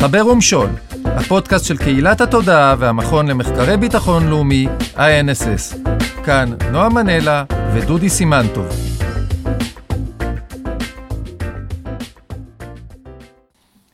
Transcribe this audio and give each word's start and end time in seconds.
חבר 0.00 0.26
ומשול, 0.26 0.68
הפודקאסט 1.04 1.64
של 1.64 1.76
קהילת 1.76 2.20
התודעה 2.20 2.74
והמכון 2.78 3.26
למחקרי 3.26 3.76
ביטחון 3.76 4.28
לאומי, 4.28 4.66
INSS. 4.96 5.88
כאן 6.24 6.50
נועה 6.72 6.88
מנלה 6.88 7.44
ודודי 7.74 8.08
סימנטוב. 8.08 8.66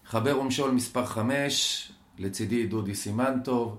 חבר 0.06 0.40
ומשול 0.40 0.70
מספר 0.70 1.04
5, 1.04 1.92
לצידי 2.18 2.66
דודי 2.66 2.94
סימנטוב, 2.94 3.78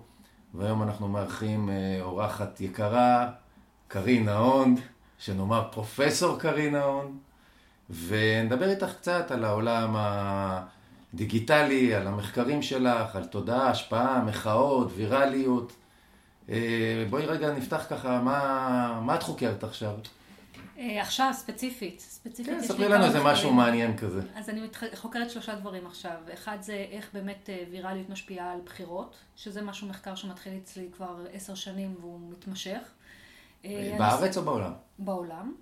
והיום 0.53 0.83
אנחנו 0.83 1.07
מארחים 1.07 1.69
אה, 1.69 2.01
אורחת 2.01 2.61
יקרה, 2.61 3.27
קרין 3.87 4.25
נהון, 4.25 4.75
שנאמר 5.19 5.63
פרופסור 5.71 6.39
קרין 6.39 6.75
נהון, 6.75 7.17
ונדבר 8.07 8.69
איתך 8.69 8.93
קצת 8.99 9.31
על 9.31 9.45
העולם 9.45 9.95
הדיגיטלי, 11.13 11.95
על 11.95 12.07
המחקרים 12.07 12.61
שלך, 12.61 13.15
על 13.15 13.25
תודעה, 13.25 13.69
השפעה, 13.69 14.23
מחאות, 14.23 14.91
ויראליות. 14.95 15.73
אה, 16.49 17.05
בואי 17.09 17.25
רגע 17.25 17.53
נפתח 17.53 17.85
ככה, 17.89 18.21
מה, 18.21 19.01
מה 19.05 19.15
את 19.15 19.23
חוקרת 19.23 19.63
עכשיו? 19.63 19.93
אה, 20.77 21.01
עכשיו, 21.01 21.29
ספציפית. 21.33 21.99
ספציפית 21.99 22.53
כן, 22.53 22.63
ספרי 22.63 22.89
לנו 22.89 23.05
איזה 23.05 23.23
משהו. 23.23 23.53
מעניין 23.53 23.97
כזה. 23.97 24.21
אז 24.35 24.49
אני 24.49 24.61
חוקרת 24.95 25.29
שלושה 25.29 25.55
דברים 25.55 25.87
עכשיו. 25.87 26.17
אחד 26.33 26.57
זה 26.61 26.85
איך 26.91 27.09
באמת 27.13 27.49
אה, 27.49 27.63
ויראליות 27.71 28.09
משפיעה 28.09 28.51
על 28.51 28.59
בחירות, 28.65 29.15
שזה 29.35 29.61
משהו 29.61 29.87
מחקר 29.87 30.15
שמתחיל 30.15 30.53
אצלי 30.63 30.87
כבר 30.95 31.25
עשר 31.33 31.55
שנים 31.55 31.95
והוא 31.99 32.19
מתמשך. 32.31 32.79
בארץ 33.97 34.37
או 34.37 34.43
בעולם? 34.43 34.71
בעולם. 34.99 35.53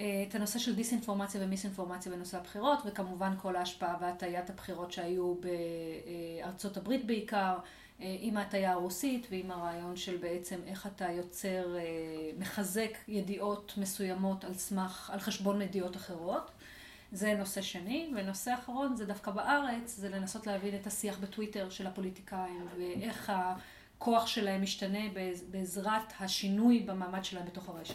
אה, 0.00 0.24
את 0.28 0.34
הנושא 0.34 0.58
של 0.58 0.74
דיסאינפורמציה 0.74 1.40
ומיסאינפורמציה 1.44 2.12
בנושא 2.12 2.36
הבחירות, 2.38 2.78
וכמובן 2.84 3.34
כל 3.38 3.56
ההשפעה 3.56 3.96
והטיית 4.00 4.50
הבחירות 4.50 4.92
שהיו 4.92 5.34
בארצות 6.42 6.76
הברית 6.76 7.06
בעיקר, 7.06 7.56
אה, 8.00 8.16
עם 8.20 8.36
ההטיה 8.36 8.72
הרוסית 8.72 9.26
ועם 9.30 9.50
הרעיון 9.50 9.96
של 9.96 10.16
בעצם 10.16 10.60
איך 10.66 10.86
אתה 10.86 11.10
יוצר, 11.10 11.76
אה, 11.76 11.82
מחזק 12.38 12.90
ידיעות 13.08 13.74
מסוימות 13.76 14.44
על 14.44 14.54
סמך, 14.54 15.10
על 15.12 15.20
חשבון 15.20 15.62
ידיעות 15.62 15.96
אחרות. 15.96 16.50
זה 17.12 17.34
נושא 17.34 17.62
שני, 17.62 18.10
ונושא 18.16 18.54
אחרון 18.54 18.96
זה 18.96 19.06
דווקא 19.06 19.30
בארץ, 19.30 19.96
זה 19.96 20.08
לנסות 20.08 20.46
להבין 20.46 20.74
את 20.74 20.86
השיח 20.86 21.18
בטוויטר 21.18 21.70
של 21.70 21.86
הפוליטיקאים, 21.86 22.66
ואיך 22.78 23.32
הכוח 23.96 24.26
שלהם 24.26 24.62
משתנה 24.62 25.08
בעז- 25.14 25.44
בעזרת 25.50 26.12
השינוי 26.20 26.80
במעמד 26.80 27.24
שלהם 27.24 27.46
בתוך 27.46 27.68
הרשת. 27.68 27.94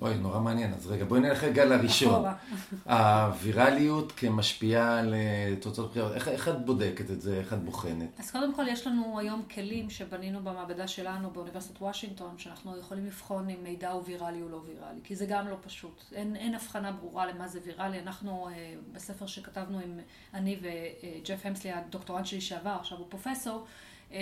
אוי, 0.00 0.14
נורא 0.14 0.40
מעניין. 0.40 0.74
אז 0.74 0.86
רגע, 0.86 1.04
בואי 1.04 1.20
נלך 1.20 1.44
רגע 1.44 1.64
לראשון. 1.64 2.24
הווירליות 2.86 4.12
כמשפיעה 4.12 4.98
על 4.98 5.14
אה, 5.14 5.54
תוצאות 5.60 5.90
בחירות. 5.90 6.12
איך, 6.12 6.28
איך 6.28 6.48
את 6.48 6.64
בודקת 6.64 7.10
את 7.10 7.20
זה? 7.20 7.38
איך 7.38 7.52
את 7.52 7.62
בוחנת? 7.64 8.08
אז 8.18 8.30
קודם 8.30 8.54
כל 8.54 8.68
יש 8.68 8.86
לנו 8.86 9.18
היום 9.18 9.42
כלים 9.54 9.90
שבנינו 9.90 10.40
במעבדה 10.40 10.88
שלנו 10.88 11.30
באוניברסיטת 11.30 11.82
וושינגטון, 11.82 12.38
שאנחנו 12.38 12.78
יכולים 12.78 13.06
לבחון 13.06 13.50
אם 13.50 13.62
מידע 13.62 13.90
הוא 13.90 14.02
ויראלי 14.06 14.42
או 14.42 14.48
לא 14.48 14.62
ויראלי, 14.66 15.00
כי 15.04 15.16
זה 15.16 15.26
גם 15.26 15.48
לא 15.48 15.56
פשוט. 15.60 16.04
אין, 16.12 16.36
אין 16.36 16.54
הבחנה 16.54 16.92
ברורה 16.92 17.26
למה 17.26 17.48
זה 17.48 17.60
ויראלי. 17.64 18.00
אנחנו 18.00 18.48
אה, 18.48 18.74
בספר 18.92 19.26
שכתבנו 19.26 19.78
עם 19.78 19.98
אני 20.34 20.60
וג'ף 20.60 21.46
המסלי, 21.46 21.72
הדוקטורנט 21.72 22.26
שלי 22.26 22.40
שעבר, 22.40 22.76
עכשיו 22.80 22.98
הוא 22.98 23.06
פרופסור, 23.08 23.66
אה, 24.12 24.18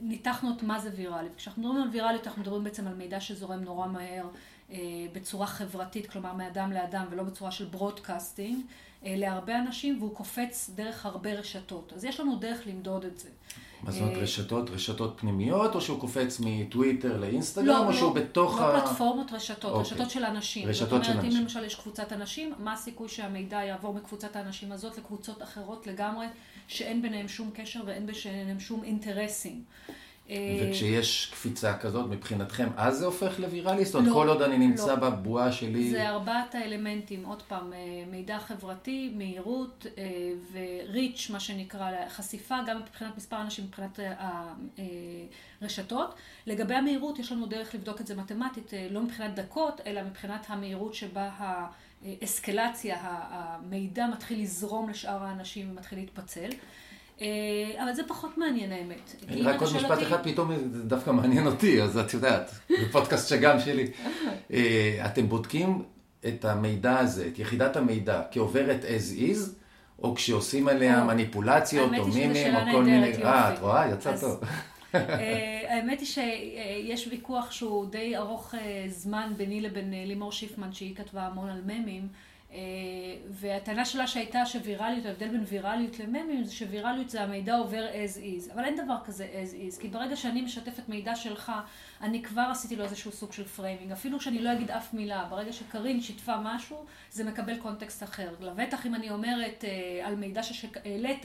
ניתחנו 0.00 0.50
את 0.56 0.62
מה 0.62 0.78
זה 0.78 0.90
ויראלי. 0.96 1.28
כשאנחנו 1.36 1.62
מדברים 1.62 1.82
על 1.82 1.88
ויראליות, 1.88 2.26
אנחנו 2.26 2.42
מדברים 2.42 2.64
בעצם 2.64 2.86
על 2.86 2.94
מידע 2.94 3.20
שזורם 3.20 3.60
נורא 3.60 3.86
מהר, 3.86 4.24
אה, 4.24 4.30
בצורה 5.12 5.46
חברתית, 5.46 6.10
כלומר 6.10 6.32
מאדם 6.32 6.72
לאדם 6.72 7.06
ולא 7.10 7.22
בצורה 7.22 7.50
של 7.50 7.64
broadcasting, 7.64 8.64
אה, 9.04 9.14
להרבה 9.16 9.58
אנשים, 9.58 9.98
והוא 9.98 10.14
קופץ 10.14 10.70
דרך 10.74 11.06
הרבה 11.06 11.32
רשתות. 11.32 11.92
אז 11.96 12.04
יש 12.04 12.20
לנו 12.20 12.36
דרך 12.36 12.66
למדוד 12.66 13.04
את 13.04 13.18
זה. 13.18 13.28
מה 13.82 13.90
זאת 13.90 14.00
אומרת 14.00 14.16
אה, 14.16 14.22
רשתות? 14.22 14.70
רשתות 14.70 15.14
פנימיות, 15.20 15.74
או 15.74 15.80
שהוא 15.80 16.00
קופץ 16.00 16.40
מטוויטר 16.44 17.16
לאינסטגרם, 17.16 17.86
או 17.86 17.92
שהוא 17.92 18.14
בתוך 18.14 18.60
לא 18.60 18.76
ה... 18.76 18.80
פלטפורמות, 18.80 19.32
רשתות, 19.32 19.64
אוקיי. 19.64 19.80
רשתות 19.80 20.10
של 20.10 20.24
אנשים. 20.24 20.68
רשתות 20.68 20.88
של 20.88 20.96
זאת 20.96 21.08
אומרת, 21.08 21.24
אנשים. 21.24 21.38
אם 21.38 21.42
למשל 21.42 21.64
יש 21.64 21.74
קבוצת 21.74 22.12
אנשים, 22.12 22.52
מה 22.58 22.72
הסיכוי 22.72 23.08
שהמידע 23.08 23.56
יעבור 23.56 23.94
מקבוצת 23.94 24.36
האנשים 24.36 24.72
הזאת 24.72 24.98
לקבוצות 24.98 25.42
אחרות 25.42 25.86
לגמרי, 25.86 26.26
שאין 26.68 27.02
ביניהם 27.02 27.28
שום 27.28 27.50
קשר 27.54 27.80
ואין 27.86 28.06
ביניהם 28.06 28.60
שום 28.60 28.84
אינטרסים. 28.84 29.62
אה, 30.30 30.36
וכשיש 30.62 31.30
קפיצה 31.32 31.78
כזאת, 31.78 32.10
מבחינתכם, 32.10 32.68
אז 32.76 32.98
זה 32.98 33.06
הופך 33.06 33.40
לוויראלי? 33.40 33.84
זאת 33.84 33.94
אומרת, 33.94 34.08
לא, 34.08 34.14
כל 34.14 34.28
עוד 34.28 34.42
אני 34.42 34.58
נמצא 34.58 34.86
לא. 34.86 34.94
בבועה 34.94 35.52
שלי... 35.52 35.90
זה 35.90 36.08
ארבעת 36.08 36.54
האלמנטים, 36.54 37.24
עוד 37.24 37.42
פעם, 37.42 37.72
אה, 37.72 37.78
מידע 38.10 38.38
חברתי, 38.38 39.12
מהירות 39.16 39.86
אה, 39.98 40.04
וריץ', 40.52 41.30
מה 41.32 41.40
שנקרא, 41.40 41.90
חשיפה, 42.08 42.56
גם 42.66 42.78
מבחינת 42.78 43.16
מספר 43.16 43.40
אנשים, 43.40 43.64
מבחינת 43.64 43.98
הרשתות. 45.62 46.14
לגבי 46.46 46.74
המהירות, 46.74 47.18
יש 47.18 47.32
לנו 47.32 47.46
דרך 47.46 47.74
לבדוק 47.74 48.00
את 48.00 48.06
זה 48.06 48.14
מתמטית, 48.14 48.72
לא 48.90 49.02
מבחינת 49.02 49.34
דקות, 49.34 49.80
אלא 49.86 50.02
מבחינת 50.02 50.46
המהירות 50.48 50.94
שבה 50.94 51.30
האסקלציה, 51.38 52.96
המידע 53.02 54.06
מתחיל 54.06 54.42
לזרום 54.42 54.90
לשאר 54.90 55.24
האנשים 55.24 55.70
ומתחיל 55.70 55.98
להתפצל. 55.98 56.50
אה, 57.20 57.26
אבל 57.84 57.94
זה 57.94 58.02
פחות 58.08 58.38
מעניין 58.38 58.72
האמת. 58.72 59.14
רק 59.44 59.60
עוד 59.62 59.74
משפט 59.76 59.90
אותי- 59.90 60.02
אחד, 60.02 60.22
פתאום 60.24 60.50
זה 60.72 60.84
דווקא 60.84 61.10
מעניין 61.10 61.46
אותי, 61.46 61.82
אז 61.82 61.98
את 61.98 62.14
יודעת, 62.14 62.50
זה 62.68 62.92
פודקאסט 62.92 63.28
שגם 63.28 63.60
שלי. 63.60 63.86
אה, 64.52 65.02
אתם 65.06 65.28
בודקים 65.28 65.82
את 66.28 66.44
המידע 66.44 66.98
הזה, 66.98 67.26
את 67.26 67.38
יחידת 67.38 67.76
המידע, 67.76 68.22
כעוברת 68.30 68.84
as 68.84 69.18
is, 69.18 69.38
או 70.02 70.14
כשעושים 70.14 70.68
עליה. 70.68 71.04
מניפולציות, 71.04 71.92
או 71.98 72.06
מימים, 72.06 72.54
או 72.56 72.60
כל 72.72 72.84
מיני... 72.84 73.24
אה. 73.24 73.54
את 73.54 73.58
רואה? 73.58 73.88
יצא 73.90 74.16
טוב. 74.20 74.40
אה, 74.94 75.60
האמת 75.74 76.00
היא 76.00 76.08
שיש 76.08 77.08
ויכוח 77.10 77.50
שהוא 77.50 77.90
די 77.90 78.16
ארוך 78.16 78.54
זמן 78.88 79.32
ביני 79.36 79.60
לבין 79.60 79.92
לימור 80.06 80.32
שיפמן, 80.32 80.72
שהיא 80.72 80.96
כתבה 80.96 81.22
המון 81.26 81.48
על 81.50 81.60
ממים, 81.66 82.08
והטענה 83.30 83.84
שלה 83.84 84.06
שהייתה 84.06 84.46
שוויראליות, 84.46 85.06
ההבדל 85.06 85.28
בין 85.28 85.44
ויראליות 85.48 85.98
לממים, 85.98 86.44
זה 86.44 86.54
שוויראליות 86.54 87.10
זה 87.10 87.22
המידע 87.22 87.56
עובר 87.56 87.86
as 87.88 88.16
is, 88.16 88.52
אבל 88.54 88.64
אין 88.64 88.84
דבר 88.84 88.96
כזה 89.04 89.28
as 89.32 89.76
is, 89.76 89.80
כי 89.80 89.88
ברגע 89.88 90.16
שאני 90.16 90.42
משתפת 90.42 90.88
מידע 90.88 91.16
שלך, 91.16 91.52
אני 92.00 92.22
כבר 92.22 92.48
עשיתי 92.50 92.76
לו 92.76 92.84
איזשהו 92.84 93.12
סוג 93.12 93.32
של 93.32 93.44
framing, 93.44 93.92
אפילו 93.92 94.20
שאני 94.20 94.38
לא 94.38 94.52
אגיד 94.52 94.70
אף 94.70 94.94
מילה, 94.94 95.24
ברגע 95.30 95.52
שקרין 95.52 96.00
שיתפה 96.00 96.36
משהו, 96.42 96.84
זה 97.10 97.24
מקבל 97.24 97.56
קונטקסט 97.56 98.02
אחר. 98.02 98.34
לבטח 98.40 98.86
אם 98.86 98.94
אני 98.94 99.10
אומרת 99.10 99.64
אה, 99.64 100.06
על 100.06 100.14
מידע 100.14 100.42
שהעלית, 100.42 101.24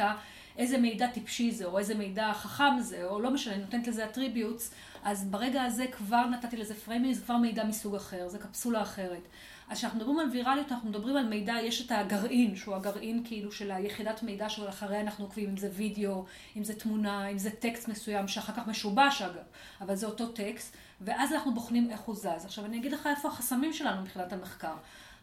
איזה 0.58 0.78
מידע 0.78 1.08
טיפשי 1.08 1.52
זה, 1.52 1.66
או 1.66 1.80
איזה 1.80 1.96
מידע 1.96 2.34
חכם 2.34 2.80
זה, 2.80 3.06
או 3.06 3.20
לא 3.20 3.32
משנה, 3.32 3.54
אני 3.54 3.62
נותנת 3.62 3.88
לזה 3.88 4.06
attributes, 4.06 4.74
אז 5.04 5.26
ברגע 5.26 5.64
הזה 5.64 5.86
כבר 5.88 6.26
נתתי 6.26 6.58
לזה 6.58 6.76
framing, 6.76 7.16
זה 7.16 7.22
כבר 7.22 7.38
מידע 7.38 7.64
מסוג 7.64 7.96
אחר, 7.96 8.28
זה 8.28 8.40
קפסולה 8.40 8.82
אחרת. 8.82 9.28
אז 9.70 9.78
כשאנחנו 9.78 10.00
מדברים 10.00 10.20
על 10.20 10.30
ויראליות, 10.30 10.72
אנחנו 10.72 10.90
מדברים 10.90 11.18
על 11.18 11.28
מידע, 11.28 11.54
יש 11.64 11.86
את 11.86 11.92
הגרעין, 11.92 12.56
שהוא 12.56 12.76
הגרעין 12.76 13.24
כאילו 13.26 13.52
של 13.52 13.72
היחידת 13.72 14.24
מידע 14.24 14.50
שאחריה 14.50 15.02
אנחנו 15.02 15.26
עוקבים, 15.26 15.50
אם 15.50 15.58
זה 15.58 15.70
וידאו, 15.74 16.26
אם 16.58 16.64
זה 16.64 16.76
תמונה, 16.80 17.28
אם 17.28 17.38
זה 17.38 17.50
טקסט 17.52 17.88
מסוים, 17.88 18.28
שאחר 18.28 18.54
כך 18.54 18.68
משובש 18.68 19.22
אגב, 19.22 19.44
אבל 19.82 19.96
זה 19.96 20.06
אותו 20.06 20.28
טקסט, 20.28 20.78
ואז 21.02 21.34
אנחנו 21.34 21.54
בוחנים 21.54 21.90
איך 21.90 22.02
הוא 22.02 22.16
זז. 22.16 22.46
עכשיו 22.46 22.66
אני 22.66 22.78
אגיד 22.78 22.92
לך 22.92 23.08
איפה 23.08 23.28
החסמים 23.28 23.74
שלנו 23.74 24.02
מבחינת 24.02 24.34
המחקר. 24.34 24.76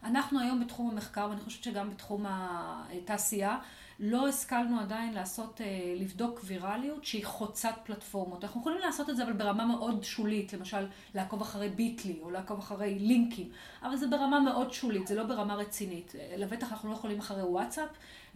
אנחנו 0.03 0.39
היום 0.39 0.59
בתחום 0.59 0.89
המחקר, 0.89 1.27
ואני 1.29 1.41
חושבת 1.41 1.63
שגם 1.63 1.89
בתחום 1.89 2.25
התעשייה, 2.29 3.57
לא 3.99 4.27
השכלנו 4.27 4.79
עדיין 4.79 5.13
לעשות, 5.13 5.61
אה, 5.61 5.93
לבדוק 5.95 6.39
ויראליות 6.43 7.05
שהיא 7.05 7.25
חוצת 7.25 7.75
פלטפורמות. 7.83 8.43
אנחנו 8.43 8.61
יכולים 8.61 8.79
לעשות 8.79 9.09
את 9.09 9.17
זה 9.17 9.23
אבל 9.23 9.33
ברמה 9.33 9.65
מאוד 9.65 10.03
שולית, 10.03 10.53
למשל 10.53 10.87
לעקוב 11.15 11.41
אחרי 11.41 11.69
ביטלי 11.69 12.19
או 12.21 12.31
לעקוב 12.31 12.59
אחרי 12.59 12.99
לינקים, 12.99 13.49
אבל 13.83 13.95
זה 13.95 14.07
ברמה 14.07 14.39
מאוד 14.39 14.73
שולית, 14.73 15.07
זה 15.07 15.15
לא 15.15 15.23
ברמה 15.23 15.55
רצינית. 15.55 16.15
לבטח 16.37 16.71
אנחנו 16.71 16.89
לא 16.89 16.95
יכולים 16.95 17.19
אחרי 17.19 17.43
וואטסאפ, 17.43 17.89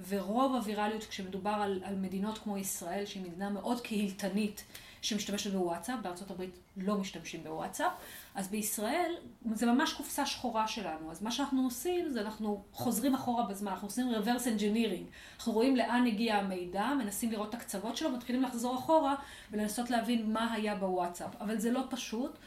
ורוב 0.07 0.55
הוויראליות 0.55 1.03
כשמדובר 1.03 1.49
על, 1.49 1.81
על 1.83 1.95
מדינות 1.95 2.37
כמו 2.37 2.57
ישראל, 2.57 3.05
שהיא 3.05 3.23
מדינה 3.23 3.49
מאוד 3.49 3.81
קהילתנית, 3.81 4.63
שמשתמשת 5.01 5.51
בוואטסאפ, 5.51 5.99
בארצות 6.01 6.31
הברית 6.31 6.57
לא 6.77 6.97
משתמשים 6.97 7.43
בוואטסאפ, 7.43 7.91
אז 8.35 8.47
בישראל 8.47 9.15
זה 9.53 9.65
ממש 9.65 9.93
קופסה 9.93 10.25
שחורה 10.25 10.67
שלנו. 10.67 11.11
אז 11.11 11.23
מה 11.23 11.31
שאנחנו 11.31 11.63
עושים 11.63 12.09
זה 12.09 12.21
אנחנו 12.21 12.63
חוזרים 12.71 13.15
אחורה 13.15 13.43
בזמן, 13.43 13.71
אנחנו 13.71 13.87
עושים 13.87 14.09
reverse 14.09 14.59
engineering. 14.59 15.35
אנחנו 15.37 15.53
רואים 15.53 15.75
לאן 15.75 16.07
הגיע 16.07 16.35
המידע, 16.35 16.93
מנסים 16.99 17.31
לראות 17.31 17.49
את 17.49 17.53
הקצוות 17.53 17.97
שלו, 17.97 18.09
מתחילים 18.09 18.41
לחזור 18.41 18.75
אחורה 18.75 19.15
ולנסות 19.51 19.89
להבין 19.89 20.33
מה 20.33 20.53
היה 20.53 20.75
בוואטסאפ. 20.75 21.35
אבל 21.41 21.57
זה 21.57 21.71
לא 21.71 21.81
פשוט. 21.89 22.37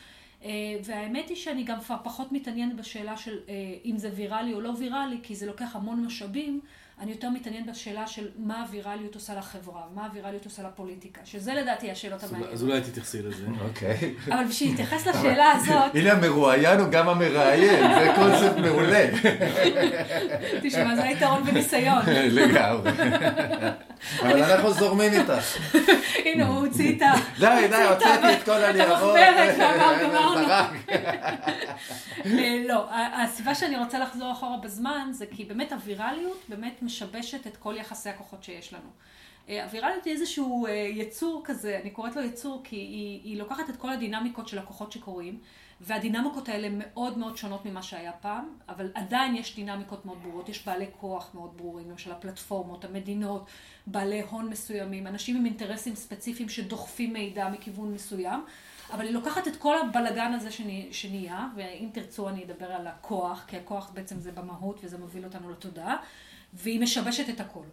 אה, 0.45 0.51
והאמת 0.85 1.29
היא 1.29 1.37
שאני 1.37 1.65
גם 1.65 1.81
כבר 1.81 1.97
פחות 2.03 2.33
מתעניינת 2.33 2.77
בשאלה 2.77 3.17
של 3.17 3.39
אה, 3.49 3.55
אם 3.85 3.99
זה 3.99 4.11
ויראלי 4.15 4.55
או 4.55 4.61
לא 4.61 4.73
ויראלי, 4.79 5.19
כי 5.23 5.35
זה 5.35 5.47
לוקח 5.47 5.77
המון 5.77 6.05
משאבים. 6.05 6.61
אני 7.03 7.11
יותר 7.11 7.31
מתעניינת 7.31 7.67
בשאלה 7.71 8.07
של 8.07 8.29
מה 8.37 8.61
הווירליות 8.61 9.15
עושה 9.15 9.35
לחברה, 9.35 9.83
מה 9.95 10.07
הווירליות 10.07 10.45
עושה 10.45 10.63
לפוליטיקה, 10.63 11.21
שזה 11.25 11.55
לדעתי 11.55 11.91
השאלות 11.91 12.25
אז 12.25 12.33
המעניינות. 12.33 12.63
אולי 12.63 12.81
תתייחסי 12.81 13.23
לזה. 13.23 13.47
אוקיי. 13.61 14.15
אבל 14.29 14.45
בשביל 14.45 14.71
להתייחס 14.71 15.07
לשאלה 15.07 15.53
הזאת, 15.53 15.95
הנה 15.95 16.13
המרואיין 16.13 16.81
הוא 16.81 16.89
גם 16.89 17.09
המראיין, 17.09 17.95
זה 17.99 18.13
קונספט 18.17 18.57
מעולה. 18.57 19.07
תשמע, 20.63 20.97
זה 20.97 21.03
היתרון 21.03 21.45
בניסיון. 21.45 22.03
לגמרי. 22.07 22.91
אבל 24.21 24.43
אנחנו 24.43 24.73
זורמים 24.73 25.13
איתך. 25.13 25.59
הנה, 26.25 26.47
הוא 26.47 26.67
הוציא 26.67 26.97
את 26.97 27.03
ה... 27.03 27.13
די, 27.39 27.69
די, 27.71 27.83
הוצאתי 27.83 28.33
את 28.33 28.43
כל 28.43 28.65
הניירות. 28.65 29.17
המחברת, 29.17 29.55
ואמר, 29.59 30.03
גמרנו. 30.03 30.49
אה, 32.27 32.63
לא, 32.69 32.89
הסיבה 32.93 33.55
שאני 33.55 33.77
רוצה 33.77 33.99
לחזור 33.99 34.33
אחורה 34.33 34.57
בזמן, 34.57 35.09
זה 35.11 35.25
כי 35.31 35.45
באמת 35.45 35.73
הווירליות 35.73 36.45
באמת 36.49 36.83
משבשת 36.93 37.47
את 37.47 37.57
כל 37.57 37.75
יחסי 37.79 38.09
הכוחות 38.09 38.45
שיש 38.45 38.73
לנו. 38.73 38.89
אה, 39.49 39.65
הווירליות 39.65 40.05
היא 40.05 40.13
איזשהו 40.13 40.67
אה, 40.67 40.73
יצור 40.73 41.43
כזה, 41.45 41.79
אני 41.83 41.91
קוראת 41.91 42.17
לו 42.17 42.23
יצור 42.23 42.61
כי 42.65 42.77
היא, 42.77 43.21
היא 43.25 43.39
לוקחת 43.39 43.71
את 43.71 43.77
כל 43.77 43.91
הדינמיקות 43.91 44.49
של 44.49 44.59
הכוחות 44.59 44.93
שקורים, 44.93 45.39
והדינמיקות 45.81 46.49
האלה 46.49 46.69
מאוד 46.71 47.19
מאוד 47.19 47.37
שונות 47.37 47.67
ממה 47.67 47.83
שהיה 47.83 48.13
פעם, 48.13 48.49
אבל 48.69 48.91
עדיין 48.95 49.37
יש 49.37 49.57
דינמיקות 49.57 50.07
מאוד 50.07 50.19
ברורות, 50.23 50.49
יש 50.49 50.67
בעלי 50.67 50.87
כוח 51.01 51.31
מאוד 51.35 51.57
ברורים, 51.57 51.91
למשל 51.91 52.13
הפלטפורמות, 52.13 52.85
המדינות, 52.85 53.47
בעלי 53.87 54.21
הון 54.21 54.49
מסוימים, 54.49 55.07
אנשים 55.07 55.37
עם 55.37 55.47
אינטרסים 55.47 55.95
ספציפיים 55.95 56.49
שדוחפים 56.49 57.13
מידע 57.13 57.49
מכיוון 57.49 57.93
מסוים, 57.93 58.41
אבל 58.93 59.05
היא 59.05 59.15
לוקחת 59.15 59.49
את 59.49 59.57
כל 59.57 59.77
הבלגן 59.79 60.33
הזה 60.33 60.49
שנהיה, 60.91 61.49
ואם 61.57 61.89
תרצו 61.93 62.29
אני 62.29 62.45
אדבר 62.45 62.73
על 62.73 62.87
הכוח, 62.87 63.45
כי 63.47 63.57
הכוח 63.57 63.91
בעצם 63.95 64.21
זה 64.21 64.33
במהות 64.33 64.81
וזה 64.83 64.99
מוביל 64.99 65.25
אותנו 65.25 65.51
לתודעה, 65.51 65.97
והיא 66.53 66.81
משבשת 66.81 67.29
את 67.29 67.41
הכל. 67.41 67.65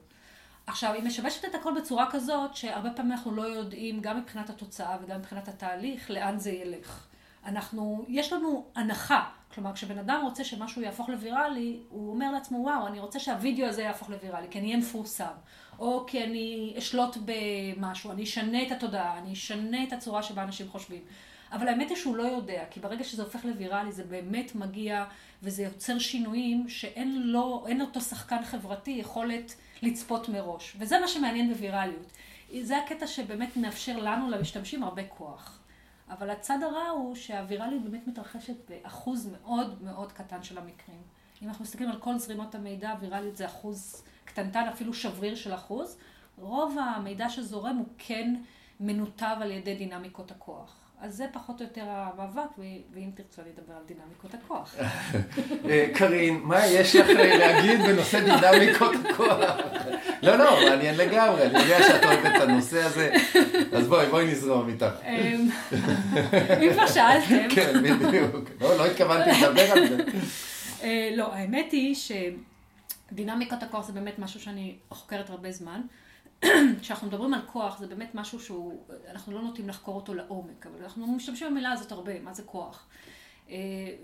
עכשיו, 0.67 0.93
היא 0.93 1.03
משבשת 1.03 1.45
את 1.45 1.55
הכל 1.55 1.73
בצורה 1.81 2.11
כזאת, 2.11 2.55
שהרבה 2.55 2.89
פעמים 2.91 3.11
אנחנו 3.11 3.31
לא 3.31 3.41
יודעים, 3.41 4.01
גם 4.01 4.17
מבחינת 4.17 4.49
התוצאה 4.49 4.97
וגם 5.03 5.19
מבחינת 5.19 5.47
התהליך, 5.47 6.11
לאן 6.11 6.39
זה 6.39 6.51
ילך. 6.51 7.07
אנחנו, 7.45 8.05
יש 8.07 8.33
לנו 8.33 8.65
הנחה. 8.75 9.29
כלומר, 9.53 9.73
כשבן 9.73 9.97
אדם 9.97 10.21
רוצה 10.23 10.43
שמשהו 10.43 10.81
יהפוך 10.81 11.09
לוויראלי, 11.09 11.79
הוא 11.89 12.11
אומר 12.11 12.31
לעצמו, 12.31 12.57
וואו, 12.57 12.87
אני 12.87 12.99
רוצה 12.99 13.19
שהווידאו 13.19 13.67
הזה 13.67 13.81
יהפוך 13.81 14.09
לוויראלי, 14.09 14.47
כי 14.51 14.59
אני 14.59 14.67
אהיה 14.67 14.77
מפורסם. 14.77 15.33
או 15.79 16.03
כי 16.07 16.23
אני 16.23 16.73
אשלוט 16.77 17.17
במשהו, 17.25 18.11
אני 18.11 18.23
אשנה 18.23 18.67
את 18.67 18.71
התודעה, 18.71 19.17
אני 19.17 19.33
אשנה 19.33 19.83
את 19.83 19.93
הצורה 19.93 20.23
שבה 20.23 20.43
אנשים 20.43 20.69
חושבים. 20.69 21.01
אבל 21.51 21.67
האמת 21.67 21.89
היא 21.89 21.97
שהוא 21.97 22.15
לא 22.15 22.23
יודע, 22.23 22.63
כי 22.71 22.79
ברגע 22.79 23.03
שזה 23.03 23.23
הופך 23.23 23.45
לוויראלי, 23.45 23.91
זה 23.91 24.03
באמת 24.03 24.55
מגיע 24.55 25.05
וזה 25.43 25.63
יוצר 25.63 25.99
שינויים 25.99 26.69
שאין 26.69 27.21
לו, 27.21 27.65
אין 27.67 27.81
אותו 27.81 28.01
שחקן 28.01 28.43
חברתי 28.43 28.91
יכולת 28.91 29.55
לצפות 29.81 30.29
מראש. 30.29 30.75
וזה 30.79 30.99
מה 30.99 31.07
שמעניין 31.07 31.53
בוויראליות. 31.53 32.11
זה 32.61 32.77
הקטע 32.77 33.07
שבאמת 33.07 33.57
מאפשר 33.57 33.97
לנו, 33.97 34.29
למשתמשים, 34.29 34.83
הרבה 34.83 35.03
כוח. 35.03 35.59
אבל 36.09 36.29
הצד 36.29 36.63
הרע 36.63 36.87
הוא 36.87 37.15
שהווירליות 37.15 37.83
באמת 37.83 38.07
מתרחשת 38.07 38.55
באחוז 38.69 39.29
מאוד 39.31 39.83
מאוד 39.83 40.11
קטן 40.11 40.43
של 40.43 40.57
המקרים. 40.57 41.01
אם 41.43 41.47
אנחנו 41.47 41.63
מסתכלים 41.63 41.89
על 41.89 41.97
כל 41.97 42.17
זרימות 42.17 42.55
המידע, 42.55 42.93
ויראליות 42.99 43.37
זה 43.37 43.45
אחוז 43.45 44.03
קטנטן, 44.29 44.67
אפילו 44.73 44.93
שבריר 44.93 45.35
של 45.35 45.53
אחוז. 45.53 45.97
רוב 46.37 46.77
המידע 46.79 47.29
שזורם 47.29 47.75
הוא 47.75 47.87
כן 47.97 48.35
מנותב 48.79 49.35
על 49.41 49.51
ידי 49.51 49.75
דינמיקות 49.75 50.31
הכוח. 50.31 50.75
אז 51.01 51.15
זה 51.15 51.25
פחות 51.33 51.61
או 51.61 51.65
יותר 51.65 51.83
המאבק, 51.87 52.49
ואם 52.93 53.09
תרצו 53.15 53.41
אני 53.41 53.49
אדבר 53.49 53.73
על 53.73 53.83
דינמיקות 53.85 54.33
הכוח. 54.33 54.75
אה, 55.69 55.85
קארין, 55.93 56.39
מה 56.43 56.65
יש 56.65 56.95
לך 56.95 57.07
להגיד 57.09 57.79
בנושא 57.81 58.19
דינמיקות 58.19 58.95
הכוח? 59.09 59.39
לא, 60.23 60.35
לא, 60.35 60.69
מעניין 60.69 60.97
לגמרי, 60.97 61.45
אני 61.45 61.59
יודע 61.59 61.83
שאת 61.83 62.05
אוהבת 62.05 62.35
את 62.35 62.41
הנושא 62.41 62.83
הזה, 62.83 63.11
אז 63.73 63.87
בואי, 63.87 64.07
בואי 64.07 64.31
נזרום 64.31 64.69
איתך. 64.69 64.85
אמ, 65.05 65.49
אם 66.63 66.73
כבר 66.73 66.87
שאלתם. 66.87 67.49
כן, 67.49 67.73
בדיוק. 67.83 68.49
לא, 68.61 68.77
לא 68.77 68.85
התכוונתי 68.85 69.29
לדבר 69.41 69.71
על 69.71 69.87
זה. 69.87 69.97
אה, 70.83 71.09
לא, 71.15 71.33
האמת 71.33 71.71
היא 71.71 71.95
שדינמיקות 73.09 73.63
הכוח 73.63 73.87
זה 73.87 73.93
באמת 73.93 74.19
משהו 74.19 74.39
שאני 74.39 74.77
חוקרת 74.89 75.29
הרבה 75.29 75.51
זמן. 75.51 75.81
כשאנחנו 76.81 77.07
מדברים 77.07 77.33
על 77.33 77.41
כוח, 77.45 77.79
זה 77.79 77.87
באמת 77.87 78.15
משהו 78.15 78.39
שהוא, 78.39 78.83
אנחנו 79.11 79.33
לא 79.33 79.41
נוטים 79.41 79.69
לחקור 79.69 79.95
אותו 79.95 80.13
לעומק, 80.13 80.65
אבל 80.67 80.83
אנחנו 80.83 81.07
משתמשים 81.07 81.47
במילה 81.47 81.71
הזאת 81.71 81.91
הרבה, 81.91 82.19
מה 82.19 82.33
זה 82.33 82.43
כוח. 82.43 82.87
אה, 83.49 83.55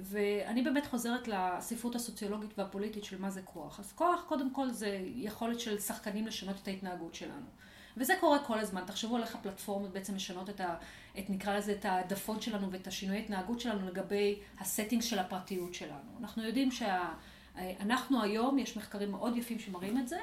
ואני 0.01 0.61
באמת 0.61 0.85
חוזרת 0.85 1.27
לספרות 1.27 1.95
הסוציולוגית 1.95 2.49
והפוליטית 2.57 3.03
של 3.03 3.21
מה 3.21 3.29
זה 3.29 3.41
כוח. 3.41 3.79
אז 3.79 3.93
כוח, 3.93 4.23
קודם 4.27 4.53
כל, 4.53 4.69
זה 4.69 4.99
יכולת 5.15 5.59
של 5.59 5.79
שחקנים 5.79 6.27
לשנות 6.27 6.55
את 6.63 6.67
ההתנהגות 6.67 7.15
שלנו. 7.15 7.45
וזה 7.97 8.13
קורה 8.19 8.39
כל 8.39 8.59
הזמן. 8.59 8.83
תחשבו 8.85 9.15
על 9.15 9.21
איך 9.21 9.35
הפלטפורמות 9.35 9.91
בעצם 9.91 10.15
משנות 10.15 10.49
את, 10.49 10.61
ה, 10.61 10.75
את 11.19 11.29
נקרא 11.29 11.57
לזה, 11.57 11.71
את 11.71 11.85
העדפות 11.85 12.41
שלנו 12.41 12.71
ואת 12.71 12.87
השינוי 12.87 13.19
התנהגות 13.19 13.59
שלנו 13.59 13.87
לגבי 13.87 14.39
הסטינג 14.59 15.01
של 15.01 15.19
הפרטיות 15.19 15.73
שלנו. 15.73 16.17
אנחנו 16.19 16.43
יודעים 16.43 16.71
שה... 16.71 17.13
אנחנו 17.79 18.21
היום, 18.21 18.59
יש 18.59 18.77
מחקרים 18.77 19.11
מאוד 19.11 19.37
יפים 19.37 19.59
שמראים 19.59 19.97
את 19.97 20.07
זה, 20.07 20.17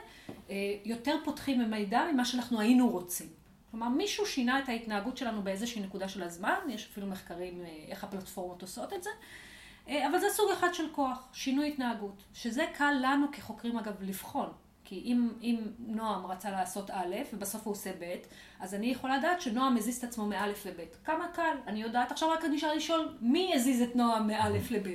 אה, 0.50 0.56
יותר 0.84 1.16
פותחים 1.24 1.64
במידע 1.64 2.04
ממה 2.12 2.24
שאנחנו 2.24 2.60
היינו 2.60 2.88
רוצים. 2.88 3.26
כלומר, 3.70 3.88
מישהו 3.88 4.26
שינה 4.26 4.58
את 4.58 4.68
ההתנהגות 4.68 5.16
שלנו 5.16 5.42
באיזושהי 5.42 5.82
נקודה 5.82 6.08
של 6.08 6.22
הזמן, 6.22 6.58
יש 6.68 6.88
אפילו 6.92 7.06
מחקרים 7.06 7.60
אה, 7.60 7.84
איך 7.88 8.04
הפלטפורמות 8.04 8.62
עושות 8.62 8.92
את 8.92 9.02
זה, 9.02 9.10
אה, 9.88 10.08
אבל 10.08 10.18
זה 10.18 10.26
סוג 10.30 10.50
אחד 10.50 10.74
של 10.74 10.92
כוח, 10.92 11.28
שינוי 11.32 11.68
התנהגות, 11.68 12.22
שזה 12.34 12.66
קל 12.74 12.94
לנו 13.02 13.26
כחוקרים 13.32 13.78
אגב 13.78 14.02
לבחון. 14.02 14.52
כי 14.84 15.02
אם, 15.04 15.28
אם 15.42 15.60
נועם 15.78 16.26
רצה 16.26 16.50
לעשות 16.50 16.90
א', 16.90 17.16
ובסוף 17.32 17.66
הוא 17.66 17.72
עושה 17.72 17.90
ב', 18.00 18.14
אז 18.60 18.74
אני 18.74 18.86
יכולה 18.86 19.18
לדעת 19.18 19.40
שנועם 19.40 19.76
הזיז 19.76 19.98
את 19.98 20.04
עצמו 20.04 20.26
מא' 20.26 20.46
לב'. 20.46 20.80
כמה 21.04 21.28
קל, 21.28 21.56
אני 21.66 21.82
יודעת, 21.82 22.12
עכשיו 22.12 22.30
רק 22.30 22.44
נשאר 22.44 22.74
לשאול 22.74 23.16
מי 23.20 23.52
הזיז 23.54 23.82
את 23.82 23.96
נועם 23.96 24.26
מא' 24.26 24.48
לב'. 24.48 24.88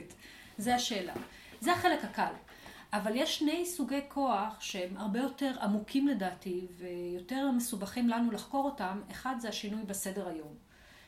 זה 0.58 0.76
השאלה. 0.76 1.14
זה 1.62 1.74
החלק 1.74 2.04
הקל. 2.04 2.34
אבל 2.94 3.12
יש 3.16 3.40
שני 3.40 3.66
סוגי 3.66 4.02
כוח 4.08 4.62
שהם 4.62 4.98
הרבה 4.98 5.20
יותר 5.20 5.52
עמוקים 5.62 6.08
לדעתי 6.08 6.68
ויותר 6.78 7.52
מסובכים 7.52 8.10
לנו 8.10 8.32
לחקור 8.32 8.66
אותם. 8.66 9.02
אחד 9.12 9.36
זה 9.40 9.50
השינוי 9.50 9.84
בסדר 9.84 10.28
היום. 10.28 10.54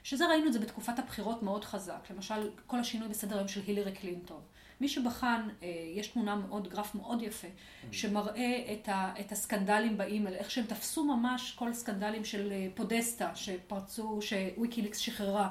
שזה 0.04 0.28
ראינו 0.28 0.48
את 0.48 0.54
זה 0.54 0.60
בתקופת 0.60 1.00
הבחירות 1.00 1.44
מאוד 1.44 1.66
חזק. 1.66 2.08
למשל, 2.10 2.50
כל 2.68 2.80
השינוי 2.80 3.08
בסדר 3.08 3.38
היום 3.38 3.48
של 3.48 3.62
הילרי 3.68 3.92
קלינטון. 3.92 4.42
מי 4.82 4.88
שבחן, 4.88 5.48
אה, 5.64 5.68
יש 5.96 6.08
תמונה 6.08 6.36
מאוד, 6.36 6.68
גרף 6.68 6.96
מאוד 6.96 7.22
יפה, 7.22 7.48
שמראה 7.92 8.74
את, 8.74 8.90
ה, 8.90 9.14
את 9.20 9.32
הסקנדלים 9.32 9.98
באימייל, 9.98 10.36
איך 10.36 10.52
שהם 10.52 10.66
תפסו 10.66 11.06
ממש 11.06 11.56
כל 11.56 11.70
הסקנדלים 11.70 12.26
של 12.26 12.52
אה, 12.52 12.68
פודסטה 12.76 13.36
שפרצו, 13.36 14.20
שוויקיליקס 14.22 14.98
שחררה. 14.98 15.50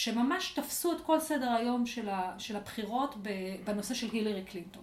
שממש 0.00 0.52
תפסו 0.52 0.92
את 0.92 1.00
כל 1.00 1.20
סדר 1.20 1.50
היום 1.50 1.86
של, 1.86 2.08
ה, 2.08 2.34
של 2.38 2.56
הבחירות 2.56 3.14
בנושא 3.64 3.94
של 3.94 4.08
הילרי 4.12 4.42
קלינטון. 4.42 4.82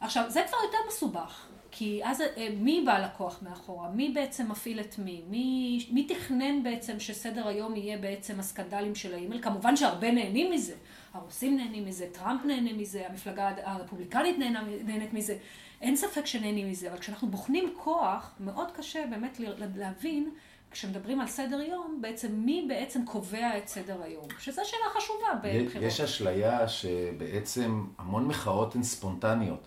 עכשיו, 0.00 0.24
זה 0.28 0.42
כבר 0.48 0.58
יותר 0.64 0.78
מסובך, 0.88 1.46
כי 1.70 2.00
אז 2.04 2.20
אה, 2.20 2.48
מי 2.56 2.82
בעל 2.86 3.04
הכוח 3.04 3.42
מאחורה? 3.42 3.88
מי 3.88 4.08
בעצם 4.08 4.50
מפעיל 4.50 4.80
את 4.80 4.98
מי? 4.98 5.22
מי, 5.28 5.86
מי 5.90 6.06
תכנן 6.06 6.62
בעצם 6.62 7.00
שסדר 7.00 7.48
היום 7.48 7.76
יהיה 7.76 7.98
בעצם 7.98 8.40
הסקנדלים 8.40 8.94
של 8.94 9.14
האימייל? 9.14 9.42
כמובן 9.42 9.76
שהרבה 9.76 10.10
נהנים 10.10 10.52
מזה. 10.52 10.74
הרוסים 11.14 11.56
נהנים 11.56 11.84
מזה, 11.84 12.06
טראמפ 12.12 12.44
נהנה 12.44 12.72
מזה, 12.72 13.06
המפלגה 13.08 13.50
הרפובליקנית 13.64 14.38
נהנה, 14.38 14.62
נהנית 14.84 15.12
מזה. 15.14 15.36
אין 15.80 15.96
ספק 15.96 16.26
שנהנים 16.26 16.70
מזה, 16.70 16.90
אבל 16.90 16.98
כשאנחנו 16.98 17.28
בוחנים 17.28 17.74
כוח, 17.76 18.34
מאוד 18.40 18.70
קשה 18.70 19.06
באמת 19.10 19.40
להבין 19.76 20.30
כשמדברים 20.72 21.20
על 21.20 21.26
סדר 21.26 21.60
יום, 21.60 21.98
בעצם 22.00 22.32
מי 22.32 22.64
בעצם 22.68 23.04
קובע 23.04 23.58
את 23.58 23.68
סדר 23.68 24.02
היום? 24.02 24.24
שזו 24.38 24.62
שאלה 24.64 24.82
חשובה 24.96 25.34
בבחירות. 25.42 25.86
יש 25.86 26.00
אשליה 26.00 26.68
שבעצם 26.68 27.86
המון 27.98 28.28
מחאות 28.28 28.74
הן 28.74 28.82
ספונטניות. 28.82 29.66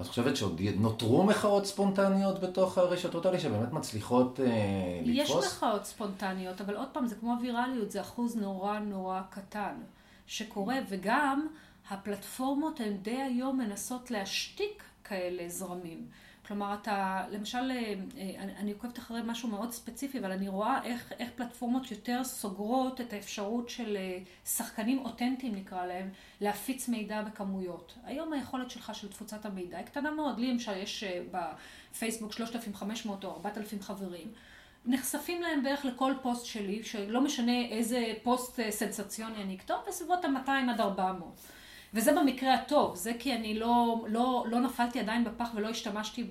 את 0.00 0.06
חושבת 0.06 0.36
שעוד 0.36 0.60
נותרו 0.76 1.24
מחאות 1.24 1.66
ספונטניות 1.66 2.40
בתוך 2.40 2.78
הרשתות 2.78 3.26
האלה 3.26 3.40
שבאמת 3.40 3.72
מצליחות 3.72 4.40
אה, 4.40 4.46
לתפוס? 5.04 5.44
יש 5.44 5.52
מחאות 5.52 5.84
ספונטניות, 5.84 6.60
אבל 6.60 6.76
עוד 6.76 6.88
פעם, 6.92 7.06
זה 7.06 7.14
כמו 7.14 7.34
ויראליות, 7.42 7.90
זה 7.90 8.00
אחוז 8.00 8.36
נורא 8.36 8.78
נורא 8.78 9.20
קטן 9.30 9.74
שקורה, 10.26 10.76
וגם 10.88 11.46
הפלטפורמות 11.90 12.80
הן 12.80 12.96
די 12.96 13.22
היום 13.22 13.58
מנסות 13.58 14.10
להשתיק 14.10 14.82
כאלה 15.04 15.48
זרמים. 15.48 16.06
כלומר, 16.50 16.74
אתה, 16.74 17.24
למשל, 17.30 17.70
אה, 17.70 17.94
אני, 18.38 18.56
אני 18.56 18.72
עוקבת 18.72 18.98
אחרי 18.98 19.20
משהו 19.24 19.48
מאוד 19.48 19.72
ספציפי, 19.72 20.18
אבל 20.18 20.32
אני 20.32 20.48
רואה 20.48 20.84
איך, 20.84 21.12
איך 21.18 21.30
פלטפורמות 21.36 21.90
יותר 21.90 22.24
סוגרות 22.24 23.00
את 23.00 23.12
האפשרות 23.12 23.68
של 23.68 23.96
אה, 23.96 24.18
שחקנים 24.44 24.98
אותנטיים, 25.04 25.54
נקרא 25.54 25.86
להם, 25.86 26.10
להפיץ 26.40 26.88
מידע 26.88 27.22
בכמויות. 27.22 27.94
היום 28.04 28.32
היכולת 28.32 28.70
שלך 28.70 28.94
של 28.94 29.08
תפוצת 29.08 29.46
המידע 29.46 29.78
היא 29.78 29.86
קטנה 29.86 30.10
מאוד. 30.10 30.38
לי 30.38 30.52
למשל 30.52 30.76
יש 30.76 31.04
אה, 31.04 31.22
בפייסבוק 31.30 32.32
3,500 32.32 33.24
או 33.24 33.30
4,000 33.30 33.82
חברים. 33.82 34.32
נחשפים 34.84 35.42
להם 35.42 35.62
בערך 35.62 35.84
לכל 35.84 36.12
פוסט 36.22 36.46
שלי, 36.46 36.84
שלא 36.84 37.20
משנה 37.20 37.66
איזה 37.70 38.12
פוסט 38.22 38.60
סנסציוני 38.70 39.42
אני 39.42 39.56
אכתוב, 39.56 39.76
בסביבות 39.88 40.24
ה-200 40.24 40.70
עד 40.70 40.80
400. 40.80 41.40
וזה 41.94 42.12
במקרה 42.12 42.54
הטוב, 42.54 42.96
זה 42.96 43.12
כי 43.18 43.34
אני 43.34 43.58
לא, 43.58 44.04
לא, 44.08 44.44
לא 44.48 44.60
נפלתי 44.60 45.00
עדיין 45.00 45.24
בפח 45.24 45.48
ולא 45.54 45.68
השתמשתי 45.68 46.30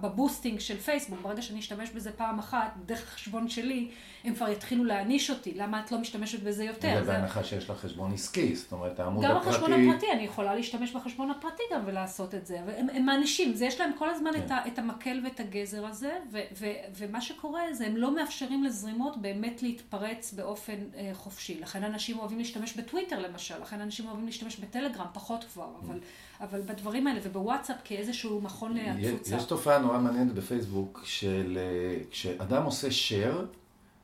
בבוסטינג 0.00 0.60
של 0.60 0.76
פייסבוק. 0.76 1.20
ברגע 1.22 1.42
שאני 1.42 1.60
אשתמש 1.60 1.90
בזה 1.90 2.12
פעם 2.12 2.38
אחת, 2.38 2.76
דרך 2.86 3.02
החשבון 3.02 3.48
שלי, 3.48 3.90
הם 4.28 4.34
כבר 4.34 4.48
יתחילו 4.48 4.84
להעניש 4.84 5.30
אותי. 5.30 5.54
למה 5.54 5.80
את 5.80 5.92
לא 5.92 5.98
משתמשת 5.98 6.42
בזה 6.42 6.64
יותר? 6.64 7.04
זה 7.04 7.12
בהנחה 7.12 7.44
שיש 7.44 7.70
לך 7.70 7.78
חשבון 7.78 8.12
עסקי, 8.12 8.56
זאת 8.56 8.72
אומרת, 8.72 9.00
העמוד 9.00 9.24
גם 9.24 9.30
הפרטי... 9.30 9.46
גם 9.46 9.52
בחשבון 9.52 9.72
הפרטי, 9.72 10.06
אני 10.12 10.22
יכולה 10.22 10.54
להשתמש 10.54 10.92
בחשבון 10.92 11.30
הפרטי 11.30 11.62
גם 11.74 11.80
ולעשות 11.86 12.34
את 12.34 12.46
זה. 12.46 12.58
הם, 12.76 13.06
מענישים, 13.06 13.54
יש 13.60 13.80
להם 13.80 13.90
כל 13.98 14.10
הזמן 14.10 14.30
כן. 14.32 14.44
את, 14.44 14.50
ה, 14.50 14.66
את 14.66 14.78
המקל 14.78 15.20
ואת 15.24 15.40
הגזר 15.40 15.86
הזה, 15.86 16.18
ו, 16.32 16.38
ו, 16.58 16.66
ומה 16.96 17.20
שקורה 17.20 17.62
זה 17.72 17.86
הם 17.86 17.96
לא 17.96 18.14
מאפשרים 18.14 18.64
לזרימות 18.64 19.22
באמת 19.22 19.62
להתפרץ 19.62 20.32
באופן 20.32 20.76
אה, 20.96 21.10
חופשי. 21.14 21.60
לכן 21.60 21.84
אנשים 21.84 22.18
אוהבים 22.18 22.38
להשתמש 22.38 22.76
בטוויטר 22.76 23.18
למשל, 23.18 23.62
לכן 23.62 23.80
אנשים 23.80 24.06
אוהבים 24.06 24.26
להשתמש 24.26 24.58
בטלגרם, 24.58 25.06
פחות 25.12 25.44
כבר, 25.52 25.68
אבל, 25.84 25.98
אבל 26.40 26.60
בדברים 26.60 27.06
האלה 27.06 27.20
ובוואטסאפ 27.22 27.76
כאיזשהו 27.84 28.40
מכון 28.40 28.76
להצוצה. 28.76 29.36
יש 29.36 29.44
תופעה 29.44 29.78
נורא 29.78 29.98
מעניינת 29.98 30.32
בפייסבוק, 30.32 31.02
של 31.04 31.58
אה, 31.60 32.04
כשאדם 32.10 32.64
עושה 32.64 32.88
share, 32.88 33.58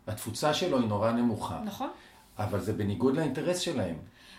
התפוצה 0.06 0.54
שלו 0.54 0.78
היא 0.78 0.88
נורא 0.88 1.12
נמוכה. 1.12 1.60
נכון. 1.64 1.88
אבל 2.38 2.60
זה 2.60 2.72
בניגוד 2.72 3.16
לאינטרס 3.16 3.58
שלהם. 3.58 3.96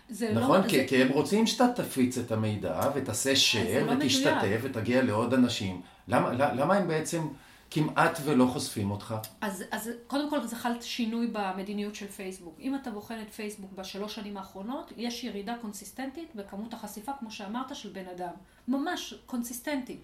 זה 0.10 0.34
נכון? 0.34 0.62
לא, 0.62 0.68
כי, 0.68 0.78
זה... 0.78 0.86
כי 0.88 1.02
הם 1.02 1.10
רוצים 1.10 1.48
שאתה 1.48 1.68
תפיץ 1.76 2.18
את 2.18 2.32
המידע 2.32 2.90
ותעשה 2.96 3.34
share 3.34 3.84
לא 3.86 3.92
ותשתתף 3.92 4.36
מדויק. 4.44 4.60
ותגיע 4.64 5.02
לעוד 5.02 5.34
אנשים. 5.34 5.82
למה, 6.08 6.34
למה 6.34 6.76
הם 6.76 6.88
בעצם 6.88 7.28
כמעט 7.72 8.20
ולא 8.24 8.46
חושפים 8.46 8.92
אותך? 8.92 9.16
אז, 9.42 9.64
אז 9.72 9.90
קודם 10.08 10.30
כל 10.30 10.48
זה 10.48 10.56
חל 10.56 10.82
שינוי 10.82 11.28
במדיניות 11.32 11.96
של 11.96 12.08
פייסבוק. 12.08 12.56
אם 12.60 12.76
אתה 12.76 12.92
בוחן 12.92 13.22
את 13.22 13.34
פייסבוק 13.34 13.72
בשלוש 13.72 14.16
שנים 14.16 14.38
האחרונות, 14.38 14.92
יש 14.98 15.24
ירידה 15.24 15.56
קונסיסטנטית 15.62 16.36
בכמות 16.36 16.74
החשיפה, 16.74 17.12
כמו 17.20 17.32
שאמרת, 17.32 17.76
של 17.76 17.90
בן 17.90 18.08
אדם. 18.16 18.34
ממש 18.68 19.14
קונסיסטנטי. 19.26 19.98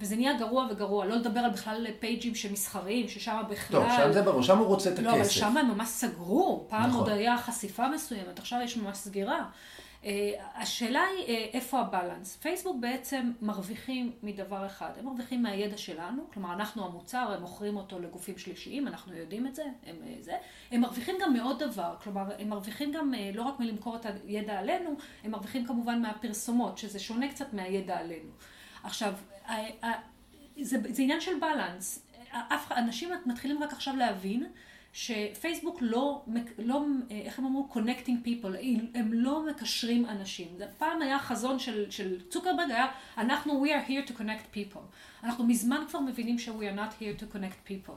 וזה 0.00 0.16
נהיה 0.16 0.38
גרוע 0.38 0.66
וגרוע. 0.70 1.06
לא 1.06 1.16
לדבר 1.16 1.40
על 1.40 1.50
בכלל 1.50 1.86
פייג'ים 2.00 2.34
שמסחריים, 2.34 3.08
ששם 3.08 3.42
בכלל... 3.50 3.80
טוב, 3.80 3.88
שם 3.96 4.12
זה 4.12 4.22
ברור, 4.22 4.42
שם 4.42 4.58
הוא 4.58 4.66
רוצה 4.66 4.92
את 4.92 4.98
הכסף. 4.98 5.10
לא, 5.10 5.16
אבל 5.16 5.28
שם 5.28 5.56
הם 5.56 5.68
ממש 5.68 5.88
סגרו. 5.88 6.66
פעם 6.68 6.90
נכון. 6.90 7.00
עוד 7.00 7.08
היה 7.08 7.38
חשיפה 7.38 7.88
מסוימת, 7.88 8.38
עכשיו 8.38 8.60
יש 8.64 8.76
ממש 8.76 8.96
סגירה. 8.96 9.44
Uh, 10.02 10.06
השאלה 10.54 11.04
היא 11.04 11.26
uh, 11.26 11.54
איפה 11.54 11.80
הבלנס. 11.80 12.36
פייסבוק 12.36 12.76
בעצם 12.80 13.32
מרוויחים 13.42 14.12
מדבר 14.22 14.66
אחד, 14.66 14.90
הם 14.98 15.04
מרוויחים 15.04 15.42
מהידע 15.42 15.76
שלנו, 15.76 16.22
כלומר 16.32 16.52
אנחנו 16.52 16.86
המוצר, 16.86 17.32
הם 17.36 17.40
מוכרים 17.40 17.76
אותו 17.76 17.98
לגופים 17.98 18.38
שלישיים, 18.38 18.88
אנחנו 18.88 19.16
יודעים 19.16 19.46
את 19.46 19.54
זה, 19.54 19.64
הם, 19.86 19.96
uh, 20.04 20.22
זה. 20.22 20.32
הם 20.70 20.80
מרוויחים 20.80 21.16
גם 21.20 21.32
מעוד 21.32 21.62
דבר, 21.62 21.94
כלומר 22.02 22.22
הם 22.38 22.48
מרוויחים 22.48 22.92
גם 22.92 23.14
לא 23.34 23.42
רק 23.42 23.60
מלמכור 23.60 23.96
את 23.96 24.06
הידע 24.24 24.58
עלינו, 24.58 24.96
הם 25.24 25.30
מרוויחים 25.30 25.66
כמובן 25.66 26.02
מהפרסומות, 26.02 26.78
שזה 26.78 26.98
שונה 26.98 27.28
קצת 27.28 27.52
מהידע 27.52 27.98
עלינו. 27.98 28.30
עכשיו, 28.84 29.14
זה, 30.60 30.76
זה 30.88 31.02
עניין 31.02 31.20
של 31.20 31.38
בלנס. 31.40 32.06
אנשים 32.70 33.10
מתחילים 33.26 33.62
רק 33.62 33.72
עכשיו 33.72 33.96
להבין 33.96 34.46
שפייסבוק 34.92 35.78
לא, 35.80 36.22
לא, 36.58 36.82
איך 37.10 37.38
הם 37.38 37.44
אמרו? 37.44 37.68
connecting 37.72 38.26
people, 38.26 38.56
הם 38.94 39.12
לא 39.12 39.46
מקשרים 39.46 40.06
אנשים. 40.06 40.48
פעם 40.78 41.02
היה 41.02 41.18
חזון 41.18 41.58
של, 41.58 41.90
של 41.90 42.20
צוקרברג, 42.30 42.70
היה 42.70 42.86
אנחנו 43.18 43.64
we 43.64 43.68
are 43.68 43.88
here 43.88 44.10
to 44.10 44.18
connect 44.18 44.56
people. 44.56 44.78
אנחנו 45.24 45.44
מזמן 45.46 45.84
כבר 45.88 46.00
מבינים 46.00 46.38
ש- 46.38 46.48
we 46.48 46.50
are 46.50 46.76
not 46.78 47.02
here 47.02 47.22
to 47.22 47.34
connect 47.36 47.68
people. 47.70 47.92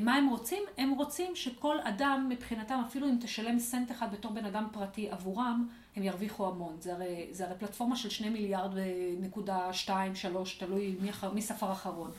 מה 0.00 0.14
הם 0.14 0.28
רוצים? 0.28 0.62
הם 0.78 0.90
רוצים 0.90 1.36
שכל 1.36 1.76
אדם 1.82 2.26
מבחינתם, 2.28 2.82
אפילו 2.86 3.08
אם 3.08 3.16
תשלם 3.20 3.58
סנט 3.58 3.90
אחד 3.90 4.12
בתור 4.12 4.32
בן 4.32 4.44
אדם 4.44 4.66
פרטי 4.72 5.10
עבורם, 5.10 5.68
הם 5.96 6.02
ירוויחו 6.02 6.46
המון. 6.48 6.76
זה 6.80 6.92
הרי, 6.92 7.26
זה 7.30 7.44
הרי 7.46 7.54
פלטפורמה 7.58 7.96
של 7.96 8.10
שני 8.10 8.28
מיליארד 8.28 8.70
ונקודה 8.74 9.72
שתיים, 9.72 10.14
שלוש, 10.14 10.54
תלוי 10.54 10.96
מי, 11.00 11.10
מי 11.32 11.42
ספר 11.42 11.72
אחרון. 11.72 12.10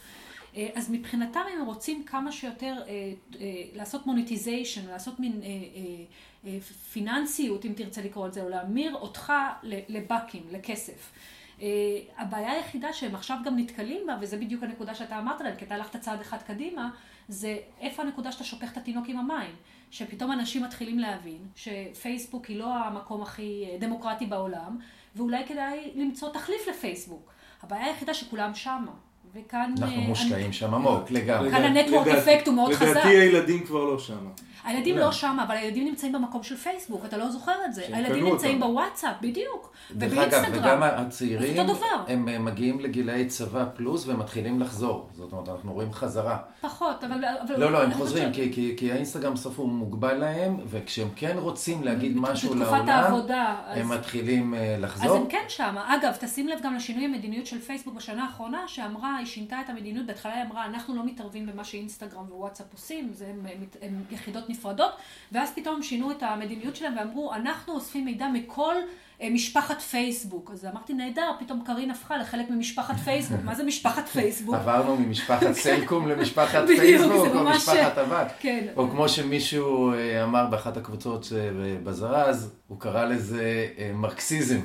אז 0.76 0.92
מבחינתם 0.92 1.40
הם 1.54 1.66
רוצים 1.66 2.04
כמה 2.04 2.32
שיותר 2.32 2.76
אה, 2.88 3.14
אה, 3.40 3.48
לעשות 3.74 4.08
monetization, 4.08 4.88
לעשות 4.88 5.20
מין 5.20 5.42
אה, 5.44 5.48
אה, 5.48 6.52
אה, 6.52 6.60
פיננסיות, 6.94 7.66
אם 7.66 7.74
תרצה 7.76 8.02
לקרוא 8.02 8.28
את 8.28 8.34
זה, 8.34 8.44
או 8.44 8.50
להמיר 8.50 8.96
אותך 8.96 9.34
ל 9.64 9.75
bucks, 9.75 10.44
לכסף. 10.52 11.12
אה, 11.62 11.68
הבעיה 12.18 12.52
היחידה 12.52 12.94
שהם 12.94 13.16
עכשיו 13.16 13.38
גם 13.46 13.58
נתקלים 13.60 14.08
בה, 14.08 14.18
וזה 14.22 14.38
בדיוק 14.38 14.64
הנקודה 14.64 14.96
שאתה 14.96 15.20
אמרת 15.20 15.42
להם, 15.42 15.56
כי 15.56 15.66
אתה 15.66 15.76
הלכת 15.76 16.00
צעד 16.00 16.22
אחד 16.22 16.42
קדימה, 16.42 16.90
זה 17.28 17.58
איפה 17.80 18.02
הנקודה 18.02 18.32
שאתה 18.32 18.44
שופך 18.44 18.72
את 18.72 18.78
התינוק 18.78 19.06
עם 19.10 19.18
המים. 19.18 19.56
שפתאום 19.92 20.32
אנשים 20.32 20.64
מתחילים 20.64 21.00
להבין 21.00 21.48
שפייסבוק 21.56 22.46
היא 22.46 22.60
לא 22.60 22.74
המקום 22.76 23.22
הכי 23.22 23.66
דמוקרטי 23.80 24.26
בעולם, 24.26 24.78
ואולי 25.16 25.46
כדאי 25.48 25.92
למצוא 25.96 26.34
תחליף 26.34 26.68
לפייסבוק. 26.68 27.34
הבעיה 27.64 27.86
היחידה 27.86 28.14
שכולם 28.14 28.56
שמה. 28.56 28.92
וכאן... 29.36 29.74
אנחנו 29.82 30.02
מושקעים 30.02 30.54
שם 30.54 30.74
עמוק, 30.74 31.12
לגמרי. 31.12 31.52
כאן 31.52 31.64
הנטוורק 31.64 32.08
אפקט 32.08 32.48
הוא 32.48 32.56
מאוד 32.56 32.74
חזק. 32.74 32.88
לדעתי 32.88 33.08
הילדים 33.08 33.66
כבר 33.66 33.84
לא 33.84 34.00
שם. 34.00 34.28
הילדים 34.64 34.98
לא 34.98 35.12
שם, 35.12 35.38
אבל 35.48 35.56
הילדים 35.56 35.86
נמצאים 35.86 36.12
במקום 36.12 36.44
של 36.44 36.58
פייסבוק, 36.58 37.06
אתה 37.06 37.18
לא 37.18 37.30
זוכר 37.30 37.66
את 37.66 37.74
זה. 37.74 37.84
הילדים 37.88 38.26
נמצאים 38.26 38.60
בוואטסאפ, 38.60 39.16
בדיוק. 39.22 39.74
דרך 39.92 40.18
אגב, 40.18 40.44
וגם 40.52 40.84
הצעירים, 40.84 41.68
הם 42.08 42.46
מגיעים 42.46 42.80
לגילאי 42.80 43.26
צבא 43.26 43.66
פלוס 43.76 44.08
והם 44.08 44.20
מתחילים 44.20 44.60
לחזור. 44.60 45.10
זאת 45.14 45.32
אומרת, 45.32 45.50
אנחנו 45.50 45.74
רואים 45.74 45.94
חזרה. 45.94 46.38
פחות, 46.62 47.04
אבל... 47.04 47.24
לא, 47.58 47.72
לא, 47.72 47.84
הם 47.84 47.94
חוזרים, 47.94 48.32
כי 48.78 48.92
האינסטגרם 48.92 49.36
סוף 49.36 49.60
הוא 49.60 49.70
מוגבל 49.70 50.14
להם, 50.14 50.58
וכשהם 50.70 51.08
כן 51.16 51.36
רוצים 51.38 51.84
להגיד 51.84 52.18
משהו 52.18 52.56
לעולם, 52.56 53.22
הם 53.68 53.90
מתחילים 53.90 54.54
לחזור. 54.80 55.06
אז 55.06 55.16
הם 55.16 55.28
כן 55.30 55.46
שם. 55.48 55.76
אגב, 55.88 56.14
תשים 56.20 56.48
לב 56.48 56.60
גם 56.64 56.76
לשינוי 56.76 57.06
המדיניות 57.06 57.46
של 57.46 57.60
פייסבוק 57.60 57.96
בשנה 57.96 58.24
האחרונה, 58.24 58.68
שאמרה, 58.68 59.18
היא 59.18 59.26
שינתה 59.26 59.62
את 59.62 59.70
המדיניות, 59.70 60.06
בהתחלה 60.06 60.34
היא 60.34 60.44
אמרה, 60.44 60.66
אנחנו 60.66 60.96
לא 60.96 61.06
מתערבים 61.06 61.46
במה 61.46 61.64
שאינסטגרם 61.64 62.26
ווואטסאפ 62.30 62.74
עושים, 62.74 63.12
הם 63.82 64.04
יחידות 64.12 64.50
נפרדות, 64.54 64.92
ואז 65.32 65.52
פתאום 65.56 65.84
שינו 65.84 66.12
את 66.12 66.24
המדיניות 66.24 66.76
שלהם 66.76 66.94
ואמרו, 66.98 67.34
אנחנו 67.34 67.74
אוספים 67.74 68.06
מידע 68.06 68.28
מכל 68.28 68.76
משפחת 69.32 69.82
פייסבוק. 69.82 70.52
אז 70.54 70.66
אמרתי, 70.66 70.94
נהדר, 70.94 71.32
פתאום 71.40 71.64
קארין 71.66 71.92
הפכה 71.92 72.18
לחלק 72.18 72.50
ממשפחת 72.50 72.96
פייסבוק. 72.96 73.40
מה 73.46 73.56
זה 73.56 73.64
משפחת 73.64 74.08
פייסבוק? 74.08 74.56
עברנו 74.56 74.98
ממשפחת 74.98 75.52
סלקום 75.64 76.08
למשפחת 76.08 76.68
פייסבוק, 76.68 77.36
או 77.36 77.44
משפחת 77.44 77.98
אבק. 77.98 78.28
כן. 78.40 78.68
או 78.76 78.90
כמו 78.90 79.10
שמישהו 79.10 79.94
אמר 80.24 80.46
באחת 80.46 80.78
הקבוצות 80.78 81.32
בזרז, 81.84 82.54
הוא 82.68 82.80
קרא 82.80 83.06
לזה 83.06 83.68
מרקסיזם. 83.94 84.60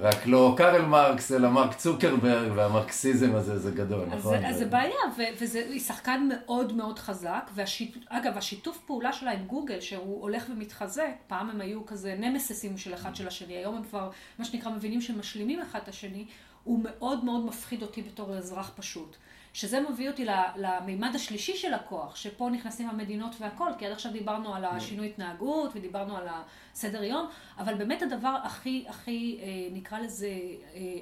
רק 0.00 0.26
לא 0.26 0.54
קארל 0.56 0.84
מרקס, 0.84 1.32
אלא 1.32 1.50
מרק 1.50 1.74
צוקרברג, 1.74 2.52
והמרקסיזם 2.54 3.34
הזה 3.34 3.58
זה 3.58 3.70
גדול, 3.70 4.06
נכון? 4.06 4.44
אז 4.44 4.58
זה 4.58 4.66
בעיה, 4.66 4.96
והיא 5.16 5.80
שחקן 5.80 6.28
מאוד 6.28 6.72
מאוד 6.72 6.98
חזק, 6.98 7.50
ואגב, 7.54 8.36
השיתוף 8.36 8.78
פעולה 8.86 9.12
שלה 9.12 9.32
עם 9.32 9.44
גוגל, 9.44 9.80
שהוא 9.80 10.22
הולך 10.22 10.44
ומתחזק, 10.50 11.10
פעם 11.26 11.50
הם 11.50 11.60
היו 11.60 11.86
כזה 11.86 12.14
נמססים 12.18 12.78
של 12.78 12.94
אחד 12.94 13.16
של 13.16 13.28
השני, 13.28 13.56
היום 13.56 13.76
הם 13.76 13.82
כבר, 13.82 14.10
מה 14.38 14.44
שנקרא, 14.44 14.70
מבינים 14.70 15.00
שהם 15.00 15.18
משלימים 15.18 15.60
אחד 15.60 15.78
את 15.82 15.88
השני, 15.88 16.26
הוא 16.64 16.80
מאוד 16.84 17.24
מאוד 17.24 17.44
מפחיד 17.44 17.82
אותי 17.82 18.02
בתור 18.02 18.36
אזרח 18.36 18.72
פשוט. 18.76 19.16
שזה 19.58 19.80
מביא 19.80 20.10
אותי 20.10 20.24
למימד 20.56 21.14
השלישי 21.14 21.56
של 21.56 21.74
הכוח, 21.74 22.16
שפה 22.16 22.50
נכנסים 22.50 22.88
המדינות 22.88 23.36
והכל, 23.40 23.70
כי 23.78 23.86
עד 23.86 23.92
עכשיו 23.92 24.12
דיברנו 24.12 24.54
על 24.54 24.64
השינוי 24.64 25.06
התנהגות 25.06 25.70
ודיברנו 25.74 26.16
על 26.16 26.26
הסדר 26.28 27.04
יום, 27.04 27.28
אבל 27.58 27.74
באמת 27.74 28.02
הדבר 28.02 28.36
הכי, 28.44 28.84
הכי, 28.88 29.40
נקרא 29.72 29.98
לזה, 29.98 30.30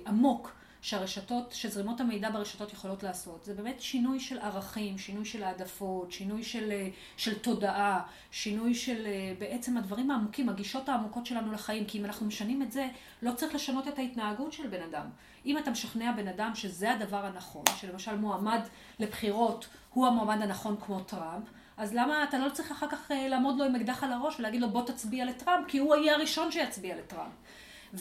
עמוק, 0.07 0.53
שהרשתות, 0.83 1.53
שזרימות 1.53 2.01
המידע 2.01 2.31
ברשתות 2.31 2.73
יכולות 2.73 3.03
לעשות. 3.03 3.45
זה 3.45 3.55
באמת 3.55 3.81
שינוי 3.81 4.21
של 4.21 4.39
ערכים, 4.39 4.99
שינוי 4.99 5.25
של 5.25 5.43
העדפות, 5.43 6.13
שינוי 6.13 6.43
של, 6.43 6.73
של 7.17 7.39
תודעה, 7.39 8.03
שינוי 8.31 8.75
של 8.75 9.07
בעצם 9.39 9.77
הדברים 9.77 10.11
העמוקים, 10.11 10.49
הגישות 10.49 10.89
העמוקות 10.89 11.27
שלנו 11.27 11.53
לחיים, 11.53 11.85
כי 11.85 11.99
אם 11.99 12.05
אנחנו 12.05 12.27
משנים 12.27 12.63
את 12.63 12.73
זה, 12.73 12.89
לא 13.23 13.33
צריך 13.33 13.55
לשנות 13.55 13.89
את 13.89 13.99
ההתנהגות 13.99 14.53
של 14.53 14.67
בן 14.67 14.83
אדם. 14.83 15.07
אם 15.47 15.59
אתה 15.59 15.71
משכנע 15.71 16.13
בן 16.13 16.29
אדם 16.29 16.55
שזה 16.55 16.93
הדבר 16.93 17.27
הנכון, 17.27 17.65
שלמשל 17.81 18.17
מועמד 18.17 18.61
לבחירות 18.99 19.69
הוא 19.93 20.07
המועמד 20.07 20.43
הנכון 20.43 20.77
כמו 20.81 21.01
טראמפ, 21.01 21.45
אז 21.77 21.95
למה 21.95 22.25
אתה 22.25 22.39
לא 22.39 22.51
צריך 22.51 22.71
אחר 22.71 22.89
כך 22.89 23.11
לעמוד 23.29 23.59
לו 23.59 23.65
עם 23.65 23.77
אקדח 23.77 24.05
על 24.05 24.13
הראש 24.13 24.39
ולהגיד 24.39 24.61
לו 24.61 24.71
בוא 24.71 24.87
תצביע 24.87 25.25
לטראמפ, 25.25 25.67
כי 25.69 25.79
הוא 25.79 25.97
יהיה 25.97 26.15
הראשון 26.15 26.53
שיצביע 26.53 26.97
לטראמפ. 26.97 27.33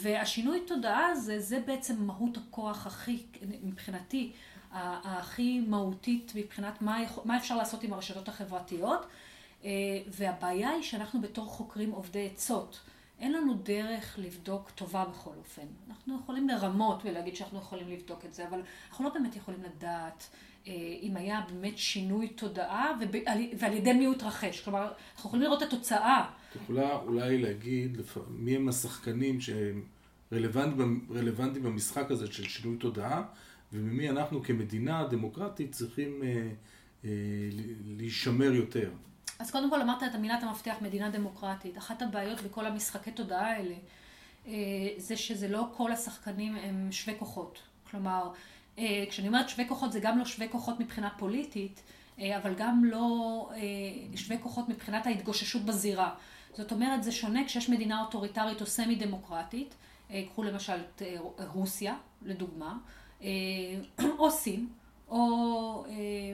והשינוי 0.02 0.62
תודעה 0.68 1.06
הזה, 1.06 1.40
זה 1.40 1.60
בעצם 1.66 2.04
מהות 2.04 2.38
הכוח 2.38 2.88
הכי, 2.88 3.24
מבחינתי, 3.64 4.32
הכי 4.72 5.60
מהותית 5.60 6.32
מבחינת 6.36 6.82
מה, 6.82 6.98
מה 7.26 7.38
אפשר 7.38 7.58
לעשות 7.58 7.84
עם 7.84 7.94
הרשתות 7.94 8.30
החברתיות. 8.30 9.06
והבעיה 10.08 10.70
היא 10.70 10.84
שאנחנו 10.84 11.22
בתור 11.22 11.46
חוקרים 11.46 11.92
עובדי 11.92 12.30
עצות, 12.34 12.80
אין 13.20 13.34
לנו 13.34 13.54
דרך 13.54 14.20
לבדוק 14.22 14.70
טובה 14.70 15.06
בכל 15.06 15.32
אופן. 15.38 15.62
אנחנו 15.90 16.18
יכולים 16.24 16.50
לרמות 16.50 17.02
ולהגיד 17.06 17.36
שאנחנו 17.36 17.60
יכולים 17.60 17.90
לבדוק 17.90 18.26
את 18.26 18.34
זה, 18.34 18.48
אבל 18.48 18.62
אנחנו 18.90 19.06
לא 19.06 19.14
באמת 19.14 19.36
יכולים 19.36 19.64
לדעת 19.64 20.30
אם 21.02 21.12
היה 21.16 21.42
באמת 21.50 21.78
שינוי 21.78 22.28
תודעה 22.28 22.92
ועל 23.60 23.74
ידי 23.74 23.94
מי 23.94 24.06
הוא 24.06 24.16
התרחש. 24.16 24.62
כלומר, 24.62 24.92
אנחנו 25.16 25.28
יכולים 25.28 25.46
לראות 25.46 25.64
את 25.64 25.68
התוצאה. 25.68 26.26
את 26.56 26.62
יכולה 26.62 26.96
אולי 26.96 27.38
להגיד 27.38 27.98
מי 28.30 28.56
הם 28.56 28.70
השחקנים 28.70 29.42
שהם 29.42 29.84
רלוונטיים 31.12 31.64
במשחק 31.64 32.12
הזה 32.12 32.34
של 32.34 32.44
שינוי 32.44 32.78
תודעה, 32.78 33.24
וממי 33.74 34.10
אנחנו 34.10 34.44
כמדינה 34.44 35.08
דמוקרטית 35.08 35.72
צריכים 35.72 36.24
אה, 36.24 36.48
אה, 37.06 37.10
להישמר 37.86 38.52
יותר. 38.54 38.90
אז 39.40 39.52
קודם 39.52 39.70
כל 39.70 39.82
אמרת 39.82 40.04
את 40.04 40.16
המילת 40.16 40.44
המפתח, 40.44 40.76
מדינה 40.82 41.10
דמוקרטית. 41.10 41.78
אחת 41.78 42.02
הבעיות 42.02 42.42
בכל 42.42 42.66
המשחקי 42.66 43.12
תודעה 43.12 43.52
האלה, 43.52 43.76
אה, 44.48 44.54
זה 44.98 45.18
שזה 45.18 45.48
לא 45.48 45.68
כל 45.78 45.92
השחקנים 45.92 46.56
הם 46.56 46.92
שווי 46.92 47.16
כוחות. 47.20 47.60
כלומר, 47.92 48.32
אה, 48.78 49.04
כשאני 49.10 49.28
אומרת 49.28 49.50
שווי 49.50 49.68
כוחות, 49.68 49.92
זה 49.92 50.00
גם 50.00 50.20
לא 50.20 50.26
שווי 50.26 50.50
כוחות 50.50 50.80
מבחינה 50.80 51.10
פוליטית, 51.18 51.82
אה, 52.20 52.38
אבל 52.38 52.54
גם 52.58 52.86
לא 52.86 53.50
שווי 54.16 54.38
כוחות 54.42 54.70
מבחינת 54.70 55.06
ההתגוששות 55.06 55.62
בזירה. 55.62 56.16
זאת 56.58 56.72
אומרת, 56.72 57.04
זה 57.04 57.12
שונה 57.12 57.46
כשיש 57.46 57.70
מדינה 57.70 58.02
אוטוריטרית 58.02 58.62
או 58.62 58.66
סמי 58.66 58.96
דמוקרטית, 58.96 59.76
קחו 60.30 60.44
למשל 60.44 60.74
את 60.74 61.02
רוסיה, 61.54 61.96
לדוגמה, 62.22 62.78
או 64.20 64.32
סין, 64.32 64.68
או 65.10 65.86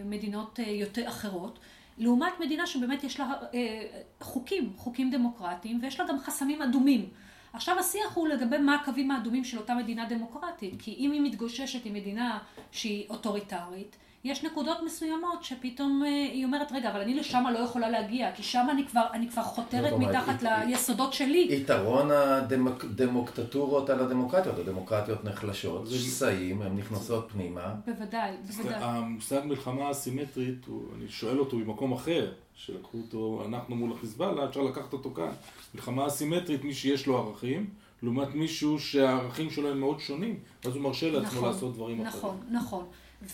מדינות 0.06 0.60
יותר 0.60 1.08
אחרות. 1.08 1.60
לעומת 1.98 2.34
מדינה 2.40 2.68
שבאמת 2.68 3.04
יש 3.04 3.20
לה 3.20 3.34
אה, 3.54 4.02
חוקים, 4.22 4.74
חוקים 4.78 5.12
דמוקרטיים, 5.12 5.80
ויש 5.82 6.00
לה 6.00 6.08
גם 6.08 6.20
חסמים 6.20 6.62
אדומים. 6.62 7.10
עכשיו 7.54 7.80
השיח 7.80 8.16
הוא 8.16 8.28
לגבי 8.28 8.58
מה 8.58 8.76
הקווים 8.76 9.12
האדומים 9.12 9.44
של 9.44 9.58
אותה 9.58 9.76
מדינה 9.76 10.06
דמוקרטית, 10.10 10.74
כי 10.80 10.96
אם 11.00 11.12
היא 11.12 11.22
מתגוששת 11.22 11.86
עם 11.86 11.94
מדינה 11.94 12.40
שהיא 12.72 13.10
אוטוריטרית, 13.10 13.96
יש 14.24 14.44
נקודות 14.44 14.78
מסוימות 14.86 15.44
שפתאום 15.44 16.04
אה, 16.06 16.08
היא 16.08 16.46
אומרת, 16.46 16.72
רגע, 16.72 16.92
אבל 16.92 17.02
אני 17.02 17.16
לשם 17.16 17.44
לא 17.54 17.60
יכולה 17.60 17.90
להגיע, 17.90 18.32
כי 18.32 18.44
שם 18.44 18.68
אני 18.72 18.88
כבר, 18.88 19.02
אני 19.14 19.30
כבר 19.30 19.44
חותרת 19.44 19.94
מתחת 20.00 20.44
ליסודות 20.44 21.14
שלי. 21.14 21.48
יתרון 21.50 22.12
הדמוקטטורות 22.12 23.90
על 23.90 24.00
הדמוקרטיות, 24.00 24.60
הדמוקרטיות 24.60 25.24
נחלשות, 25.24 25.88
שסעים, 25.88 26.62
הן 26.62 26.78
נכנסות 26.78 27.28
פנימה. 27.32 27.74
בוודאי, 27.86 28.32
בוודאי. 28.48 28.84
המושג 28.84 29.42
מלחמה 29.46 29.92
אסימטרית, 29.92 30.66
אני 30.96 31.10
שואל 31.10 31.40
אותו 31.40 31.58
ממקום 31.58 31.94
אחר, 31.94 32.32
שלקחו 32.56 32.98
אותו, 32.98 33.44
אנחנו 33.48 33.76
מול 33.76 33.92
החיזבאללה, 33.92 34.46
אפשר 34.46 34.62
לקחת 34.62 34.94
אותו 34.94 35.12
כאן. 35.14 35.32
מלחמה 35.76 36.08
אסימטרית, 36.08 36.64
מי 36.64 36.74
שיש 36.74 37.08
לו 37.08 37.18
ערכים. 37.18 37.70
לעומת 38.04 38.36
מישהו 38.36 38.80
שהערכים 38.80 39.50
שלו 39.50 39.70
הם 39.70 39.80
מאוד 39.80 40.00
שונים, 40.00 40.40
אז 40.66 40.76
הוא 40.76 40.84
מרשה 40.84 41.12
לעצמו 41.12 41.38
נכון, 41.38 41.50
לעשות 41.50 41.74
דברים 41.74 42.04
נכון, 42.04 42.20
אחרים. 42.20 42.56
נכון, 42.56 42.56
נכון. 42.56 42.86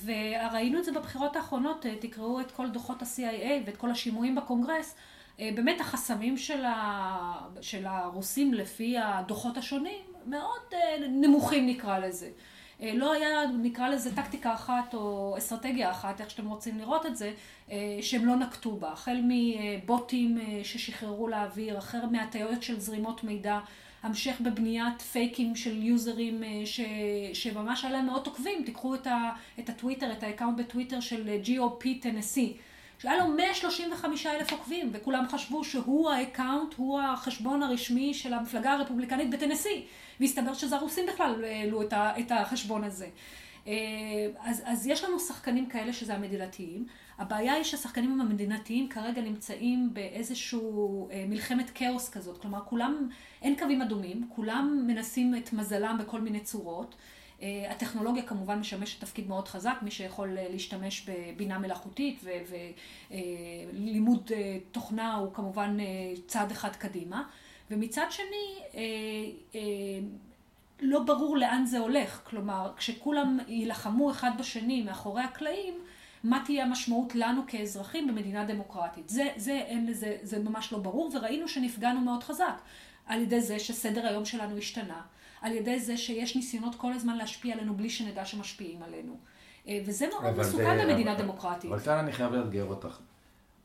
וראינו 0.06 0.80
את 0.80 0.86
זה 0.86 0.92
בבחירות 0.92 1.36
האחרונות, 1.36 1.86
אה, 1.86 1.96
תקראו 2.00 2.40
את 2.40 2.52
כל 2.52 2.70
דוחות 2.70 3.02
ה-CIA 3.02 3.66
ואת 3.66 3.78
כל 3.78 3.92
השימועים 3.92 4.36
בקונגרס, 4.36 4.96
אה, 5.40 5.50
באמת 5.56 5.82
החסמים 5.82 6.38
של, 6.38 6.66
ה... 6.66 7.40
של 7.62 7.86
הרוסים 7.86 8.54
לפי 8.54 8.98
הדוחות 8.98 9.58
השונים 9.58 10.02
מאוד 10.26 10.62
אה, 10.74 11.08
נמוכים 11.10 11.68
נקרא 11.68 12.00
לזה. 12.00 12.30
לא 12.94 13.14
היה, 13.14 13.30
נקרא 13.62 13.90
לזה 13.90 14.16
טקטיקה 14.16 14.54
אחת 14.54 14.94
או 14.94 15.36
אסטרטגיה 15.38 15.92
אחת, 15.92 16.22
איך 16.22 16.30
שאתם 16.30 16.48
רוצים 16.48 16.78
לראות 16.78 17.06
את 17.06 17.18
זה, 17.18 17.34
שהם 18.02 18.26
לא 18.26 18.36
נקטו 18.36 18.76
בה. 18.76 18.92
החל 18.92 19.22
מבוטים 19.24 20.38
ששחררו 20.64 21.28
לאוויר, 21.28 21.78
החל 21.78 22.06
מהטעויות 22.12 22.64
של 22.64 22.80
זרימות 22.80 23.24
מידע. 23.24 23.60
המשך 24.04 24.42
בבניית 24.42 25.02
fakeים 25.02 25.56
של 25.56 25.84
users 25.84 26.44
אה, 26.44 26.66
ש, 26.66 26.80
שממש 27.34 27.84
היה 27.84 27.94
להם 27.94 28.06
מאות 28.06 28.28
עוקבים, 28.28 28.64
תיקחו 28.66 28.96
את, 28.96 29.08
ה, 29.08 29.30
את 29.60 29.70
הטוויטר, 29.70 30.12
את 30.12 30.24
ה 30.24 30.28
account 30.28 30.58
בטוויטר 30.58 31.00
של 31.00 31.30
אה, 31.30 31.40
GOP 31.46 31.88
Tennessee, 32.02 32.58
שהיה 33.00 33.18
לו 33.18 33.28
135 33.28 34.26
אלף 34.26 34.52
עוקבים, 34.52 34.90
וכולם 34.94 35.26
חשבו 35.28 35.64
שהוא 35.64 36.10
ה 36.10 36.17
account, 36.17 36.74
הוא 36.78 37.00
החשבון 37.02 37.64
הרשמי 37.64 38.14
של 38.14 38.34
המפלגה 38.34 38.74
הרפובליקנית 38.74 39.30
בטנסי, 39.30 39.86
והסתבר 40.20 40.54
שזה 40.54 40.76
הרוסים 40.76 41.06
בכלל 41.14 41.44
העלו 41.44 41.82
את 41.94 42.32
החשבון 42.32 42.84
הזה. 42.84 43.08
אה, 43.68 43.74
אז, 44.40 44.62
אז 44.66 44.88
יש 44.88 45.04
לנו 45.04 45.20
שחקנים 45.20 45.70
כאלה 45.70 45.94
שזה 45.94 46.14
המדינתיים. 46.14 46.86
הבעיה 47.18 47.54
היא 47.54 47.64
שהשחקנים 47.64 48.22
המדינתיים 48.22 48.90
כרגע 48.90 49.22
נמצאים 49.22 49.90
באיזשהו 49.94 51.10
אה, 51.12 51.26
מלחמת 51.28 51.72
כאוס 51.74 52.10
כזאת. 52.10 52.38
כלומר, 52.38 52.60
כולם, 52.66 53.10
אין 53.42 53.56
קווים 53.60 53.82
אדומים, 53.82 54.30
כולם 54.36 54.84
מנסים 54.88 55.36
את 55.36 55.54
מזלם 55.54 55.98
בכל 56.00 56.22
מיני 56.22 56.40
צורות. 56.40 56.96
אה, 57.42 57.72
הטכנולוגיה 57.72 58.24
כמובן 58.24 58.60
משמשת 58.60 59.02
תפקיד 59.02 59.28
מאוד 59.28 59.48
חזק, 59.48 59.76
מי 59.82 59.92
שיכול 59.92 60.38
בשימוש 60.56 61.10
בבינה 61.10 61.60
מלאכותית 61.60 62.24
ולימוד 63.12 64.32
תוכנה 64.72 65.16
הוא 65.16 65.34
כמובן 65.34 65.78
צעד 66.28 66.52
אחד 66.52 66.76
קדימה. 66.76 67.24
ומצד 67.72 68.06
שני, 68.10 68.60
לא 70.82 71.04
ברור 71.04 71.38
לאן 71.38 71.66
זה 71.66 71.80
הולך. 71.80 72.22
כלומר, 72.24 72.72
כשכולם 72.78 73.38
יילחמו 73.48 74.12
אחד 74.12 74.32
בשני 74.40 74.82
מאחורי 74.82 75.22
הקלעים, 75.22 75.74
מה 76.24 76.42
תהיה 76.46 76.66
המשמעות 76.66 77.16
לנו 77.16 77.42
כאזרחים 77.48 78.08
במדינה 78.08 78.46
דמוקרטית. 78.46 79.10
זה, 79.10 79.28
זה, 79.36 79.52
אין 79.52 79.88
לזה, 79.88 80.18
זה 80.22 80.40
ממש 80.40 80.74
לא 80.74 80.80
ברור, 80.80 81.12
וראינו 81.14 81.48
שנפגענו 81.48 82.02
מאוד 82.02 82.24
חזק 82.24 82.62
על 83.06 83.22
ידי 83.22 83.42
זה 83.42 83.60
שסדר 83.60 84.08
היום 84.08 84.26
שלנו 84.26 84.58
השתנה, 84.58 85.02
על 85.42 85.52
ידי 85.52 85.80
זה 85.80 85.98
שיש 85.98 86.36
ניסיונות 86.36 86.76
כל 86.76 86.94
הזמן 86.94 87.18
להשפיע 87.18 87.56
עלינו 87.56 87.76
בלי 87.76 87.90
שנדע 87.90 88.26
שמשפיעים 88.26 88.84
עלינו. 88.84 89.18
אה, 89.68 89.80
וזה 89.86 90.08
מאוד 90.08 90.38
מסוכן 90.38 90.88
במדינה 90.88 91.14
אבל, 91.14 91.22
דמוקרטית. 91.22 91.72
אבל 91.72 91.80
כאן 91.80 91.98
אני 91.98 92.12
חייב 92.12 92.34
לאתגר 92.34 92.66
אותך. 92.66 92.98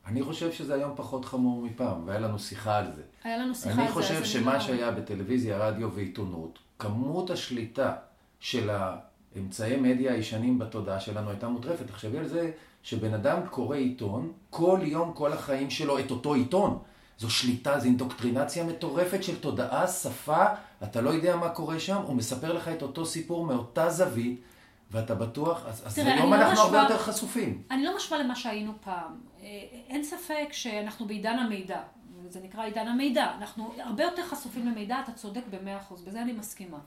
אני 0.05 0.23
חושב 0.23 0.51
שזה 0.51 0.73
היום 0.73 0.91
פחות 0.95 1.25
חמור 1.25 1.61
מפעם, 1.61 2.07
והיה 2.07 2.19
לנו 2.19 2.39
שיחה 2.39 2.77
על 2.77 2.93
זה. 2.93 3.01
היה 3.23 3.37
לנו 3.37 3.55
שיחה 3.55 3.69
על 3.69 3.75
זה. 3.75 3.81
אני 3.81 3.91
חושב 3.91 4.23
שמה 4.23 4.53
לא... 4.53 4.59
שהיה 4.59 4.91
בטלוויזיה, 4.91 5.57
רדיו 5.57 5.91
ועיתונות, 5.93 6.59
כמות 6.83 7.29
השליטה 7.29 7.93
של 8.39 8.69
האמצעי 8.69 9.75
מדיה 9.75 10.13
הישנים 10.13 10.59
בתודעה 10.59 10.99
שלנו 10.99 11.29
הייתה 11.29 11.47
מוטרפת. 11.47 11.87
תחשבי 11.87 12.17
על 12.17 12.27
זה 12.27 12.51
שבן 12.83 13.13
אדם 13.13 13.39
קורא 13.49 13.77
עיתון, 13.77 14.31
כל 14.49 14.79
יום, 14.83 15.13
כל 15.13 15.33
החיים 15.33 15.69
שלו, 15.69 15.99
את 15.99 16.11
אותו 16.11 16.33
עיתון. 16.33 16.79
זו 17.17 17.29
שליטה, 17.29 17.79
זו 17.79 17.85
אינדוקטרינציה 17.85 18.63
מטורפת 18.63 19.23
של 19.23 19.39
תודעה, 19.39 19.87
שפה, 19.87 20.45
אתה 20.83 21.01
לא 21.01 21.09
יודע 21.09 21.35
מה 21.35 21.49
קורה 21.49 21.79
שם, 21.79 21.97
הוא 21.97 22.15
מספר 22.15 22.53
לך 22.53 22.67
את 22.67 22.81
אותו 22.81 23.05
סיפור 23.05 23.45
מאותה 23.45 23.89
זווית, 23.89 24.41
ואתה 24.91 25.15
בטוח, 25.15 25.65
אז, 25.65 25.81
אז 25.85 25.97
היום 25.97 26.33
לא 26.33 26.35
אנחנו 26.35 26.61
הרבה 26.61 26.77
יותר 26.77 26.97
חשופים. 26.97 27.61
אני 27.71 27.83
לא 27.83 27.95
משווה 27.95 28.23
למה 28.23 28.35
שהיינו 28.35 28.73
פעם. 28.83 29.11
אה, 29.41 29.47
אין 29.89 30.03
ספק 30.03 30.47
שאנחנו 30.51 31.07
בעידן 31.07 31.39
המידע, 31.39 31.81
זה 32.33 32.39
נקרא 32.43 32.63
עידן 32.63 32.87
המידע. 32.87 33.31
אנחנו 33.37 33.73
הרבה 33.79 34.03
יותר 34.03 34.23
חשופים 34.23 34.67
למידע, 34.67 34.99
אתה 35.03 35.11
צודק 35.11 35.41
במאה 35.49 35.77
אחוז, 35.77 36.01
בזה 36.01 36.21
אני 36.21 36.31
מסכימה. 36.31 36.77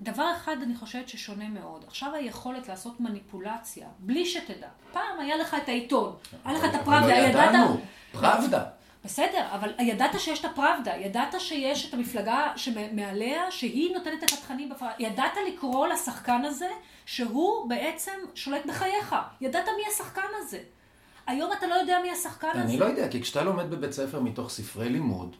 דבר 0.00 0.32
אחד 0.36 0.56
אני 0.62 0.76
חושבת 0.76 1.08
ששונה 1.08 1.48
מאוד. 1.48 1.84
עכשיו 1.86 2.14
היכולת 2.14 2.68
לעשות 2.68 3.00
מניפולציה, 3.00 3.88
בלי 3.98 4.26
שתדע. 4.26 4.68
פעם 4.92 5.20
היה 5.20 5.36
לך 5.36 5.56
את 5.62 5.68
העיתון, 5.68 6.16
היה 6.44 6.58
לך 6.58 6.64
את 6.64 6.74
הפראבדה, 6.74 7.14
ידענו, 7.14 7.80
פראבדה. 8.12 8.64
בסדר, 9.04 9.46
אבל 9.54 9.72
ידעת 9.78 10.20
שיש 10.20 10.40
את 10.40 10.44
הפראבדה, 10.44 10.96
ידעת 10.96 11.40
שיש 11.40 11.88
את 11.88 11.94
המפלגה 11.94 12.52
שמעליה, 12.56 13.50
שהיא 13.50 13.94
נותנת 13.94 14.24
את 14.24 14.32
התכנים 14.32 14.68
בפראבדה, 14.68 14.96
ידעת 14.98 15.32
לקרוא 15.48 15.86
לשחקן 15.86 16.44
הזה 16.44 16.68
שהוא 17.06 17.68
בעצם 17.68 18.12
שולט 18.34 18.66
בחייך, 18.66 19.16
ידעת 19.40 19.64
מי 19.76 19.82
השחקן 19.92 20.28
הזה. 20.38 20.58
היום 21.26 21.50
אתה 21.58 21.66
לא 21.66 21.74
יודע 21.74 21.98
מי 22.02 22.10
השחקן 22.10 22.48
הזה. 22.54 22.62
אני 22.62 22.78
לא 22.78 22.84
יודע, 22.84 23.08
כי 23.08 23.22
כשאתה 23.22 23.42
לומד 23.42 23.70
בבית 23.70 23.92
ספר 23.92 24.20
מתוך 24.20 24.50
ספרי 24.50 24.88
לימוד, 24.88 25.36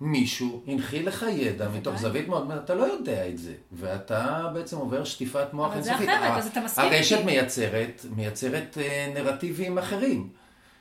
מישהו 0.00 0.62
הנחיל 0.66 1.08
לך 1.08 1.26
ידע 1.30 1.68
מתוך 1.68 1.96
זווית 1.96 2.28
מאוד, 2.28 2.50
אתה 2.50 2.74
לא 2.74 2.84
יודע 2.84 3.28
את 3.28 3.38
זה, 3.38 3.52
ואתה 3.72 4.50
בעצם 4.54 4.76
עובר 4.76 5.04
שטיפת 5.04 5.52
מוח 5.52 5.72
אינסופית. 5.72 5.96
אבל 5.96 6.06
זה 6.06 6.18
אחרת, 6.18 6.38
אז 6.38 6.46
אתה 6.46 6.60
מסכים. 6.60 6.84
הרשת 6.84 7.24
מייצרת, 7.24 8.04
מייצרת 8.16 8.78
אה, 8.80 9.12
נרטיבים 9.14 9.78
אחרים. 9.78 10.28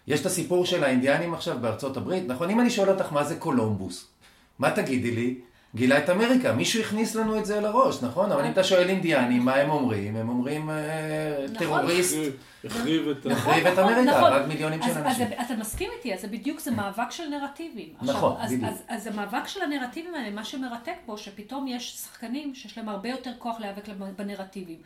יש 0.07 0.21
את 0.21 0.25
הסיפור 0.25 0.65
של 0.65 0.83
האינדיאנים 0.83 1.33
עכשיו 1.33 1.57
בארצות 1.61 1.97
הברית, 1.97 2.23
נכון? 2.27 2.49
אם 2.49 2.59
אני 2.59 2.69
שואל 2.69 2.89
אותך 2.89 3.13
מה 3.13 3.23
זה 3.23 3.35
קולומבוס, 3.35 4.07
מה 4.59 4.71
תגידי 4.71 5.11
לי? 5.11 5.39
גילה 5.75 5.97
את 5.97 6.09
אמריקה, 6.09 6.53
מישהו 6.53 6.81
הכניס 6.81 7.15
לנו 7.15 7.39
את 7.39 7.45
זה 7.45 7.61
לראש, 7.61 8.03
נכון? 8.03 8.31
אבל 8.31 8.45
אם 8.45 8.51
אתה 8.51 8.63
שואל 8.63 8.89
אינדיאנים, 8.89 9.45
מה 9.45 9.55
הם 9.55 9.69
אומרים? 9.69 10.15
הם 10.15 10.29
אומרים 10.29 10.69
אה, 10.69 11.45
נכון. 11.51 11.57
טרוריסט. 11.57 12.17
החריב 12.65 13.07
את 13.07 13.25
נכון, 13.25 13.53
נכון, 13.53 13.83
אמריקה, 13.83 14.29
רק 14.29 14.47
מיליונים 14.47 14.81
של 14.81 14.91
אנשים. 14.91 15.27
אז 15.37 15.45
אתה 15.45 15.55
מסכים 15.55 15.89
איתי, 15.97 16.13
אז 16.13 16.21
זה 16.21 16.27
בדיוק, 16.27 16.59
זה 16.59 16.71
מאבק 16.71 17.11
של 17.11 17.23
נרטיבים. 17.27 17.89
נכון, 18.01 18.35
בדיוק. 18.45 18.63
אז 18.87 19.07
המאבק 19.07 19.47
של 19.47 19.61
הנרטיבים 19.61 20.15
האלה, 20.15 20.29
מה 20.29 20.43
שמרתק 20.43 20.95
פה, 21.05 21.17
שפתאום 21.17 21.67
יש 21.67 21.97
שחקנים 21.97 22.55
שיש 22.55 22.77
להם 22.77 22.89
הרבה 22.89 23.09
יותר 23.09 23.31
כוח 23.37 23.59
להיאבק 23.59 23.83
בנרטיבים. 24.15 24.77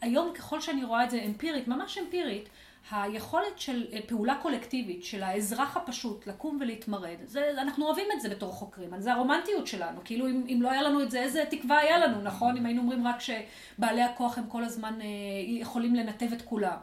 היום, 0.00 0.32
ככל 0.34 0.60
שאני 0.60 0.84
רואה 0.84 1.04
את 1.04 1.10
זה 1.10 1.22
אמפירית, 1.26 1.68
ממש 1.68 1.98
אמפירית, 1.98 2.48
היכולת 2.90 3.58
של 3.58 3.86
אה, 3.92 3.98
פעולה 4.06 4.34
קולקטיבית, 4.42 5.04
של 5.04 5.22
האזרח 5.22 5.76
הפשוט 5.76 6.26
לקום 6.26 6.58
ולהתמרד, 6.60 7.16
זה, 7.24 7.50
אנחנו 7.58 7.86
אוהבים 7.86 8.06
את 8.16 8.20
זה 8.20 8.28
בתור 8.28 8.52
חוקרים, 8.52 8.90
זה 8.98 9.12
הרומנטיות 9.12 9.66
שלנו, 9.66 10.00
כאילו 10.04 10.28
אם, 10.28 10.44
אם 10.48 10.58
לא 10.62 10.70
היה 10.70 10.82
לנו 10.82 11.02
את 11.02 11.10
זה, 11.10 11.22
איזה 11.22 11.44
תקווה 11.50 11.78
היה 11.78 11.98
לנו, 11.98 12.22
נכון? 12.22 12.56
אם 12.56 12.66
היינו 12.66 12.82
אומרים 12.82 13.06
רק 13.06 13.16
שבעלי 13.20 14.02
הכוח 14.02 14.38
הם 14.38 14.44
כל 14.48 14.64
הזמן 14.64 15.00
אה, 15.00 15.06
יכולים 15.46 15.94
לנתב 15.94 16.32
את 16.32 16.42
כולם. 16.42 16.76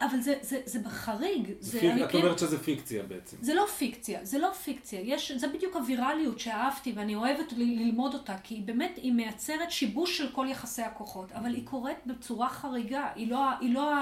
אבל 0.00 0.20
זה, 0.20 0.34
זה, 0.40 0.60
זה 0.64 0.78
בחריג. 0.78 1.52
זה 1.60 1.80
פיק, 1.80 1.92
את 2.10 2.14
אומרת 2.14 2.38
שזה 2.38 2.58
פיקציה 2.58 3.02
בעצם. 3.02 3.36
זה 3.40 3.54
לא 3.54 3.66
פיקציה, 3.66 4.20
זה 4.22 4.38
לא 4.38 4.52
פיקציה. 4.52 5.00
יש, 5.00 5.32
זה 5.32 5.48
בדיוק 5.48 5.76
הווירליות 5.76 6.40
שאהבתי 6.40 6.92
ואני 6.96 7.14
אוהבת 7.14 7.52
ללמוד 7.56 8.14
אותה, 8.14 8.36
כי 8.42 8.54
היא 8.54 8.62
באמת, 8.62 8.96
היא 8.96 9.12
מייצרת 9.12 9.70
שיבוש 9.70 10.18
של 10.18 10.32
כל 10.32 10.46
יחסי 10.50 10.82
הכוחות, 10.82 11.32
אבל 11.32 11.54
היא 11.54 11.66
קורית 11.66 11.98
בצורה 12.06 12.48
חריגה. 12.48 13.08
היא 13.14 13.30
לא, 13.30 13.50
היא 13.60 13.74
לא 13.74 13.92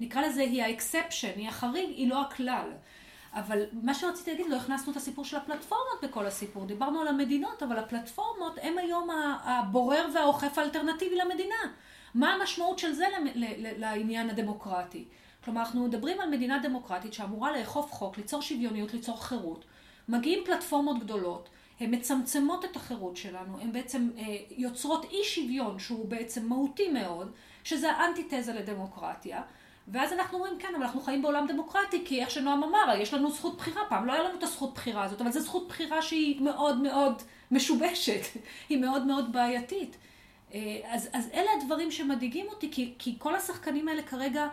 נקרא 0.00 0.22
לזה, 0.22 0.40
היא 0.40 0.62
ה 0.62 0.68
exception, 0.68 1.32
היא 1.36 1.48
החריג, 1.48 1.90
היא 1.90 2.10
לא 2.10 2.20
הכלל. 2.20 2.70
אבל 3.32 3.64
מה 3.72 3.94
שרציתי 3.94 4.30
להגיד, 4.30 4.46
לא 4.46 4.56
הכנסנו 4.56 4.92
את 4.92 4.96
הסיפור 4.96 5.24
של 5.24 5.36
הפלטפורמות 5.36 5.98
בכל 6.02 6.26
הסיפור. 6.26 6.66
דיברנו 6.66 7.00
על 7.00 7.08
המדינות, 7.08 7.62
אבל 7.62 7.78
הפלטפורמות 7.78 8.58
הם 8.62 8.78
היום 8.78 9.08
הבורר 9.44 10.06
והאוכף 10.14 10.58
האלטרנטיבי 10.58 11.16
למדינה. 11.16 11.56
מה 12.14 12.34
המשמעות 12.34 12.78
של 12.78 12.92
זה 12.92 13.06
לעניין 13.78 14.30
הדמוקרטי? 14.30 15.04
כלומר, 15.44 15.60
אנחנו 15.60 15.86
מדברים 15.86 16.20
על 16.20 16.30
מדינה 16.30 16.58
דמוקרטית 16.58 17.12
שאמורה 17.12 17.58
לאכוף 17.58 17.92
חוק, 17.92 18.16
ליצור 18.16 18.42
שוויוניות, 18.42 18.94
ליצור 18.94 19.24
חירות. 19.24 19.64
מגיעים 20.08 20.44
פלטפורמות 20.44 20.98
גדולות, 20.98 21.48
הן 21.80 21.94
מצמצמות 21.94 22.64
את 22.64 22.76
החירות 22.76 23.16
שלנו, 23.16 23.60
הן 23.60 23.72
בעצם 23.72 24.10
אה, 24.18 24.36
יוצרות 24.50 25.04
אי 25.04 25.24
שוויון 25.24 25.78
שהוא 25.78 26.08
בעצם 26.08 26.46
מהותי 26.46 26.88
מאוד, 26.88 27.32
שזה 27.64 27.92
האנטיתזה 27.92 28.52
לדמוקרטיה. 28.52 29.42
ואז 29.88 30.12
אנחנו 30.12 30.38
אומרים, 30.38 30.58
כן, 30.58 30.68
אבל 30.76 30.84
אנחנו 30.84 31.00
חיים 31.00 31.22
בעולם 31.22 31.46
דמוקרטי, 31.46 32.02
כי 32.04 32.20
איך 32.20 32.30
שנועם 32.30 32.64
אמר, 32.64 32.94
יש 32.98 33.14
לנו 33.14 33.30
זכות 33.30 33.56
בחירה. 33.56 33.82
פעם 33.88 34.06
לא 34.06 34.12
היה 34.12 34.22
לנו 34.22 34.38
את 34.38 34.42
הזכות 34.42 34.74
בחירה 34.74 35.04
הזאת, 35.04 35.20
אבל 35.20 35.32
זו 35.32 35.40
זכות 35.40 35.68
בחירה 35.68 36.02
שהיא 36.02 36.40
מאוד 36.40 36.82
מאוד 36.82 37.22
משובשת, 37.50 38.20
היא 38.68 38.78
מאוד 38.78 39.06
מאוד 39.06 39.32
בעייתית. 39.32 39.96
אה, 40.54 40.80
אז, 40.84 41.08
אז 41.12 41.28
אלה 41.34 41.50
הדברים 41.60 41.90
שמדאיגים 41.90 42.46
אותי, 42.48 42.70
כי, 42.72 42.94
כי 42.98 43.14
כל 43.18 43.34
השחקנים 43.34 43.88
האלה 43.88 44.02
כרגע 44.02 44.48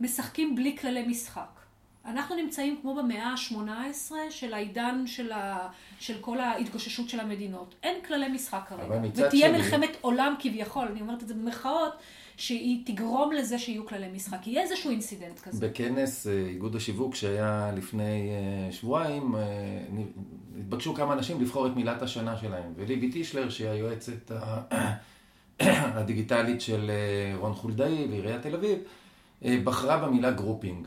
משחקים 0.00 0.54
בלי 0.54 0.76
כללי 0.76 1.06
משחק. 1.06 1.61
אנחנו 2.06 2.36
נמצאים 2.36 2.78
כמו 2.82 2.94
במאה 2.94 3.28
ה-18 3.28 4.12
של 4.30 4.54
העידן 4.54 5.06
של, 5.06 5.32
ה... 5.32 5.68
של 6.00 6.14
כל 6.20 6.40
ההתגוששות 6.40 7.08
של 7.08 7.20
המדינות. 7.20 7.74
אין 7.82 8.04
כללי 8.06 8.28
משחק 8.28 8.60
כרגע. 8.68 9.00
ותהיה 9.14 9.48
שלי... 9.48 9.58
מלחמת 9.58 9.96
עולם 10.00 10.34
כביכול, 10.38 10.88
אני 10.88 11.00
אומרת 11.00 11.22
את 11.22 11.28
זה 11.28 11.34
במרכאות, 11.34 11.92
שהיא 12.36 12.86
תגרום 12.86 13.32
לזה 13.32 13.58
שיהיו 13.58 13.86
כללי 13.86 14.08
משחק. 14.14 14.46
יהיה 14.46 14.62
איזשהו 14.62 14.90
אינסידנט 14.90 15.40
כזה. 15.40 15.68
בכנס 15.68 16.26
אה, 16.26 16.32
איגוד 16.32 16.76
השיווק 16.76 17.14
שהיה 17.14 17.70
לפני 17.76 18.30
אה, 18.30 18.72
שבועיים, 18.72 19.34
התבקשו 20.60 20.94
כמה 20.94 21.12
אנשים 21.12 21.40
לבחור 21.40 21.66
את 21.66 21.76
מילת 21.76 22.02
השנה 22.02 22.36
שלהם. 22.36 22.72
וליבי 22.76 23.12
טישלר, 23.12 23.50
שהיא 23.50 23.68
היועצת 23.68 24.32
הדיגיטלית 25.98 26.60
של 26.60 26.90
אה, 26.90 27.38
רון 27.38 27.54
חולדאי 27.54 28.06
ועיריית 28.10 28.42
תל 28.42 28.54
אביב, 28.54 28.78
אה, 29.44 29.58
בחרה 29.64 30.06
במילה 30.06 30.30
grouping, 30.30 30.86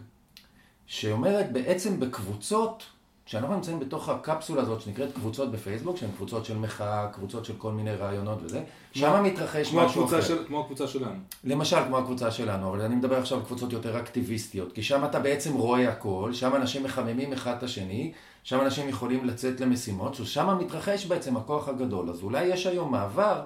שאומרת 0.87 1.51
בעצם 1.51 1.99
בקבוצות, 1.99 2.83
שאנחנו 3.25 3.55
נמצאים 3.55 3.79
בתוך 3.79 4.09
הקפסולה 4.09 4.61
הזאת 4.61 4.81
שנקראת 4.81 5.13
קבוצות 5.13 5.51
בפייסבוק, 5.51 5.97
שהן 5.97 6.09
קבוצות 6.15 6.45
של 6.45 6.57
מחאה, 6.57 7.07
קבוצות 7.07 7.45
של 7.45 7.53
כל 7.57 7.71
מיני 7.71 7.95
רעיונות 7.95 8.39
וזה, 8.43 8.63
שם 8.93 9.23
מתרחש 9.23 9.73
משהו 9.73 10.05
אחר. 10.05 10.21
של, 10.21 10.37
כמו 10.47 10.61
הקבוצה 10.61 10.87
שלנו. 10.87 11.19
למשל, 11.43 11.77
כמו 11.87 11.97
הקבוצה 11.97 12.31
שלנו, 12.31 12.69
אבל 12.69 12.81
אני 12.81 12.95
מדבר 12.95 13.17
עכשיו 13.17 13.37
על 13.37 13.45
קבוצות 13.45 13.73
יותר 13.73 13.99
אקטיביסטיות, 13.99 14.71
כי 14.71 14.83
שם 14.83 15.05
אתה 15.05 15.19
בעצם 15.19 15.53
רואה 15.53 15.89
הכל, 15.89 16.33
שם 16.33 16.55
אנשים 16.55 16.83
מחממים 16.83 17.33
אחד 17.33 17.55
את 17.57 17.63
השני, 17.63 18.11
שם 18.43 18.61
אנשים 18.61 18.89
יכולים 18.89 19.25
לצאת 19.25 19.61
למשימות, 19.61 20.15
ששם 20.15 20.57
מתרחש 20.59 21.05
בעצם 21.05 21.37
הכוח 21.37 21.69
הגדול. 21.69 22.09
אז 22.09 22.23
אולי 22.23 22.45
יש 22.45 22.67
היום 22.67 22.91
מעבר 22.91 23.41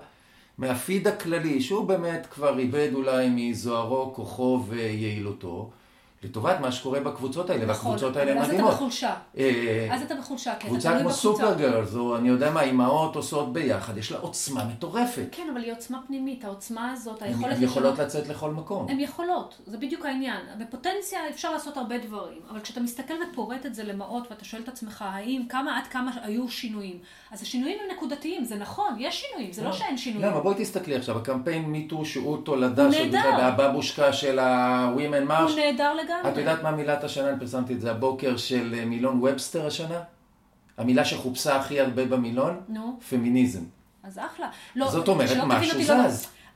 מהפיד 0.57 1.07
הכללי, 1.07 1.61
שהוא 1.61 1.87
באמת 1.87 2.27
כבר 2.31 2.59
איבד 2.59 2.89
אולי 2.93 3.29
מזוהרו, 3.29 4.13
כוחו 4.13 4.63
ויעילותו, 4.67 5.69
לטובת 6.23 6.59
מה 6.59 6.71
שקורה 6.71 6.99
בקבוצות 6.99 7.49
האלה, 7.49 7.65
נכון, 7.65 7.91
והקבוצות 7.91 8.17
האלה 8.17 8.31
מדהימות. 8.31 8.47
מדהימות. 8.47 8.69
אז 8.69 8.75
אתה 8.75 8.75
בחולשה. 8.75 9.13
אה, 9.37 9.87
אז 9.91 10.01
אתה 10.01 10.15
בחולשה, 10.15 10.53
כן. 10.59 10.67
קבוצה 10.67 10.99
כמו 10.99 11.11
סופר 11.11 11.53
גרלס, 11.53 11.95
או 11.95 12.17
אני 12.17 12.29
יודע 12.29 12.51
מה, 12.51 12.61
אימהות 12.61 13.15
עושות 13.15 13.53
ביחד, 13.53 13.97
יש 13.97 14.11
לה 14.11 14.17
עוצמה 14.17 14.63
מטורפת. 14.63 15.25
כן, 15.31 15.47
אבל 15.53 15.63
היא 15.63 15.71
עוצמה 15.71 15.99
פנימית, 16.07 16.43
העוצמה 16.45 16.91
הזאת, 16.91 17.21
היכולת... 17.21 17.57
הן 17.57 17.63
יכולות 17.63 17.99
לצאת 17.99 18.27
לכל 18.27 18.51
מקום. 18.51 18.85
הן 18.89 18.99
יכולות, 18.99 19.57
זה 19.65 19.77
בדיוק 19.77 20.05
העניין. 20.05 20.41
בפוטנציה 20.59 21.19
אפשר 21.29 21.53
לעשות 21.53 21.77
הרבה 21.77 21.97
דברים, 21.97 22.39
אבל 22.49 22.59
כשאתה 22.59 22.79
מסתכל 22.79 23.13
ופורט 23.31 23.65
את 23.65 23.75
זה 23.75 23.83
למעות, 23.83 24.27
ואתה 24.31 24.45
שואל 24.45 24.61
את 24.61 24.67
עצמך, 24.67 25.05
האם, 25.07 25.41
כמה 25.49 25.77
עד 25.77 25.87
כמה 25.87 26.11
היו 26.23 26.49
שינויים? 26.49 26.97
אז 27.31 27.41
השינויים 27.41 27.77
הם 27.83 27.95
נקודתיים, 27.97 28.45
זה 28.45 28.55
נכון, 28.55 28.95
יש 28.97 29.21
שינויים, 29.21 29.53
זה 29.53 29.63
לא, 29.63 29.69
לא 29.69 29.75
שאין 29.75 29.97
שינויים. 29.97 30.29
למה? 30.31 30.39
בואי 30.39 30.55
תסתכלי 30.57 30.95
עכשיו, 30.95 31.17
הקמפיין 31.17 31.65
מיטו 31.65 32.05
שהוא 32.05 32.37
תולדה 32.43 32.91
של 32.91 33.15
הבבושקה 33.15 34.13
של 34.13 34.39
ה-Women 34.39 35.29
March. 35.31 35.41
הוא 35.41 35.59
נהדר 35.59 35.93
לגמרי. 36.09 36.31
את 36.31 36.37
יודעת 36.37 36.63
מה 36.63 36.71
מילת 36.71 37.03
השנה? 37.03 37.29
אני 37.29 37.39
פרסמתי 37.39 37.73
את 37.73 37.81
זה 37.81 37.91
הבוקר 37.91 38.37
של 38.37 38.75
אה, 38.77 38.85
מילון 38.85 39.19
ובסטר 39.19 39.67
השנה? 39.67 40.01
המילה 40.77 41.05
שחופשה 41.05 41.55
הכי 41.55 41.79
הרבה 41.79 42.05
במילון? 42.05 42.61
נו. 42.67 42.99
פמיניזם. 43.09 43.63
אז 44.03 44.19
אחלה. 44.19 44.49
לא, 44.75 44.91
זאת 44.91 45.07
אומרת, 45.07 45.37
משהו 45.47 45.83
זז. 45.83 45.89
לא, 45.89 45.95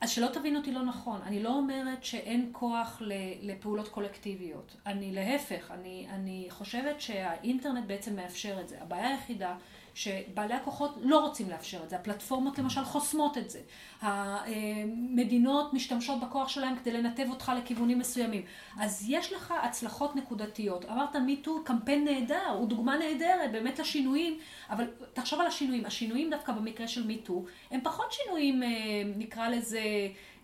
אז 0.00 0.10
שלא 0.10 0.26
תבין 0.26 0.56
אותי 0.56 0.72
לא 0.72 0.82
נכון, 0.82 1.20
אני 1.26 1.42
לא 1.42 1.48
אומרת 1.48 2.04
שאין 2.04 2.48
כוח 2.52 3.02
לפעולות 3.42 3.88
קולקטיביות. 3.88 4.76
אני 4.86 5.12
להפך, 5.12 5.70
אני, 5.70 6.06
אני 6.10 6.46
חושבת 6.50 7.00
שהאינטרנט 7.00 7.86
בעצם 7.86 8.16
מאפשר 8.16 8.60
את 8.60 8.68
זה. 8.68 8.76
הבעיה 8.80 9.08
היחידה 9.08 9.54
שבעלי 9.94 10.54
הכוחות 10.54 10.94
לא 11.02 11.20
רוצים 11.20 11.50
לאפשר 11.50 11.82
את 11.84 11.90
זה. 11.90 11.96
הפלטפורמות 11.96 12.58
למשל 12.58 12.84
חוסמות 12.84 13.38
את 13.38 13.50
זה. 13.50 13.60
המדינות 14.00 15.74
משתמשות 15.74 16.20
בכוח 16.20 16.48
שלהם 16.48 16.76
כדי 16.76 16.92
לנתב 16.92 17.26
אותך 17.30 17.52
לכיוונים 17.58 17.98
מסוימים. 17.98 18.42
אז 18.80 19.04
יש 19.08 19.32
לך 19.32 19.54
הצלחות 19.62 20.16
נקודתיות. 20.16 20.84
אמרת 20.84 21.16
מיטו, 21.16 21.64
קמפיין 21.64 22.04
נהדר, 22.04 22.48
הוא 22.48 22.68
דוגמה 22.68 22.96
נהדרת 22.98 23.52
באמת 23.52 23.78
לשינויים, 23.78 24.38
אבל 24.70 24.90
תחשוב 25.12 25.40
על 25.40 25.46
השינויים. 25.46 25.86
השינויים 25.86 26.30
דווקא 26.30 26.52
במקרה 26.52 26.88
של 26.88 27.06
מיטו, 27.06 27.44
הם 27.70 27.80
פחות 27.82 28.12
שינויים, 28.12 28.62
אה, 28.62 28.68
נקרא 29.16 29.48
לזה... 29.48 29.80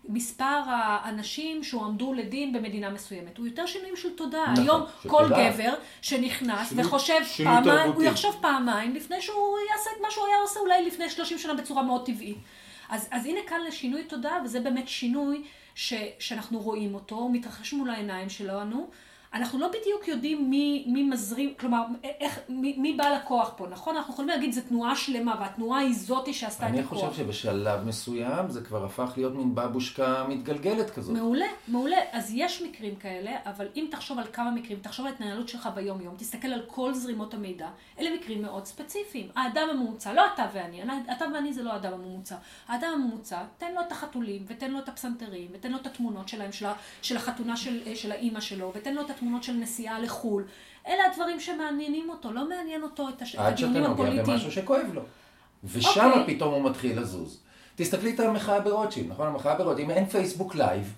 מספר 0.09 0.61
האנשים 0.67 1.63
שהועמדו 1.63 2.13
לדין 2.13 2.53
במדינה 2.53 2.89
מסוימת. 2.89 3.37
הוא 3.37 3.47
יותר 3.47 3.65
שינויים 3.65 3.95
של 3.95 4.09
תודעה. 4.15 4.53
נכון, 4.53 4.63
היום 4.63 4.81
כל 5.07 5.23
תודעה. 5.23 5.51
גבר 5.51 5.73
שנכנס 6.01 6.69
שינוי, 6.69 6.85
וחושב 6.85 7.21
שינוי 7.25 7.53
פעמיים, 7.53 7.83
תרבותי. 7.83 8.05
הוא 8.05 8.11
יחשוב 8.11 8.37
פעמיים 8.41 8.95
לפני 8.95 9.21
שהוא 9.21 9.57
יעשה 9.71 9.89
את 9.97 10.01
מה 10.01 10.11
שהוא 10.11 10.27
היה 10.27 10.37
עושה 10.41 10.59
אולי 10.59 10.85
לפני 10.85 11.09
30 11.09 11.37
שנה 11.37 11.53
בצורה 11.53 11.83
מאוד 11.83 12.05
טבעית. 12.05 12.37
אז, 12.89 13.07
אז 13.11 13.25
הנה 13.25 13.39
כאן 13.47 13.61
לשינוי 13.67 14.03
תודעה, 14.03 14.37
וזה 14.45 14.59
באמת 14.59 14.87
שינוי 14.87 15.43
ש, 15.75 15.93
שאנחנו 16.19 16.59
רואים 16.59 16.95
אותו, 16.95 17.15
הוא 17.15 17.33
מתרחש 17.33 17.73
מול 17.73 17.89
העיניים 17.89 18.29
שלנו. 18.29 18.89
אנחנו 19.33 19.59
לא 19.59 19.67
בדיוק 19.67 20.07
יודעים 20.07 20.49
מי, 20.49 20.85
מי 20.87 21.03
מזרים, 21.03 21.53
כלומר, 21.59 21.83
איך, 22.03 22.39
מי, 22.49 22.75
מי 22.77 22.93
בעל 22.93 23.13
הכוח 23.13 23.53
פה, 23.57 23.67
נכון? 23.67 23.95
אנחנו 23.95 24.13
יכולים 24.13 24.29
להגיד, 24.29 24.53
זו 24.53 24.61
תנועה 24.69 24.95
שלמה, 24.95 25.35
והתנועה 25.39 25.79
היא 25.79 25.93
זאתי 25.93 26.33
שעשתה 26.33 26.69
את 26.69 26.73
הכוח. 26.73 27.03
אני 27.03 27.09
חושב 27.09 27.23
שבשלב 27.23 27.87
מסוים 27.87 28.49
זה 28.49 28.61
כבר 28.61 28.85
הפך 28.85 29.13
להיות 29.17 29.35
מין 29.35 29.55
בבושקה 29.55 30.25
מתגלגלת 30.29 30.89
כזאת. 30.89 31.17
מעולה, 31.17 31.45
מעולה. 31.67 31.97
אז 32.11 32.31
יש 32.35 32.61
מקרים 32.61 32.95
כאלה, 32.95 33.31
אבל 33.45 33.67
אם 33.75 33.87
תחשוב 33.91 34.19
על 34.19 34.25
כמה 34.33 34.51
מקרים, 34.51 34.79
תחשוב 34.79 35.05
על 35.05 35.11
ההתנהלות 35.11 35.49
שלך 35.49 35.69
ביום-יום, 35.75 36.15
תסתכל 36.17 36.47
על 36.47 36.61
כל 36.67 36.93
זרימות 36.93 37.33
המידע, 37.33 37.69
אלה 37.99 38.09
מקרים 38.15 38.41
מאוד 38.41 38.65
ספציפיים. 38.65 39.27
האדם 39.35 39.67
הממוצע, 39.71 40.13
לא 40.13 40.23
אתה 40.33 40.45
ואני, 40.53 40.83
אתה 41.11 41.25
ואני 41.33 41.53
זה 41.53 41.63
לא 41.63 41.73
האדם 41.73 41.93
הממוצע. 41.93 42.35
האדם 42.67 42.89
הממוצע, 42.93 43.41
תן 43.57 43.73
לו 43.73 43.81
את 43.81 43.91
החתולים, 43.91 44.45
ותן 44.47 44.71
לו 44.71 44.79
את 44.79 44.89
הפסנתרים, 44.89 45.47
ותן 45.51 45.71
לו 45.71 45.77
את 45.77 45.85
התמונות 45.85 46.27
שלהם, 46.27 46.51
של, 46.51 46.67
של 47.01 47.17
החתונה 47.17 47.57
של, 47.57 47.95
של 47.95 48.11
האימא 48.11 48.39
שלו, 48.39 48.71
ותן 48.75 48.93
לו 48.93 49.01
את 49.01 49.09
תמונות 49.21 49.43
של 49.43 49.53
נסיעה 49.53 49.99
לחו"ל. 49.99 50.43
אלה 50.87 51.03
הדברים 51.11 51.39
שמעניינים 51.39 52.09
אותו, 52.09 52.31
לא 52.31 52.49
מעניין 52.49 52.83
אותו 52.83 53.09
את 53.09 53.21
הש... 53.21 53.35
הדיונים 53.35 53.83
הפוליטיים. 53.83 54.19
עד 54.19 54.25
שאתה 54.25 54.31
נוגע 54.31 54.33
במשהו 54.33 54.51
שכואב 54.51 54.87
לו. 54.93 55.01
ושם 55.63 56.11
okay. 56.13 56.19
אוקיי. 56.19 56.35
פתאום 56.35 56.53
הוא 56.53 56.69
מתחיל 56.69 56.99
לזוז. 56.99 57.39
תסתכלי 57.75 58.15
את 58.15 58.19
המחאה 58.19 58.59
ברוטשילד, 58.59 59.09
נכון? 59.09 59.27
המחאה 59.27 59.55
ברוטשילד, 59.55 59.89
אם 59.89 59.95
אין 59.95 60.05
פייסבוק 60.05 60.55
live, 60.55 60.93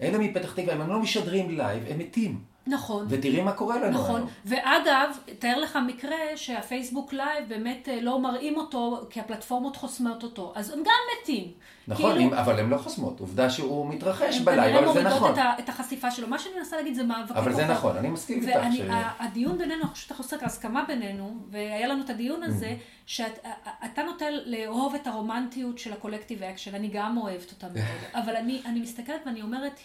אלה 0.00 0.18
מפתח 0.18 0.52
תקווה, 0.52 0.74
אם 0.74 0.80
הם 0.80 0.88
לא 0.88 0.98
משדרים 0.98 1.56
live, 1.56 1.82
הם 1.88 1.98
מתים. 1.98 2.40
נכון. 2.66 3.06
ותראי 3.08 3.42
מה 3.42 3.52
קורה 3.52 3.76
לנו 3.76 3.98
נכון. 3.98 4.16
היום. 4.16 4.28
ואגב, 4.44 5.16
תאר 5.38 5.58
לך 5.58 5.78
מקרה 5.86 6.16
שהפייסבוק 6.36 7.12
live 7.12 7.48
באמת 7.48 7.88
אה, 7.88 8.00
לא 8.00 8.20
מראים 8.20 8.56
אותו, 8.56 9.06
כי 9.10 9.20
הפלטפורמות 9.20 9.76
חוסמות 9.76 10.22
אותו. 10.22 10.52
אז 10.56 10.70
הם 10.70 10.78
גם 10.78 11.00
מתים. 11.22 11.52
נכון, 11.88 12.18
כאילו... 12.18 12.38
אבל 12.38 12.58
הן 12.58 12.70
לא 12.70 12.78
חוסמות. 12.78 13.20
עובדה 13.20 13.50
שהוא 13.50 13.88
מתרחש 13.88 14.40
ב 14.40 14.46
live, 14.46 14.76
אבל 14.76 14.92
זה 14.92 15.02
נכון. 15.02 15.38
הם 15.38 15.54
את 15.58 15.68
החשיפה 15.68 16.10
שלו. 16.10 16.28
מה 16.28 16.38
שאני 16.38 16.54
מנסה 16.58 16.76
להגיד 16.76 16.94
זה 16.94 17.04
מאבקי 17.04 17.28
כוחות. 17.28 17.42
אבל 17.42 17.52
זה 17.52 17.66
נכון, 17.66 17.96
אני 17.96 18.08
מסכים 18.08 18.42
איתך. 18.42 18.60
והדיון 18.88 19.58
בינינו, 19.58 19.82
אני 19.82 19.90
חושבת 19.90 20.10
חושבת 20.10 20.42
ההסכמה 20.42 20.84
בינינו, 20.88 21.36
והיה 21.50 21.86
לנו 21.86 22.04
את 22.04 22.10
הדיון 22.10 22.42
הזה, 22.42 22.68
mm-hmm. 22.68 23.02
שאתה 23.06 24.02
נוטה 24.06 24.24
לאהוב 24.46 24.94
את 24.94 25.06
הרומנטיות 25.06 25.78
של 25.78 25.92
ה 25.92 25.97
collective 25.97 26.42
action, 26.42 26.74
אני 26.74 26.88
גם 26.88 27.16
אוהבת 27.16 27.50
אותה 27.50 27.66
מאוד. 27.66 28.14
אבל 28.24 28.36
אני 28.36 28.80
מסתכלת 28.80 29.20
ואני 29.26 29.42
אומרת, 29.42 29.80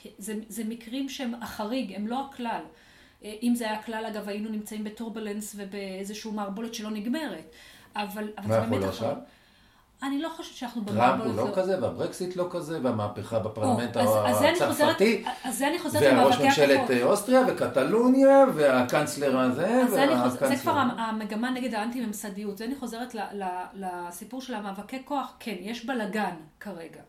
זה 0.48 0.64
מקרים 0.68 1.10
שהם 1.10 1.34
החריג, 1.42 1.94
הם 1.96 2.08
לא 2.08 2.26
הכלל. 2.30 2.62
אם 3.24 3.54
זה 3.56 3.66
היה 3.66 3.80
הכלל, 3.80 4.06
אגב, 4.06 4.30
היינו 4.30 4.50
נמצאים 4.50 4.84
בטורבולנס 4.84 5.56
ובאיזשהו 5.58 6.32
מערבולת 6.32 6.74
שלא 6.74 6.90
נגמרת. 6.90 7.56
אבל, 7.96 8.28
אבל 8.38 8.48
זה 8.48 8.60
באמת... 8.60 8.70
מה 8.70 8.76
יכול 8.76 8.90
עכשיו? 8.90 9.16
אני 10.04 10.22
לא 10.22 10.30
חושבת 10.30 10.56
שאנחנו 10.56 10.82
טראמפ 10.84 11.24
הוא 11.24 11.36
לא. 11.36 11.48
כזה, 11.56 11.82
והברקסיט 11.82 12.36
לא 12.36 12.48
כזה, 12.52 12.80
והמהפכה 12.84 13.40
בפרלמנט 13.40 13.98
הצרפתי, 14.62 15.24
למאבקי 16.12 16.44
ממשלת 16.48 16.80
הכוחות. 16.80 17.02
אוסטריה, 17.04 17.42
וקטלוניה, 17.48 18.46
והקנצלר 18.56 19.40
הזה, 19.40 19.68
אז 19.68 19.92
זה, 19.92 20.56
כבר 20.62 20.72
המ- 20.72 21.00
המגמה 21.00 21.50
נגד 21.52 21.74
האנטי-ממסדיות. 21.76 22.58
זה 22.58 22.66
אני 22.66 22.76
חוזרת 22.76 23.16
לסיפור 23.74 24.42
של 24.42 24.54
המאבקי 24.54 25.02
כוח. 25.06 25.34
כן, 25.40 25.56
יש 25.60 25.86
בלאגן 25.86 26.36
כרגע. 26.60 27.02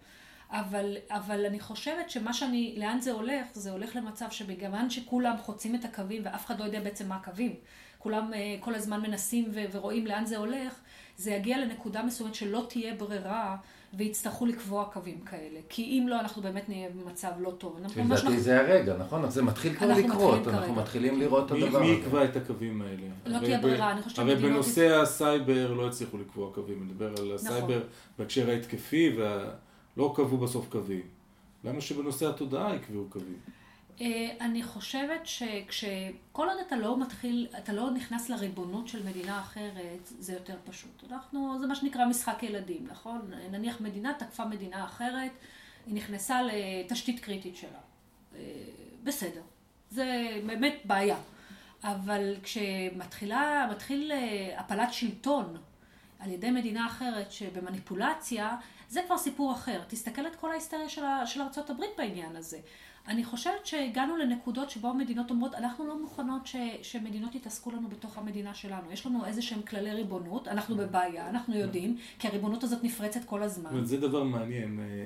אבל, 0.51 0.97
אבל 1.11 1.47
אני 1.47 1.61
חושבת 1.61 2.11
שמה 2.11 2.33
שאני, 2.33 2.75
לאן 2.79 3.01
זה 3.01 3.13
הולך, 3.13 3.47
זה 3.53 3.71
הולך 3.71 3.97
למצב 3.97 4.27
שבגלל 4.31 4.91
שכולם 4.91 5.35
חוצים 5.43 5.75
את 5.75 5.85
הקווים 5.85 6.23
ואף 6.25 6.47
אחד 6.47 6.61
לא 6.61 6.65
יודע 6.65 6.81
בעצם 6.81 7.09
מה 7.09 7.17
הקווים. 7.17 7.55
כולם 7.99 8.35
אה, 8.35 8.39
כל 8.61 8.75
הזמן 8.75 9.01
מנסים 9.01 9.45
ורואים 9.73 10.07
לאן 10.07 10.25
זה 10.27 10.37
הולך, 10.37 10.75
זה 11.17 11.31
יגיע 11.31 11.59
לנקודה 11.59 12.03
מסוימת 12.03 12.35
שלא 12.35 12.67
תהיה 12.69 12.95
ברירה 12.95 13.57
ויצטרכו 13.95 14.47
לקבוע 14.47 14.85
קווים 14.93 15.21
כאלה. 15.21 15.61
כי 15.69 15.83
אם 15.83 16.09
לא, 16.09 16.21
אנחנו 16.21 16.43
באמת 16.43 16.69
נהיה 16.69 16.89
במצב 16.91 17.31
לא 17.41 17.51
טוב. 17.59 17.79
לדעתי 17.97 18.41
זה 18.41 18.61
הרגע, 18.61 18.97
נכון? 18.97 19.31
זה 19.31 19.43
מתחיל 19.43 19.75
כבר 19.75 19.87
לקרות, 19.89 20.39
מתחילים 20.39 20.59
אנחנו. 20.59 20.75
מתחילים 20.75 21.21
לראות 21.21 21.47
את 21.47 21.53
מי, 21.53 21.63
הדבר 21.63 21.81
מי 21.81 21.91
הזה. 21.93 22.01
יקבע 22.01 22.25
את 22.25 22.37
הקווים 22.37 22.83
האלה? 22.83 23.03
לא 23.27 23.39
תהיה 23.39 23.59
ב- 23.59 23.63
ברירה, 23.63 23.93
אני 23.93 24.03
חושבת 24.03 24.19
הרי 24.19 24.35
בנושא 24.37 25.01
הסייבר 25.01 25.73
לא 25.73 25.89
הצליחו 25.89 26.19
לקבוע 26.19 26.51
קווים, 26.55 26.79
אני 26.83 26.93
מדבר 26.93 27.23
על 27.23 27.33
הסייבר 27.35 27.83
בהקשר 28.19 28.51
ההתקפי, 28.51 29.17
ולא 29.17 30.13
קבעו 30.17 30.39
בסוף 30.39 30.69
קווים. 30.69 31.03
למה 31.65 31.81
שבנושא 31.81 32.29
התודעה 32.29 32.75
יקבעו 32.77 33.05
קווים? 33.09 33.37
אה, 34.01 34.31
אני 34.41 34.63
חושבת 34.63 35.27
שכל 35.71 36.49
עוד 36.49 36.59
אתה 36.67 36.77
לא 36.77 37.01
מתחיל, 37.01 37.47
אתה 37.59 37.73
לא 37.73 37.91
נכנס 37.91 38.29
לריבונות 38.29 38.89
של 38.89 39.07
מדינה 39.07 39.41
אחרת, 39.41 40.01
זה 40.05 40.33
יותר 40.33 40.57
פשוט. 40.65 41.05
אנחנו, 41.11 41.59
זה 41.61 41.67
מה 41.67 41.75
שנקרא 41.75 42.07
משחק 42.07 42.43
ילדים, 42.43 42.87
נכון? 42.91 43.31
נניח 43.51 43.81
מדינה 43.81 44.13
תקפה 44.19 44.45
מדינה 44.45 44.85
אחרת, 44.85 45.31
היא 45.87 45.95
נכנסה 45.95 46.41
לתשתית 46.43 47.21
קריטית 47.21 47.57
שלה. 47.57 47.79
אה, 48.35 48.41
בסדר. 49.05 49.43
זה 49.91 50.39
באמת 50.47 50.75
בעיה. 50.85 51.17
אבל 51.85 52.35
כשמתחילה, 52.43 53.69
מתחיל 53.71 54.13
אה, 54.13 54.61
הפלת 54.61 54.93
שלטון 54.93 55.57
על 56.19 56.31
ידי 56.31 56.51
מדינה 56.51 56.87
אחרת 56.87 57.33
שבמניפולציה, 57.33 58.57
זה 58.89 59.03
כבר 59.07 59.19
סיפור 59.19 59.53
אחר. 59.53 59.83
תסתכל 59.89 60.27
את 60.27 60.37
כל 60.37 60.51
ההיסטריה 60.51 60.89
של, 60.89 61.03
של 61.25 61.41
ארה"ב 61.41 61.83
בעניין 61.99 62.37
הזה. 62.37 62.59
אני 63.09 63.25
חושבת 63.25 63.67
שהגענו 63.67 64.17
לנקודות 64.17 64.71
שבו 64.71 64.89
המדינות 64.89 65.31
אומרות, 65.31 65.55
אנחנו 65.55 65.87
לא 65.87 65.99
מוכנות 66.01 66.47
ש, 66.47 66.57
שמדינות 66.83 67.35
יתעסקו 67.35 67.71
לנו 67.71 67.89
בתוך 67.89 68.19
המדינה 68.19 68.55
שלנו. 68.55 68.93
יש 68.93 69.07
לנו 69.07 69.25
איזה 69.27 69.43
שהם 69.43 69.63
כללי 69.63 69.93
ריבונות, 69.93 70.49
אנחנו 70.49 70.77
בבעיה, 70.77 71.29
אנחנו 71.31 71.55
יודעים, 71.57 71.97
כי 72.19 72.29
הריבונות 72.29 72.65
הזאת 72.65 72.85
נפרצת 72.85 73.25
כל 73.25 73.43
הזמן. 73.43 73.85
זה 73.85 73.97
דבר 74.01 74.23
מעניין. 74.25 74.81
אה, 74.81 75.05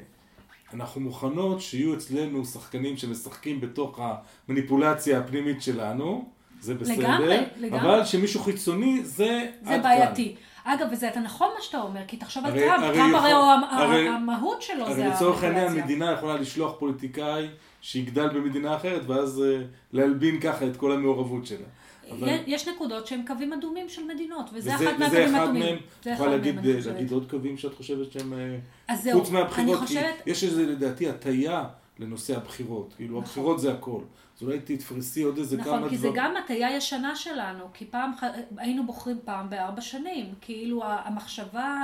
אנחנו 0.74 1.00
מוכנות 1.00 1.60
שיהיו 1.60 1.94
אצלנו 1.94 2.44
שחקנים 2.44 2.96
שמשחקים 2.96 3.60
בתוך 3.60 4.00
המניפולציה 4.48 5.18
הפנימית 5.18 5.62
שלנו, 5.62 6.28
זה 6.60 6.74
בסדר, 6.74 6.94
לגמרי, 6.98 7.38
לגמרי. 7.56 7.80
אבל 7.80 8.04
שמישהו 8.04 8.40
חיצוני 8.40 9.04
זה 9.04 9.24
עד 9.60 9.66
זה 9.68 9.70
כאן. 9.74 9.82
בעייתי. 9.82 10.36
אגב, 10.64 10.86
וזה 10.92 11.08
אתה 11.08 11.20
נכון 11.20 11.48
מה 11.56 11.62
שאתה 11.62 11.78
אומר, 11.82 12.00
כי 12.08 12.16
תחשוב 12.16 12.44
על 12.44 12.50
הרי- 12.50 12.60
טראמפ, 12.60 12.82
הרי 12.84 12.94
טראמפ 12.96 13.14
יכול- 13.14 13.20
הרי 13.30 13.40
המ- 13.52 13.64
הרי- 13.64 14.08
המהות 14.08 14.62
שלו 14.62 14.86
זה 14.94 15.04
הרי 15.04 15.14
לצורך 15.14 15.42
העניין 15.42 15.66
המניפולציה. 15.66 15.84
מדינה 15.84 16.12
יכולה 16.12 16.36
לשלוח 16.36 16.72
פוליטיקאי 16.78 17.48
שיגדל 17.80 18.28
במדינה 18.28 18.76
אחרת, 18.76 19.02
ואז 19.06 19.42
אה, 19.42 19.62
להלבין 19.92 20.40
ככה 20.40 20.66
את 20.66 20.76
כל 20.76 20.92
המעורבות 20.92 21.46
שלה. 21.46 21.66
אבל- 22.10 22.28
יש 22.46 22.68
נקודות 22.68 23.06
שהן 23.06 23.26
קווים 23.26 23.52
אדומים 23.52 23.88
של 23.88 24.04
מדינות, 24.04 24.50
וזה 24.52 24.74
וזה- 24.74 24.74
אחד 24.74 24.94
וזה 24.94 25.04
מהקווים 25.04 25.28
אחד 25.34 25.40
האדומים. 25.40 25.62
מהם, 25.62 25.76
זה 26.04 26.10
את 26.10 26.14
יכולה 26.14 26.30
אחד 26.30 26.38
להגיד, 26.38 26.54
מהם, 26.54 26.64
אני 26.64 26.72
להגיד 26.72 26.88
חושבת. 26.92 27.10
עוד 27.12 27.30
קווים 27.30 27.56
שאת 27.58 27.74
חושבת 27.74 28.12
שהם, 28.12 28.32
אה, 28.88 29.12
חוץ 29.12 29.30
מהבחירות, 29.30 29.78
אני 29.78 29.86
חושבת- 29.86 30.22
יש 30.26 30.44
איזה 30.44 30.66
לדעתי 30.66 31.08
הטיה 31.08 31.64
לנושא 31.98 32.36
הבחירות, 32.36 32.92
כאילו 32.96 33.14
נכון. 33.14 33.22
הבחירות 33.24 33.60
זה 33.60 33.72
הכל, 33.72 34.00
אז 34.36 34.42
אולי 34.42 34.58
תתפרסי 34.64 35.22
עוד 35.22 35.38
איזה 35.38 35.56
כמה 35.56 35.64
דברים. 35.64 35.78
נכון, 35.78 35.90
כי 35.90 35.98
זה 35.98 36.08
גם 36.14 36.34
הטיה 36.36 36.76
ישנה 36.76 37.16
שלנו, 37.16 37.64
כי 37.74 37.84
פעם 37.84 38.10
היינו 38.56 38.86
בוחרים 38.86 39.18
פעם 39.24 39.50
בארבע 39.50 39.80
שנים, 39.80 40.26
כאילו 40.40 40.82
המחשבה, 40.84 41.76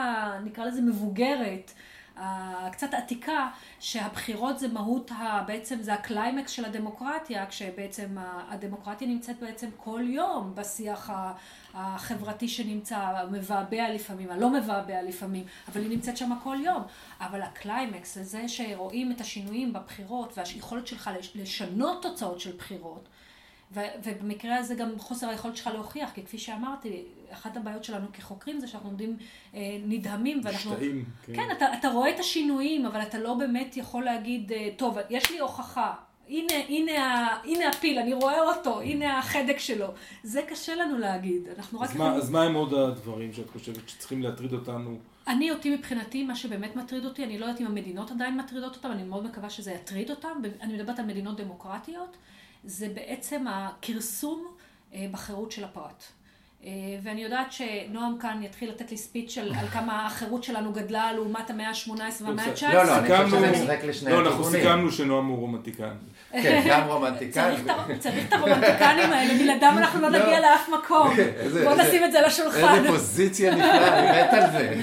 נקרא 0.44 0.64
לזה 0.64 0.80
מבוגרת, 0.82 1.72
ה- 2.16 2.68
קצת 2.72 2.94
עתיקה, 2.94 3.48
שהבחירות 3.80 4.58
זה 4.58 4.68
מהות, 4.68 5.10
ה- 5.12 5.42
בעצם 5.46 5.82
זה 5.82 5.94
הקליימקס 5.94 6.50
של 6.50 6.64
הדמוקרטיה, 6.64 7.46
כשבעצם 7.46 8.16
הדמוקרטיה 8.50 9.08
נמצאת 9.08 9.40
בעצם 9.40 9.68
כל 9.76 10.00
יום 10.06 10.52
בשיח 10.54 11.10
החברתי 11.74 12.48
שנמצא, 12.48 12.98
מבעבע 13.30 13.88
לפעמים, 13.94 14.30
הלא 14.30 14.50
מבעבע 14.50 15.02
לפעמים, 15.02 15.44
אבל 15.68 15.80
היא 15.80 15.90
נמצאת 15.90 16.16
שם 16.16 16.30
כל 16.42 16.56
יום. 16.64 16.82
אבל 17.20 17.42
הקליימקס 17.42 18.14
זה 18.14 18.24
זה 18.24 18.48
שרואים 18.48 19.12
את 19.12 19.20
השינויים 19.20 19.72
בבחירות 19.72 20.38
והיכולת 20.38 20.86
שלך 20.86 21.10
לש- 21.18 21.32
לשנות 21.36 22.02
תוצאות 22.02 22.40
של 22.40 22.56
בחירות. 22.56 23.08
ובמקרה 23.74 24.56
הזה 24.56 24.74
גם 24.74 24.98
חוסר 24.98 25.28
היכולת 25.28 25.56
שלך 25.56 25.66
להוכיח, 25.66 26.10
כי 26.14 26.22
כפי 26.24 26.38
שאמרתי, 26.38 27.02
אחת 27.32 27.56
הבעיות 27.56 27.84
שלנו 27.84 28.06
כחוקרים 28.12 28.60
זה 28.60 28.66
שאנחנו 28.66 28.88
עומדים 28.88 29.16
אה, 29.54 29.60
נדהמים 29.86 30.40
ואנחנו... 30.44 30.70
משתאים, 30.72 31.04
כן. 31.26 31.32
כן, 31.36 31.48
אתה, 31.56 31.74
אתה 31.78 31.88
רואה 31.88 32.10
את 32.10 32.20
השינויים, 32.20 32.86
אבל 32.86 33.02
אתה 33.02 33.18
לא 33.18 33.34
באמת 33.34 33.76
יכול 33.76 34.04
להגיד, 34.04 34.52
אה, 34.52 34.68
טוב, 34.76 34.96
יש 35.10 35.30
לי 35.30 35.38
הוכחה. 35.38 35.94
הנה, 36.28 36.54
הנה, 36.68 36.92
הנה 37.44 37.68
הפיל, 37.68 37.98
אני 37.98 38.12
רואה 38.14 38.40
אותו, 38.42 38.80
הנה 38.80 39.18
החדק 39.18 39.58
שלו. 39.58 39.86
זה 40.22 40.42
קשה 40.48 40.74
לנו 40.74 40.98
להגיד. 40.98 41.42
אנחנו 41.56 41.80
רק 41.80 41.90
אז 41.90 41.96
מה- 41.96 42.14
אז 42.14 42.30
מה 42.30 42.42
הם 42.42 42.54
עוד 42.54 42.74
הדברים 42.74 43.32
שאת 43.32 43.50
חושבת 43.50 43.88
שצריכים 43.88 44.22
להטריד 44.22 44.52
אותנו? 44.52 44.98
אני 45.28 45.50
אותי 45.50 45.74
מבחינתי, 45.76 46.24
מה 46.24 46.36
שבאמת 46.36 46.76
מטריד 46.76 47.04
אותי, 47.04 47.24
אני 47.24 47.38
לא 47.38 47.46
יודעת 47.46 47.60
אם 47.60 47.66
המדינות 47.66 48.10
עדיין 48.10 48.36
מטרידות 48.36 48.76
אותם, 48.76 48.92
אני 48.92 49.02
מאוד 49.02 49.24
מקווה 49.24 49.50
שזה 49.50 49.72
יטריד 49.72 50.10
אותם, 50.10 50.28
אני 50.60 50.74
מדברת 50.74 50.98
על 50.98 51.04
מדינות 51.06 51.36
דמוקרטיות, 51.40 52.16
זה 52.64 52.88
בעצם 52.94 53.44
הכרסום 53.48 54.46
אה, 54.94 55.06
בחירות 55.12 55.52
של 55.52 55.64
הפרט. 55.64 56.04
אה, 56.66 56.70
ואני 57.02 57.22
יודעת 57.22 57.52
שנועם 57.52 58.18
כאן 58.20 58.42
יתחיל 58.42 58.68
לתת 58.68 58.90
לי 58.90 58.96
ספיץ' 58.96 59.38
על, 59.38 59.52
על 59.60 59.66
כמה 59.66 60.06
החירות 60.06 60.44
שלנו 60.44 60.72
גדלה 60.72 61.12
לעומת 61.12 61.50
המאה 61.50 61.68
ה-18 61.68 61.90
והמאה 62.24 62.44
ה-19. 62.44 62.66
לא, 62.74 62.84
לא, 62.84 62.96
אני 62.96 63.08
חושב 63.08 63.24
סיכמנו- 63.24 63.46
שזה 63.54 63.64
משחק 63.64 63.84
לשני 63.84 64.10
לא, 64.12 64.18
אנחנו 64.18 64.30
הכיוונים. 64.30 64.60
סיכמנו 64.60 64.92
שנועם 64.92 65.26
הוא 65.26 65.38
רומנטיקן. 65.38 65.94
כן, 66.32 66.62
גם 66.68 66.88
רומנטיקן. 66.88 67.54
צריך 67.98 68.28
את 68.28 68.32
הרומנטיקנים 68.32 69.12
האלה, 69.12 69.34
בלעדם 69.34 69.74
אנחנו 69.78 70.00
לא 70.00 70.10
נגיע 70.10 70.40
לאף 70.40 70.68
מקום. 70.68 71.10
בוא 71.64 71.74
נשים 71.74 72.04
את 72.04 72.12
זה 72.12 72.18
על 72.18 72.24
השולחן. 72.24 72.74
איזה 72.74 72.88
פוזיציה 72.88 73.54
נפלאה, 73.54 73.98
אני 73.98 74.22
מת 74.22 74.32
על 74.32 74.50
זה. 74.52 74.74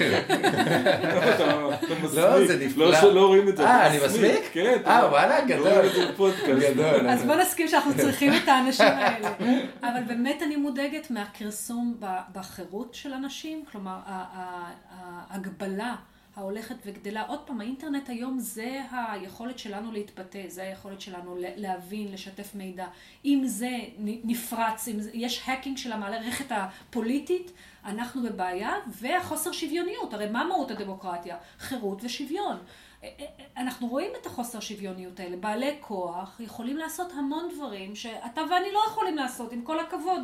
מסמיק. 2.02 2.14
לא, 2.14 2.46
זה 2.46 2.66
נפלא. 2.66 3.12
לא 3.12 3.26
רואים 3.26 3.48
את 3.48 3.56
זה. 3.56 3.64
אה, 3.66 3.86
אני 3.86 3.98
מסמיק? 4.06 4.50
כן. 4.52 4.78
אה, 4.86 5.06
וואלה, 5.10 5.38
לא 5.38 5.44
גדול. 5.46 7.08
אז 7.08 7.22
בוא 7.24 7.34
נסכים 7.34 7.68
שאנחנו 7.68 7.92
צריכים 7.96 8.32
את 8.42 8.48
האנשים 8.48 8.86
האלה. 8.86 9.28
אבל 9.82 10.02
באמת 10.06 10.42
אני 10.42 10.56
מודאגת 10.56 11.10
מהכרסום 11.10 11.69
ב- 11.98 12.20
בחירות 12.32 12.94
של 12.94 13.12
אנשים, 13.12 13.64
כלומר, 13.64 13.98
ההגבלה 14.90 15.96
ההולכת 16.36 16.76
וגדלה. 16.86 17.22
עוד 17.26 17.40
פעם, 17.40 17.60
האינטרנט 17.60 18.08
היום 18.08 18.38
זה 18.38 18.82
היכולת 18.92 19.58
שלנו 19.58 19.92
להתבטא, 19.92 20.42
זה 20.48 20.62
היכולת 20.62 21.00
שלנו 21.00 21.36
להבין, 21.38 22.12
לשתף 22.12 22.54
מידע. 22.54 22.86
אם 23.24 23.42
זה 23.46 23.70
נפרץ, 23.98 24.88
אם 24.88 24.98
יש 25.12 25.42
האקינג 25.44 25.76
של 25.76 25.92
המערכת 25.92 26.46
הפוליטית, 26.50 27.52
אנחנו 27.84 28.22
בבעיה, 28.22 28.72
והחוסר 28.88 29.52
שוויוניות. 29.52 30.14
הרי 30.14 30.30
מה 30.30 30.44
מהות 30.44 30.70
הדמוקרטיה? 30.70 31.36
חירות 31.58 31.98
ושוויון. 32.04 32.56
אנחנו 33.56 33.86
רואים 33.88 34.10
את 34.20 34.26
החוסר 34.26 34.60
שוויוניות 34.60 35.20
האלה. 35.20 35.36
בעלי 35.36 35.76
כוח 35.80 36.40
יכולים 36.40 36.76
לעשות 36.76 37.12
המון 37.12 37.48
דברים 37.54 37.96
שאתה 37.96 38.40
ואני 38.50 38.72
לא 38.72 38.80
יכולים 38.88 39.16
לעשות, 39.16 39.52
עם 39.52 39.62
כל 39.62 39.80
הכבוד. 39.80 40.22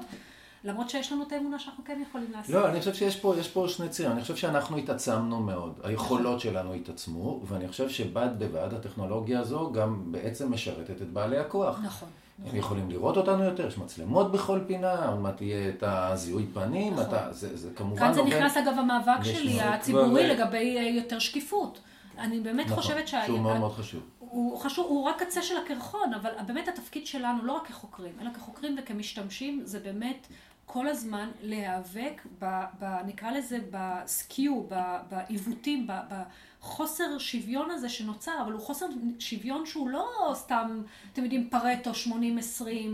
למרות 0.67 0.91
שיש 0.91 1.13
לנו 1.13 1.23
את 1.23 1.33
האמונה 1.33 1.59
שאנחנו 1.59 1.85
כן 1.85 2.03
יכולים 2.09 2.33
לעשות. 2.33 2.55
לא, 2.55 2.69
אני 2.69 2.79
חושב 2.79 2.95
שיש 2.95 3.17
פה, 3.17 3.35
פה 3.53 3.67
שני 3.69 3.89
צירים. 3.89 4.13
אני 4.13 4.21
חושב 4.21 4.37
שאנחנו 4.37 4.77
התעצמנו 4.77 5.41
מאוד. 5.41 5.75
נכון. 5.79 5.91
היכולות 5.91 6.41
שלנו 6.41 6.75
התעצמו, 6.75 7.41
ואני 7.49 7.69
חושב 7.69 7.89
שבד 7.89 8.29
בבד 8.39 8.75
הטכנולוגיה 8.75 9.41
הזו 9.41 9.73
גם 9.73 10.13
בעצם 10.13 10.53
משרתת 10.53 11.03
את 11.03 11.09
בעלי 11.13 11.39
הכוח. 11.39 11.79
נכון. 11.85 12.09
הם 12.47 12.57
יכולים 12.57 12.91
לראות 12.91 13.17
אותנו 13.17 13.45
יותר, 13.45 13.67
יש 13.67 13.79
מצלמות 13.79 14.33
בכל 14.33 14.61
פינה, 14.67 15.09
עוד 15.09 15.19
מעט 15.21 15.37
תהיה 15.37 15.69
את 15.69 15.83
הזיהוי 15.87 16.47
פנים, 16.55 16.93
נכון. 16.93 17.05
אתה, 17.07 17.33
זה, 17.33 17.57
זה 17.57 17.71
כמובן 17.77 17.99
כאן 18.01 18.15
זה 18.15 18.23
נובע- 18.23 18.37
נכנס 18.37 18.57
אגב 18.57 18.75
המאבק 18.79 19.25
שלי, 19.25 19.61
הציבורי, 19.61 20.07
כבר- 20.35 20.45
לגבי 20.45 20.77
אה, 20.79 20.83
יותר 20.83 21.19
שקיפות. 21.19 21.79
אני 22.19 22.41
באמת 22.41 22.67
נכון, 22.67 22.77
חושבת 22.77 23.09
שה... 23.09 23.27
שהוא 23.27 23.39
מאוד 23.41 23.57
מאוד 23.59 23.73
חשוב. 23.73 24.01
הוא 24.19 24.59
חשוב, 24.59 24.87
הוא 24.89 25.05
רק 25.05 25.23
קצה 25.23 25.43
של 25.43 25.55
הקרחון, 25.65 26.15
אבל 26.15 26.31
באמת 26.47 26.69
התפקיד 26.69 27.07
שלנו, 27.07 27.45
לא 27.45 27.53
רק 27.53 27.67
כחוקרים, 27.67 28.13
אלא 28.21 28.31
כחוקרים 28.35 28.77
וכמשתמשים, 28.83 29.61
זה 29.65 29.79
באמת 29.81 30.27
כל 30.67 30.89
הזמן 30.89 31.29
להיאבק, 31.43 32.23
ב, 32.39 32.45
ב, 32.81 32.85
נקרא 33.07 33.31
לזה 33.31 33.59
בסקיו, 33.71 34.63
ב- 34.69 34.97
בעיוותים, 35.11 35.87
ב- 35.87 36.23
בחוסר 36.61 37.19
שוויון 37.19 37.71
הזה 37.71 37.89
שנוצר, 37.89 38.33
אבל 38.45 38.53
הוא 38.53 38.61
חוסר 38.61 38.87
שוויון 39.19 39.67
שהוא 39.67 39.89
לא 39.89 40.33
סתם, 40.35 40.83
אתם 41.13 41.23
יודעים, 41.23 41.49
פרטו 41.51 41.91
80-20 41.91 42.11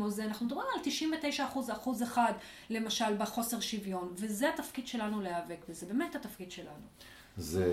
או 0.01 0.11
זה, 0.11 0.25
אנחנו 0.25 0.47
מדברים 0.47 0.67
על 0.75 0.81
99 0.85 1.45
אחוז, 1.45 1.71
אחוז 1.71 2.03
אחד, 2.03 2.33
למשל, 2.71 3.17
בחוסר 3.19 3.61
שוויון, 3.61 4.13
וזה 4.15 4.49
התפקיד 4.49 4.87
שלנו 4.87 5.21
להיאבק 5.21 5.59
בזה, 5.69 5.87
באמת 5.87 6.15
התפקיד 6.15 6.51
שלנו. 6.51 6.83
זה 7.37 7.67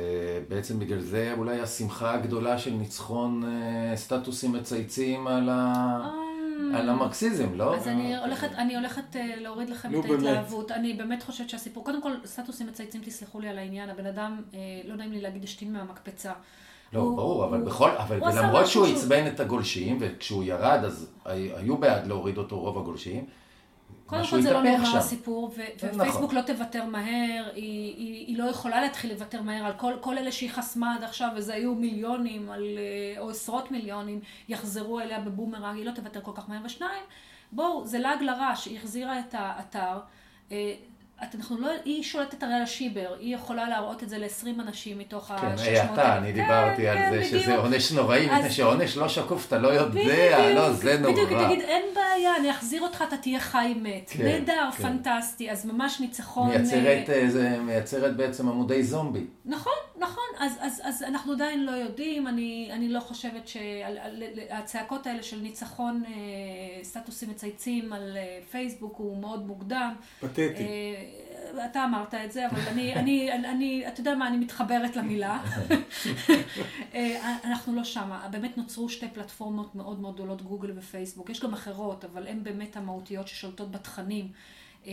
בעצם 0.50 0.80
בגלל 0.80 1.00
זה 1.00 1.34
אולי 1.38 1.60
השמחה 1.60 2.14
הגדולה 2.14 2.58
של 2.58 2.72
ניצחון 2.72 3.44
אה, 3.44 3.96
סטטוסים 3.96 4.52
מצייצים 4.52 5.28
על, 5.28 5.50
ה... 5.50 5.98
על 6.76 6.89
המרקסיזם, 6.89 7.54
לא? 7.56 7.76
אז 7.76 7.88
אני 7.88 8.17
הולכת, 8.17 8.50
אני 8.58 8.76
הולכת 8.76 9.15
אה, 9.15 9.36
להוריד 9.38 9.69
לכם 9.69 9.89
את. 10.00 10.06
ההתלהבות. 10.10 10.72
אני 10.72 10.93
באמת 10.93 11.24
חושבת 11.24 11.50
שהסיפור, 11.50 11.84
קודם 11.86 12.02
כל, 12.02 12.12
סטטוסים 12.26 12.67
מצייצים, 12.67 13.02
תסלחו 13.06 13.39
לי 13.39 13.50
על 13.50 13.58
העניין, 13.58 13.89
הבן 13.89 14.06
אדם, 14.06 14.41
אה, 14.54 14.60
לא 14.86 14.95
נעים 14.95 15.12
לי 15.12 15.22
להגיד, 15.22 15.43
השתין 15.43 15.74
מהמקפצה. 15.74 16.32
לא, 16.93 17.00
הוא- 17.00 17.17
ברור, 17.17 17.45
אבל 17.45 17.58
הוא- 17.58 17.65
בכל, 17.67 17.89
אבל 17.98 18.15
ולמרות 18.24 18.63
משהו 18.63 18.86
שהוא 18.86 18.95
עצבן 18.98 19.28
את 19.28 19.39
הגולשים, 19.39 19.98
וכשהוא 20.00 20.43
ירד 20.43 20.80
אז 20.86 21.10
הי- 21.26 21.52
היו 21.56 21.78
בעד 21.78 22.08
להוריד 22.08 22.38
אותו 22.38 22.60
רוב 22.60 22.78
הגולשים, 22.78 23.26
קודם 24.06 24.28
כל 24.30 24.41
זה 24.41 24.54
לא 24.54 24.63
נגמר 24.63 24.86
שם. 24.86 24.97
הסיפור, 24.97 25.52
ו- 25.58 25.86
נכון. 25.88 26.02
ופייסבוק 26.02 26.34
לא 26.34 26.41
תוותר 26.41 26.86
מהר, 26.86 27.49
היא, 27.54 27.95
היא, 27.95 28.28
היא 28.28 28.38
לא 28.38 28.43
יכולה 28.43 28.82
להתחיל 28.82 29.13
לוותר 29.13 29.41
מהר 29.41 29.65
על 29.65 29.73
כל, 29.73 29.93
כל 30.02 30.17
אלה 30.17 30.32
שהיא 30.32 30.49
חסמה 30.52 30.95
עד 30.95 31.04
עכשיו, 31.04 31.30
וזה 31.36 31.54
היו 31.54 31.75
מיליונים 31.75 32.49
על, 32.49 32.63
אה, 32.78 33.21
או 33.21 33.30
עשרות 33.30 33.71
מיליונים, 33.71 34.19
יחזרו 34.49 34.99
אליה 34.99 35.19
בבומרנג, 35.19 35.78
היא 35.78 35.86
לא 35.86 35.91
תוותר 35.91 36.21
כל 36.21 36.32
כך 36.36 36.49
מהר. 36.49 36.62
ושניים, 36.65 37.04
בואו, 37.52 37.88
זה 37.88 37.99
לעג 37.99 38.21
לרש, 38.21 38.65
היא 38.65 38.78
החזירה 38.78 39.19
את 39.19 39.36
האתר. 39.38 39.97
את- 41.23 41.36
אנחנו 41.36 41.58
לא, 41.58 41.67
היא 41.86 42.03
שולטת 42.03 42.43
הרי 42.43 42.53
על 42.53 42.62
השיבר, 42.62 43.15
היא 43.19 43.36
יכולה 43.36 43.69
להראות 43.69 44.03
את 44.03 44.10
זה 44.10 44.17
ל-20 44.17 44.62
אנשים 44.62 44.97
מתוך 44.99 45.27
כן, 45.27 45.34
ה-600 45.47 45.62
היי 45.62 45.84
אתה, 45.93 46.17
אני 46.17 46.32
דיברתי 46.32 46.88
על 46.88 46.97
זה 47.12 47.23
שזה 47.23 47.55
עונש 47.55 47.91
נוראי, 47.91 48.25
מפני 48.25 48.45
אז- 48.45 48.53
שעונש 48.53 48.97
לא 48.97 49.08
שקוף, 49.10 49.47
אתה 49.47 49.58
לא 49.58 49.67
יודע, 49.67 50.53
לא, 50.53 50.71
זה 50.73 50.97
נורא. 50.99 51.12
בדיוק, 51.13 51.29
היא 51.32 51.45
תגיד, 51.47 51.62
אין 51.62 51.84
בעיה, 51.95 52.36
אני 52.39 52.51
אחזיר 52.51 52.82
אותך, 52.82 53.03
אתה 53.08 53.17
תהיה 53.17 53.39
חי 53.39 53.73
מת. 53.82 54.10
כן, 54.10 54.23
נהדר, 54.25 54.69
כן. 54.77 54.84
פנטסטי, 54.84 55.51
אז 55.51 55.65
ממש 55.65 55.99
ניצחון. 55.99 56.49
מייצרת, 56.49 57.10
אה, 57.10 57.29
זה 57.29 57.58
מייצרת 57.62 58.15
בעצם 58.15 58.49
עמודי 58.49 58.84
זומבי. 58.84 59.23
נכון, 59.45 59.73
נכון, 60.00 60.24
אז, 60.40 60.58
אז, 60.60 60.82
אז 60.84 61.04
אנחנו 61.04 61.34
עדיין 61.34 61.66
לא 61.66 61.72
יודעים, 61.72 62.28
אני, 62.28 62.70
אני 62.72 62.90
לא 62.90 63.00
חושבת 63.00 63.48
שהצעקות 63.48 65.08
האלה 65.08 65.24
של 65.24 65.40
ניצחון 65.40 66.04
אה, 66.08 66.84
סטטוסים 66.84 67.30
מצייצים 67.30 67.94
על 67.94 68.18
אה, 68.18 68.40
פייסבוק 68.52 68.96
הוא 68.98 69.18
מאוד 69.18 69.48
מוקדם. 69.48 69.94
פתטי. 70.20 70.42
אה, 70.48 71.66
אתה 71.66 71.86
אמרת 71.86 72.14
את 72.14 72.32
זה, 72.32 72.48
אבל 72.48 72.62
אני, 72.68 72.96
אני, 72.96 73.32
אני, 73.32 73.48
אני, 73.50 73.88
אתה 73.88 74.00
יודע 74.00 74.16
מה, 74.16 74.28
אני 74.28 74.38
מתחברת 74.38 74.96
למילה. 74.96 75.40
אה, 76.94 77.38
אנחנו 77.44 77.76
לא 77.76 77.84
שמה. 77.84 78.28
באמת 78.32 78.58
נוצרו 78.58 78.90
שתי 78.90 79.08
פלטפורמות 79.14 79.76
מאוד 79.76 80.00
מאוד 80.00 80.16
גדולות, 80.16 80.42
גוגל 80.42 80.72
ופייסבוק. 80.76 81.30
יש 81.30 81.40
גם 81.40 81.54
אחרות, 81.54 82.06
אבל 82.06 82.28
הן 82.28 82.44
באמת 82.44 82.78
המהותיות 82.78 83.28
ששולטות 83.28 83.72
בתכנים. 83.72 84.32
אה, 84.88 84.92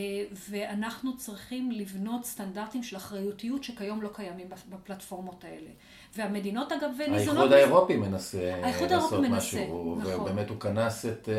ואנחנו 0.51 1.17
צריכים 1.17 1.71
לבנות 1.71 2.25
סטנדרטים 2.25 2.83
של 2.83 2.97
אחריותיות 2.97 3.65
שכיום 3.65 4.03
לא 4.03 4.09
קיימים 4.15 4.47
בפלטפורמות 4.71 5.45
האלה. 5.45 5.71
והמדינות 6.17 6.73
אגב 6.73 6.91
ניזונות... 7.09 7.27
האיחוד. 7.37 7.53
האירופי 7.53 7.97
מנסה 7.97 8.55
האיחוד 8.63 8.91
לעשות 8.91 9.13
האירופי 9.13 9.29
מנסה, 9.33 9.47
משהו, 9.47 9.97
נכון. 10.01 10.21
ובאמת 10.21 10.49
הוא 10.51 10.61
כנס 10.61 11.07
את 11.07 11.29
אה, 11.29 11.35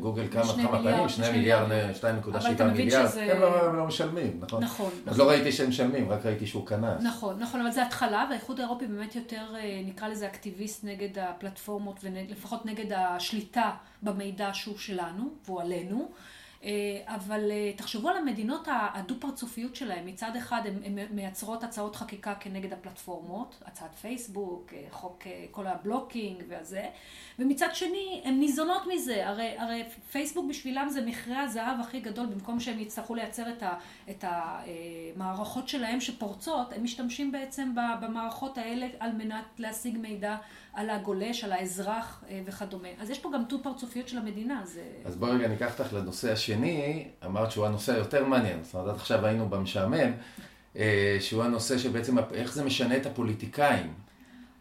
גוגל 0.00 0.26
כמה 0.30 0.42
כמה 0.42 0.82
פעמים, 0.82 1.08
שני 1.08 1.26
שני 1.26 1.36
מיליארד, 1.36 1.68
מיליארד. 1.68 1.94
2.7 1.94 2.28
אבל 2.36 2.52
אתה 2.52 2.64
מבין 2.64 2.76
מיליארד, 2.84 3.08
שזה- 3.08 3.32
הם 3.32 3.40
לא 3.40 3.76
לא 3.76 3.86
משלמים, 3.86 4.40
נכון? 4.40 4.62
נכון, 4.64 4.90
אז 4.92 5.00
נכון. 5.06 5.18
לא 5.18 5.30
ראיתי 5.30 5.52
שהם 5.52 5.68
משלמים, 5.68 6.10
רק 6.10 6.26
ראיתי 6.26 6.46
שהוא 6.46 6.66
כנס. 6.66 7.02
נכון, 7.02 7.38
נכון, 7.38 7.60
אבל 7.60 7.70
זה 7.70 7.82
התחלה, 7.82 8.26
והאיחוד 8.30 8.60
האירופי 8.60 8.86
באמת 8.86 9.16
יותר, 9.16 9.54
אה, 9.56 9.82
נקרא 9.86 10.08
לזה 10.08 10.26
אקטיביסט 10.26 10.84
נגד 10.84 11.18
הפלטפורמות, 11.18 12.00
ולפחות 12.02 12.66
נגד 12.66 12.92
השליטה 12.92 13.70
במידע 14.02 14.50
שהוא 14.52 14.78
שלנו, 14.78 15.24
והוא 15.46 15.60
עלינו. 15.60 16.08
אה, 16.64 16.70
אבל 17.06 17.50
אה, 17.50 17.72
תחשבו 17.76 18.08
על 18.08 18.16
המדינות 18.16 18.68
הדו-פרצופיות 18.94 19.76
שלהם. 19.76 20.06
מצד 20.06 20.36
אחד 20.36 20.62
הן 20.84 20.98
מייצרות 21.10 21.64
הצעות 21.64 21.96
חקיקה 21.96 22.34
כנגד 22.34 22.72
הפלטפורמות, 22.72 23.62
הצעת 23.66 23.94
פייסבוק, 23.94 24.72
אה, 24.72 24.84
חוק 24.90 25.22
כל 25.50 25.66
הבלוקינג 25.66 26.42
והזה, 26.48 26.88
ומצד 27.38 27.68
שני 27.74 28.22
הן 28.24 28.38
ניזונות 28.38 28.82
מזה. 28.94 29.28
הרי, 29.28 29.58
הרי 29.58 29.84
פייסבוק 30.12 30.46
בשבילם 30.48 30.88
זה 30.88 31.06
מכרה 31.06 31.42
הזהב 31.42 31.80
הכי 31.80 32.00
גדול, 32.00 32.26
במקום 32.26 32.60
שהם 32.60 32.78
יצטרכו 32.78 33.14
לייצר 33.14 33.50
את, 33.50 33.62
ה, 33.62 33.74
את 34.10 34.24
המערכות 34.28 35.68
שלהם 35.68 36.00
שפורצות, 36.00 36.72
הם 36.72 36.84
משתמשים 36.84 37.32
בעצם 37.32 37.74
במערכות 38.00 38.58
האלה 38.58 38.86
על 39.00 39.12
מנת 39.12 39.44
להשיג 39.58 39.98
מידע 39.98 40.36
על 40.72 40.90
הגולש, 40.90 41.44
על 41.44 41.52
האזרח 41.52 42.24
אה, 42.28 42.40
וכדומה. 42.46 42.88
אז 43.00 43.10
יש 43.10 43.18
פה 43.18 43.30
גם 43.34 43.44
דו-פרצופיות 43.48 44.08
של 44.08 44.18
המדינה. 44.18 44.62
זה... 44.64 44.82
אז 45.04 45.16
בואי 45.16 45.32
רגע 45.32 45.48
ניקח 45.48 45.80
אותך 45.80 45.92
לנושא 45.92 46.32
השני, 46.32 47.08
אמרת 47.24 47.50
שהוא 47.50 47.66
הנושא 47.66 47.94
היותר 47.94 48.24
מעניין, 48.24 48.64
זאת 48.64 48.74
אומרת 48.74 48.88
עד 48.88 48.94
עכשיו 48.94 49.26
היינו 49.26 49.48
במשעמם, 49.48 50.12
אה, 50.76 51.16
שהוא 51.20 51.42
הנושא 51.42 51.78
שבעצם 51.78 52.18
איך 52.18 52.54
זה 52.54 52.64
משנה 52.64 52.96
את 52.96 53.06
הפוליטיקאים. 53.06 53.92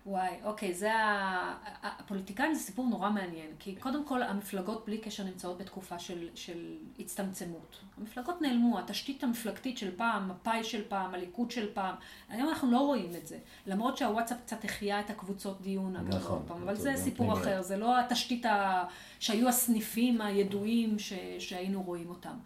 וואי, 0.05 0.35
אוקיי, 0.43 0.73
זה 0.73 0.93
ה... 0.93 1.53
הפוליטיקאים 1.83 2.53
זה 2.53 2.59
סיפור 2.59 2.87
נורא 2.87 3.09
מעניין, 3.09 3.47
כי 3.59 3.75
קודם 3.75 4.05
כל 4.05 4.23
המפלגות 4.23 4.85
בלי 4.85 4.97
קשר 4.97 5.23
נמצאות 5.23 5.57
בתקופה 5.57 5.99
של, 5.99 6.29
של 6.35 6.75
הצטמצמות. 6.99 7.79
המפלגות 7.97 8.41
נעלמו, 8.41 8.79
התשתית 8.79 9.23
המפלגתית 9.23 9.77
של 9.77 9.95
פעם, 9.97 10.29
מפא"י 10.29 10.63
של 10.63 10.83
פעם, 10.87 11.13
הליכוד 11.13 11.51
של 11.51 11.73
פעם, 11.73 11.95
היום 12.29 12.49
אנחנו 12.49 12.71
לא 12.71 12.77
רואים 12.77 13.15
את 13.15 13.27
זה. 13.27 13.37
למרות 13.67 13.97
שהוואטסאפ 13.97 14.37
קצת 14.45 14.65
החיה 14.65 14.99
את 14.99 15.09
הקבוצות 15.09 15.61
דיון, 15.61 15.95
אגב, 15.95 16.15
נכון, 16.15 16.37
עוד 16.37 16.47
פעם, 16.47 16.61
אבל 16.61 16.75
זה 16.75 16.93
סיפור. 16.95 17.33
אחר, 17.33 17.61
זה 17.61 17.77
לא 17.77 17.99
התשתית 17.99 18.45
ה... 18.45 18.83
שהיו 19.19 19.47
הסניפים 19.47 20.21
הידועים 20.21 20.99
ש... 20.99 21.13
שהיינו 21.39 21.83
רואים 21.83 22.09
אותם. 22.09 22.37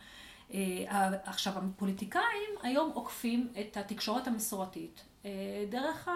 אה, 0.54 1.10
עכשיו, 1.24 1.54
הפוליטיקאים 1.58 2.50
היום 2.64 2.92
עוקפים 2.94 3.48
את 3.60 3.78
התקשורת 3.78 4.28
המסורתית 4.28 5.04
אה, 5.26 5.32
דרך 5.70 6.10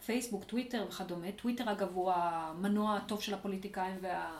הפייסבוק, 0.00 0.44
טוויטר 0.44 0.84
וכדומה. 0.88 1.32
טוויטר, 1.32 1.72
אגב, 1.72 1.88
הוא 1.94 2.12
המנוע 2.14 2.96
הטוב 2.96 3.22
של 3.22 3.34
הפוליטיקאים 3.34 3.96
וה, 4.00 4.30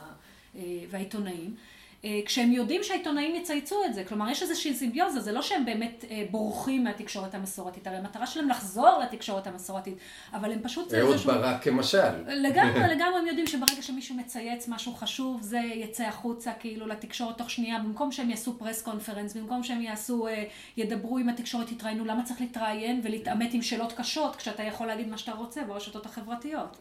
אה, 0.56 0.60
והעיתונאים. 0.90 1.56
אה, 2.04 2.20
כשהם 2.26 2.52
יודעים 2.52 2.82
שהעיתונאים 2.82 3.34
יצייצו 3.34 3.84
את 3.84 3.94
זה, 3.94 4.04
כלומר 4.04 4.30
יש 4.30 4.42
איזושהי 4.42 4.74
סימביוזה, 4.74 5.20
זה 5.20 5.32
לא 5.32 5.42
שהם 5.42 5.64
באמת 5.64 6.04
אה, 6.10 6.24
בורחים 6.30 6.84
מהתקשורת 6.84 7.34
המסורתית, 7.34 7.86
הרי 7.86 7.96
המטרה 7.96 8.26
שלהם 8.26 8.48
לחזור 8.48 8.98
לתקשורת 9.02 9.46
המסורתית, 9.46 9.94
אבל 10.32 10.52
הם 10.52 10.58
פשוט... 10.62 10.94
אהוד 10.94 11.12
איזשהו- 11.12 11.32
ברק 11.32 11.62
כמשל. 11.62 12.12
לגמרי, 12.28 12.80
לגמרי 12.94 13.18
הם 13.18 13.26
יודעים 13.26 13.46
שברגע 13.46 13.82
שמישהו 13.82 14.14
מצייץ 14.14 14.68
משהו 14.68 14.94
חשוב, 14.94 15.42
זה 15.42 15.58
יצא 15.74 16.04
החוצה 16.04 16.52
כאילו 16.52 16.86
לתקשורת 16.86 17.38
תוך 17.38 17.50
שנייה, 17.50 17.78
במקום 17.78 18.12
שהם 18.12 18.30
יעשו 18.30 18.58
פרס 18.58 18.82
קונפרנס, 18.82 19.36
במקום 19.36 19.62
שהם 19.62 19.82
יעשו, 19.82 20.26
אה, 20.26 20.44
ידברו 20.76 21.18
עם 21.18 21.28
התקשורת, 21.28 21.72
יתראיינו, 21.72 22.04
למה 22.04 22.22
צריך 22.24 22.40
להתראיין 22.40 23.00
ולהתעמת 23.04 23.54
עם 23.54 23.62
שאלות 23.62 23.92
קשות, 23.92 24.36
כשאתה 24.36 24.62
יכול 24.62 24.86
להגיד 24.86 25.08
מה 25.08 25.18
שאתה 25.18 25.32
רוצה 25.32 25.64
ברשתות 25.64 26.06
החברתיות. 26.06 26.76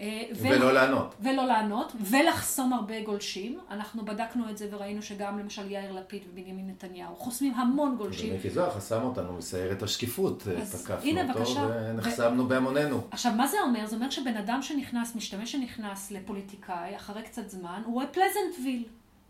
אה, 0.00 0.22
ולא 0.40 0.72
לענות. 0.72 1.14
ולא 1.20 1.46
לענות, 1.46 1.92
ולחסום 2.00 2.72
הרבה 2.72 3.00
גולשים. 3.02 3.58
אנחנו 3.70 4.04
בדקנו 4.04 4.50
את 4.50 4.58
זה 4.58 4.68
וראינו 4.70 5.02
שגם 5.02 5.38
למשל 5.38 5.70
יאיר 5.70 5.92
לפיד 5.92 6.22
ובנימין 6.30 6.70
נתניהו 6.70 7.16
חוסמים 7.16 7.54
המון 7.54 7.96
גולשים. 7.96 8.32
ומיקי 8.32 8.50
זוהר 8.50 8.70
חסם 8.70 9.02
אותנו 9.02 9.32
מסיירת 9.32 9.82
השקיפות, 9.82 10.48
אז 10.62 10.84
תקפנו 10.84 11.20
אותו. 11.28 11.60
ונחסמנו 11.60 12.48
בהמוננו. 12.48 13.00
עכשיו, 13.10 13.32
מה 13.32 13.46
זה 13.46 13.56
אומר? 13.62 13.86
זה 13.86 13.96
אומר 13.96 14.10
שבן 14.10 14.36
אדם 14.36 14.62
שנכנס, 14.62 15.16
משתמש 15.16 15.52
שנכנס 15.52 16.10
לפוליטיקאי, 16.10 16.96
אחרי 16.96 17.22
קצת 17.22 17.48
זמן, 17.48 17.82
הוא 17.84 17.94
רואה 17.94 18.06
פלזנטוויל. 18.06 18.84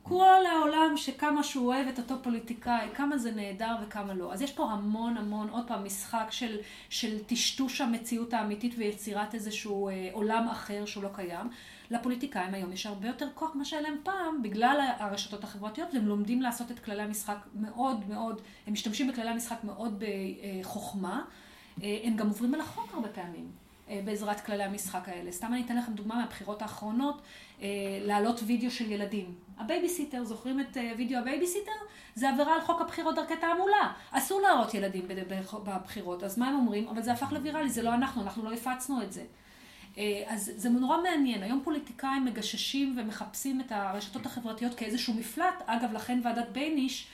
כל 0.09 0.47
העולם 0.53 0.97
שכמה 0.97 1.43
שהוא 1.43 1.67
אוהב 1.67 1.89
את 1.89 1.99
אותו 1.99 2.15
פוליטיקאי, 2.23 2.89
כמה 2.95 3.19
זה 3.19 3.31
נהדר 3.33 3.77
וכמה 3.83 4.15
לא. 4.15 4.33
אז 4.33 4.43
יש 4.43 4.53
פה 4.53 4.71
המון 4.71 5.17
המון, 5.17 5.49
עוד 5.49 5.69
פעם, 5.69 5.85
משחק 5.85 6.27
של, 6.31 6.57
של 6.89 7.25
טשטוש 7.25 7.81
המציאות 7.81 8.35
האמיתית 8.35 8.75
ויצירת 8.79 9.35
איזשהו 9.35 9.89
אה, 9.89 10.09
עולם 10.13 10.49
אחר 10.49 10.85
שהוא 10.85 11.05
לא 11.05 11.09
קיים. 11.15 11.51
לפוליטיקאים 11.91 12.55
היום 12.55 12.73
יש 12.73 12.87
הרבה 12.87 13.09
יותר 13.09 13.29
כוח 13.35 13.55
ממה 13.55 13.65
שהיה 13.65 13.83
להם 13.83 13.97
פעם, 14.03 14.43
בגלל 14.43 14.81
הרשתות 14.99 15.45
החברתיות, 15.45 15.89
והם 15.95 16.07
לומדים 16.07 16.43
לעשות 16.43 16.71
את 16.71 16.79
כללי 16.79 17.03
המשחק 17.03 17.39
מאוד 17.55 18.09
מאוד, 18.09 18.41
הם 18.67 18.73
משתמשים 18.73 19.09
בכללי 19.09 19.31
המשחק 19.31 19.65
מאוד 19.65 20.05
בחוכמה. 20.63 21.23
אה, 21.83 21.99
הם 22.05 22.17
גם 22.17 22.29
עוברים 22.29 22.55
על 22.55 22.61
החוק 22.61 22.95
הרבה 22.95 23.09
פעמים. 23.09 23.65
אה, 23.89 24.01
בעזרת 24.05 24.41
כללי 24.41 24.63
המשחק 24.63 25.09
האלה. 25.09 25.33
סתם 25.33 25.47
אני 25.47 25.63
אתן 25.63 25.77
לכם 25.77 25.93
דוגמה 25.93 26.15
מהבחירות 26.15 26.63
האחרונות, 26.63 27.23
אה, 27.63 27.69
להעלות 28.01 28.41
וידאו 28.47 28.71
של 28.71 28.91
ילדים. 28.91 29.35
הבייביסיטר, 29.59 30.25
זוכרים 30.25 30.61
את 30.61 30.77
אה, 30.77 30.93
וידאו 30.97 31.19
הבייביסיטר? 31.19 31.73
זה 32.15 32.31
עבירה 32.31 32.55
על 32.55 32.61
חוק 32.61 32.81
הבחירות 32.81 33.15
דרכי 33.15 33.37
תעמולה. 33.37 33.93
אסור 34.11 34.41
להראות 34.41 34.75
ילדים 34.75 35.09
בבחירות. 35.65 36.23
אז 36.23 36.39
מה 36.39 36.49
הם 36.49 36.55
אומרים? 36.55 36.89
אבל 36.89 37.03
זה 37.03 37.13
הפך 37.13 37.33
לוויראלי, 37.33 37.69
זה 37.71 37.83
לא 37.83 37.95
אנחנו, 37.95 38.23
אנחנו 38.23 38.45
לא 38.45 38.53
הפצנו 38.53 39.03
את 39.03 39.13
זה. 39.13 39.25
אה, 39.99 40.23
אז 40.27 40.53
זה 40.57 40.69
נורא 40.69 41.03
מעניין. 41.03 41.43
היום 41.43 41.61
פוליטיקאים 41.65 42.25
מגששים 42.25 42.97
ומחפשים 42.99 43.61
את 43.61 43.73
הרשתות 43.73 44.27
החברתיות 44.27 44.75
כאיזשהו 44.75 45.15
מפלט. 45.15 45.63
אגב, 45.67 45.93
לכן 45.93 46.21
ועדת 46.25 46.49
בייניש 46.49 47.07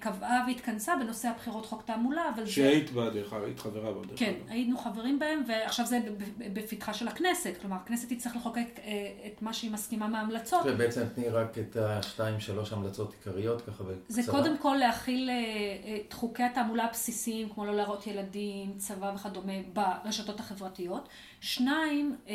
קבעה 0.00 0.44
והתכנסה 0.46 0.92
בנושא 0.96 1.28
הבחירות 1.28 1.66
חוק 1.66 1.82
תעמולה, 1.82 2.22
אבל 2.34 2.44
זה... 2.44 2.52
שהיית 2.52 2.90
בה, 2.90 3.10
דרך 3.10 3.32
אגב, 3.32 3.44
היית 3.44 3.58
חברה 3.58 3.92
בה, 3.92 4.06
דרך 4.06 4.18
כן, 4.18 4.34
אגב. 4.40 4.50
היינו 4.50 4.78
חברים 4.78 5.18
בהם, 5.18 5.42
ועכשיו 5.48 5.86
זה 5.86 5.98
בפתחה 6.38 6.94
של 6.94 7.08
הכנסת. 7.08 7.54
כלומר, 7.60 7.76
הכנסת 7.76 8.12
תצטרך 8.12 8.36
לחוקק 8.36 8.66
אה, 8.78 8.92
את 9.26 9.42
מה 9.42 9.52
שהיא 9.52 9.70
מסכימה 9.70 10.08
מההמלצות. 10.08 10.60
ובעצם 10.64 11.02
תני 11.14 11.28
רק 11.28 11.58
את 11.58 11.76
השתיים, 11.76 12.40
שלוש 12.40 12.72
המלצות 12.72 13.12
עיקריות, 13.12 13.60
ככה 13.62 13.84
בקצרה. 13.84 13.94
זה 14.08 14.22
קודם 14.30 14.58
כל 14.58 14.76
להכיל 14.80 15.30
אה, 15.30 15.34
אה, 15.34 15.98
את 16.06 16.12
חוקי 16.12 16.42
התעמולה 16.42 16.84
הבסיסיים, 16.84 17.48
כמו 17.48 17.66
לא 17.66 17.76
להראות 17.76 18.06
ילדים, 18.06 18.72
צבא 18.76 19.12
וכדומה, 19.14 19.52
ברשתות 19.72 20.40
החברתיות. 20.40 21.08
שניים, 21.40 22.16
אה, 22.28 22.34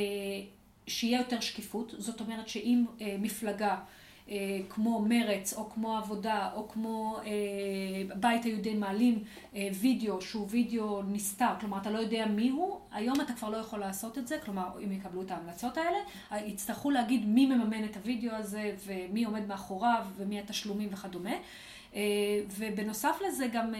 שיהיה 0.87 1.19
יותר 1.19 1.39
שקיפות, 1.39 1.93
זאת 1.97 2.19
אומרת 2.19 2.47
שאם 2.47 2.85
אה, 3.01 3.15
מפלגה 3.19 3.69
אה, 3.69 3.75
כמו 4.69 5.01
מרץ, 5.01 5.53
או 5.53 5.69
כמו 5.69 5.97
עבודה, 5.97 6.49
או 6.55 6.67
כמו 6.69 7.17
אה, 7.25 8.15
בית 8.15 8.43
היהודי 8.43 8.73
מעלים 8.73 9.23
אה, 9.55 9.69
וידאו 9.79 10.21
שהוא 10.21 10.47
וידאו 10.49 11.01
נסתר, 11.03 11.53
כלומר 11.59 11.77
אתה 11.77 11.89
לא 11.89 11.99
יודע 11.99 12.25
מי 12.25 12.49
הוא, 12.49 12.79
היום 12.91 13.21
אתה 13.21 13.33
כבר 13.33 13.49
לא 13.49 13.57
יכול 13.57 13.79
לעשות 13.79 14.17
את 14.17 14.27
זה, 14.27 14.37
כלומר 14.45 14.67
אם 14.83 14.91
יקבלו 14.91 15.21
את 15.21 15.31
ההמלצות 15.31 15.77
האלה, 15.77 15.97
אה, 16.31 16.45
יצטרכו 16.45 16.91
להגיד 16.91 17.25
מי 17.25 17.45
מממן 17.45 17.83
את 17.83 17.97
הוידאו 17.97 18.35
הזה, 18.35 18.75
ומי 18.85 19.23
עומד 19.23 19.47
מאחוריו, 19.47 20.05
ומי 20.17 20.39
התשלומים 20.39 20.89
וכדומה. 20.91 21.35
אה, 21.95 22.01
ובנוסף 22.57 23.19
לזה 23.27 23.47
גם 23.47 23.75
אה, 23.75 23.79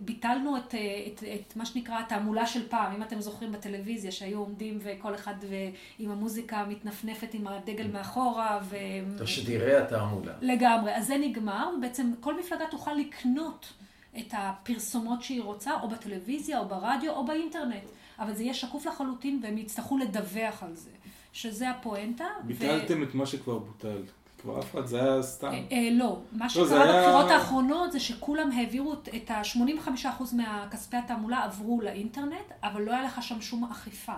ביטלנו 0.00 0.56
את, 0.56 0.74
אה, 0.74 1.04
את, 1.06 1.24
את 1.24 1.56
מה 1.56 1.66
שנקרא 1.66 2.00
התעמולה 2.00 2.46
של 2.46 2.68
פעם, 2.68 2.94
אם 2.96 3.02
אתם 3.02 3.20
זוכרים 3.20 3.52
בטלוויזיה 3.52 4.12
שהיו 4.12 4.38
עומדים 4.38 4.78
וכל 4.80 5.14
אחד 5.14 5.34
ו- 5.42 5.54
עם 5.98 6.10
המוזיקה 6.10 6.64
מתנפנפת 6.68 7.34
עם 7.34 7.46
הדגל 7.46 7.86
מאחורה 7.92 8.60
ו... 8.62 8.76
תשדירי 9.18 9.76
התעמולה. 9.76 10.32
לגמרי, 10.40 10.96
אז 10.96 11.06
זה 11.06 11.16
נגמר, 11.16 11.68
ובעצם 11.78 12.12
כל 12.20 12.40
מפלגה 12.40 12.64
תוכל 12.70 12.94
לקנות 12.94 13.72
את 14.18 14.32
הפרסומות 14.32 15.22
שהיא 15.22 15.42
רוצה, 15.42 15.80
או 15.82 15.88
בטלוויזיה, 15.88 16.58
או 16.58 16.68
ברדיו, 16.68 17.12
או 17.12 17.26
באינטרנט. 17.26 17.84
אבל 18.18 18.34
זה 18.34 18.42
יהיה 18.42 18.54
שקוף 18.54 18.86
לחלוטין, 18.86 19.40
והם 19.42 19.58
יצטרכו 19.58 19.98
לדווח 19.98 20.62
על 20.62 20.74
זה. 20.74 20.90
שזה 21.32 21.70
הפואנטה. 21.70 22.24
ביטלתם 22.44 23.02
את 23.02 23.14
מה 23.14 23.26
שכבר 23.26 23.58
בוטל. 23.58 24.02
כבר 24.42 24.58
אף 24.60 24.70
אחד, 24.70 24.86
זה 24.86 25.02
היה 25.02 25.22
סתם. 25.22 25.46
אה, 25.52 25.62
אה, 25.72 25.88
לא, 25.92 26.18
מה 26.32 26.48
זה 26.48 26.54
שקרה 26.54 26.68
בבחירות 27.02 27.30
האחרונות 27.30 27.92
זה 27.92 28.00
שכולם 28.00 28.50
העבירו 28.52 28.92
את- 28.92 29.08
את 29.16 29.30
ה-85% 29.30 29.96
מהכספי 30.32 30.96
התעמולה 30.96 31.44
עברו 31.44 31.80
לאינטרנט, 31.80 32.32
אבל 32.62 32.82
לא 32.82 32.92
היה 32.92 33.02
לך 33.02 33.22
שם 33.22 33.40
שום 33.40 33.64
אכיפה. 33.72 34.12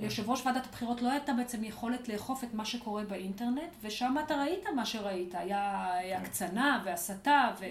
ליושב 0.00 0.30
ראש 0.30 0.46
ועדת 0.46 0.66
הבחירות 0.66 1.02
לא 1.02 1.10
הייתה 1.10 1.32
בעצם 1.32 1.64
יכולת 1.64 2.08
לאכוף 2.08 2.44
את 2.44 2.54
מה 2.54 2.64
שקורה 2.64 3.04
באינטרנט, 3.04 3.70
ושם 3.82 4.16
אתה 4.24 4.34
ראית 4.34 4.64
מה 4.76 4.86
שראית, 4.86 5.34
היה 5.34 5.88
הקצנה 6.16 6.82
והסתה, 6.84 7.50
ו... 7.60 7.64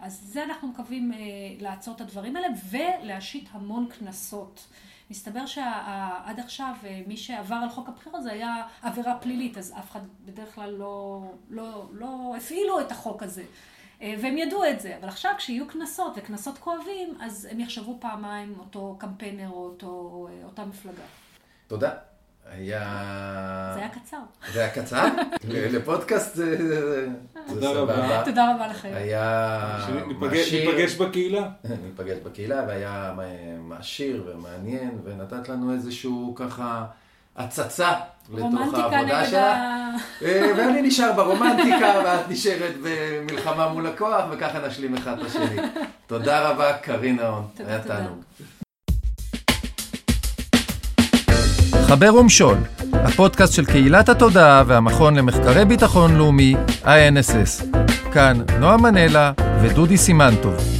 אז 0.00 0.20
זה 0.24 0.44
אנחנו 0.44 0.68
מקווים 0.68 1.12
אה, 1.12 1.18
לעצור 1.60 1.94
את 1.94 2.00
הדברים 2.00 2.36
האלה, 2.36 2.48
ולהשית 2.70 3.48
המון 3.52 3.86
קנסות. 3.98 4.66
מסתבר 5.10 5.46
שעד 5.46 6.40
עכשיו 6.40 6.74
אה, 6.84 7.02
מי 7.06 7.16
שעבר 7.16 7.54
על 7.54 7.68
חוק 7.68 7.88
הבחירות 7.88 8.22
זה 8.22 8.32
היה 8.32 8.66
עבירה 8.82 9.18
פלילית, 9.18 9.58
אז 9.58 9.74
אף 9.78 9.90
אחד 9.90 10.00
בדרך 10.24 10.54
כלל 10.54 10.70
לא, 10.70 11.24
לא, 11.50 11.86
לא 11.92 12.34
הפעילו 12.36 12.80
את 12.80 12.92
החוק 12.92 13.22
הזה. 13.22 13.44
אה, 14.02 14.14
והם 14.22 14.36
ידעו 14.36 14.64
את 14.64 14.80
זה, 14.80 14.96
אבל 15.00 15.08
עכשיו 15.08 15.32
כשיהיו 15.38 15.66
קנסות 15.66 16.12
וקנסות 16.16 16.58
כואבים, 16.58 17.14
אז 17.20 17.48
הם 17.50 17.60
יחשבו 17.60 17.96
פעמיים 18.00 18.54
אותו 18.58 18.96
קמפיינר 18.98 19.48
או 19.48 19.64
אותו, 19.64 20.28
אה, 20.30 20.44
אותה 20.44 20.64
מפלגה. 20.64 21.02
תודה. 21.66 21.90
היה... 22.52 22.82
זה 23.74 23.80
היה 23.80 23.88
קצר. 23.88 24.16
זה 24.52 24.60
היה 24.60 24.70
קצר? 24.70 25.04
לפודקאסט 25.48 26.34
זה 26.36 27.06
תודה 27.48 27.70
רבה. 27.70 28.22
תודה 28.24 28.54
רבה 28.54 28.66
לכם. 28.66 28.90
היה 28.94 29.78
ניפגש- 30.06 30.36
מעשיר. 30.36 30.70
ניפגש 30.70 30.94
בקהילה. 30.94 31.48
ניפגש 31.86 32.16
בקהילה, 32.24 32.64
והיה 32.68 33.14
מעשיר 33.60 34.24
ומעניין, 34.26 34.98
ונתת 35.04 35.48
לנו 35.48 35.72
איזשהו 35.72 36.34
ככה 36.36 36.84
הצצה 37.36 37.92
לתוך 38.34 38.50
העבודה 38.60 39.02
נגד 39.02 39.24
שלך. 39.24 39.34
ה... 39.34 39.90
אה, 40.22 40.52
ואני 40.56 40.82
נשאר 40.82 41.12
ברומנטיקה, 41.12 41.92
ואת 42.04 42.28
נשארת 42.28 42.74
במלחמה 42.82 43.68
מול 43.68 43.86
הכוח, 43.86 44.24
וככה 44.30 44.66
נשלים 44.66 44.94
אחד 44.94 45.18
את 45.18 45.26
השני. 45.26 45.56
תודה 46.06 46.48
רבה, 46.50 46.72
נאון. 47.02 47.46
תודה, 47.56 47.68
היה 47.70 47.82
תודה. 47.82 47.96
תענוג. 47.96 48.22
חבר 51.86 52.14
ומשול, 52.14 52.56
הפודקאסט 52.92 53.52
של 53.52 53.64
קהילת 53.64 54.08
התודעה 54.08 54.62
והמכון 54.66 55.16
למחקרי 55.16 55.64
ביטחון 55.64 56.16
לאומי, 56.16 56.54
INSS. 56.84 57.78
כאן 58.12 58.38
נועה 58.60 58.76
מנלה 58.76 59.32
ודודי 59.62 59.96
סימנטוב. 59.96 60.75